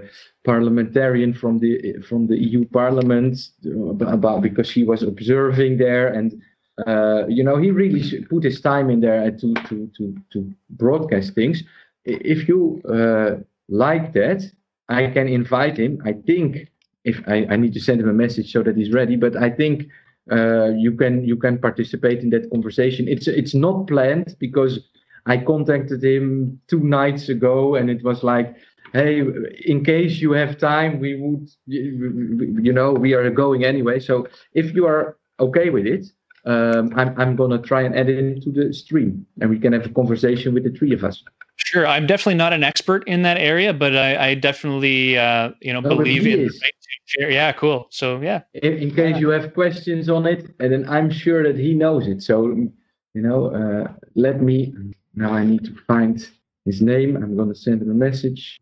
parliamentarian 0.45 1.35
from 1.35 1.59
the 1.59 1.73
from 2.09 2.29
the 2.29 2.39
EU 2.47 2.65
Parliament 2.81 3.35
about 4.17 4.41
because 4.49 4.71
he 4.71 4.85
was 4.85 5.03
observing 5.03 5.79
there 5.79 6.07
and 6.19 6.41
uh, 6.87 7.27
you 7.27 7.43
know, 7.43 7.57
he 7.57 7.73
really 7.73 8.03
put 8.31 8.45
his 8.45 8.61
time 8.61 8.89
in 8.89 9.01
there 9.01 9.33
to 9.33 9.49
to 9.69 9.91
to 9.97 10.15
to 10.33 10.39
broadcast 10.71 11.35
things. 11.35 11.65
If 12.05 12.47
you 12.49 12.81
uh, 12.99 13.43
like 13.69 14.13
that, 14.13 14.41
I 14.89 15.03
can 15.09 15.27
invite 15.27 15.77
him. 15.77 15.93
I 16.05 16.13
think 16.13 16.69
if 17.05 17.17
I, 17.27 17.47
I 17.53 17.57
need 17.57 17.75
to 17.75 17.81
send 17.81 18.01
him 18.01 18.09
a 18.09 18.21
message 18.25 18.53
so 18.53 18.63
that 18.63 18.77
he's 18.77 18.93
ready, 18.93 19.17
but 19.17 19.35
I 19.37 19.51
think 19.51 19.89
uh, 20.31 20.71
you 20.77 20.93
can 20.93 21.25
you 21.25 21.37
can 21.37 21.59
participate 21.59 22.21
in 22.21 22.31
that 22.31 22.51
conversation. 22.51 23.09
It's 23.09 23.29
it's 23.29 23.55
not 23.55 23.87
planned 23.87 24.37
because 24.39 24.81
I 25.27 25.39
contacted 25.39 26.03
him 26.03 26.61
two 26.69 26.81
nights 26.81 27.29
ago, 27.29 27.75
and 27.75 27.91
it 27.91 28.03
was 28.03 28.23
like, 28.23 28.57
hey, 28.93 29.23
in 29.65 29.85
case 29.85 30.21
you 30.21 30.33
have 30.33 30.59
time, 30.59 31.01
we 31.01 31.17
would, 31.17 31.51
you 31.67 32.73
know, 32.73 32.93
we 32.93 33.13
are 33.15 33.29
going 33.31 33.65
anyway. 33.65 34.01
So 34.01 34.27
if 34.55 34.75
you 34.75 34.87
are 34.87 35.17
okay 35.41 35.71
with 35.71 35.87
it, 35.87 36.07
um, 36.47 36.93
I'm, 36.97 37.19
I'm 37.21 37.37
going 37.37 37.51
to 37.51 37.59
try 37.59 37.83
and 37.83 37.97
add 37.97 38.09
it 38.09 38.19
into 38.19 38.51
the 38.51 38.73
stream 38.73 39.27
and 39.41 39.51
we 39.51 39.59
can 39.59 39.73
have 39.73 39.85
a 39.85 39.89
conversation 39.89 40.55
with 40.55 40.63
the 40.63 40.71
three 40.71 40.95
of 40.95 41.03
us. 41.03 41.23
Sure. 41.57 41.87
I'm 41.87 42.07
definitely 42.07 42.35
not 42.35 42.53
an 42.53 42.63
expert 42.63 43.03
in 43.09 43.23
that 43.23 43.39
area, 43.39 43.73
but 43.73 43.97
I, 43.97 44.29
I 44.29 44.35
definitely, 44.35 45.19
uh, 45.19 45.51
you 45.61 45.73
know, 45.73 45.81
no, 45.81 45.89
believe 45.89 46.27
in 46.27 46.45
right 46.45 46.73
share. 47.07 47.31
Yeah, 47.31 47.53
cool. 47.53 47.87
So, 47.91 48.21
yeah. 48.21 48.43
In, 48.55 48.75
in 48.75 48.91
case 48.91 49.15
yeah. 49.15 49.19
you 49.19 49.29
have 49.31 49.55
questions 49.55 50.09
on 50.09 50.27
it, 50.27 50.55
and 50.61 50.73
then 50.73 50.89
I'm 50.89 51.11
sure 51.11 51.43
that 51.43 51.59
he 51.59 51.75
knows 51.75 52.07
it. 52.07 52.23
So, 52.23 52.47
you 53.15 53.23
know, 53.23 53.47
uh, 53.47 53.93
let 54.15 54.43
me, 54.43 54.75
now 55.15 55.33
I 55.33 55.45
need 55.45 55.65
to 55.65 55.75
find 55.87 56.29
his 56.65 56.83
name. 56.83 57.17
I'm 57.17 57.37
going 57.37 57.49
to 57.49 57.55
send 57.55 57.83
him 57.83 57.91
a 57.91 57.95
message. 57.95 58.61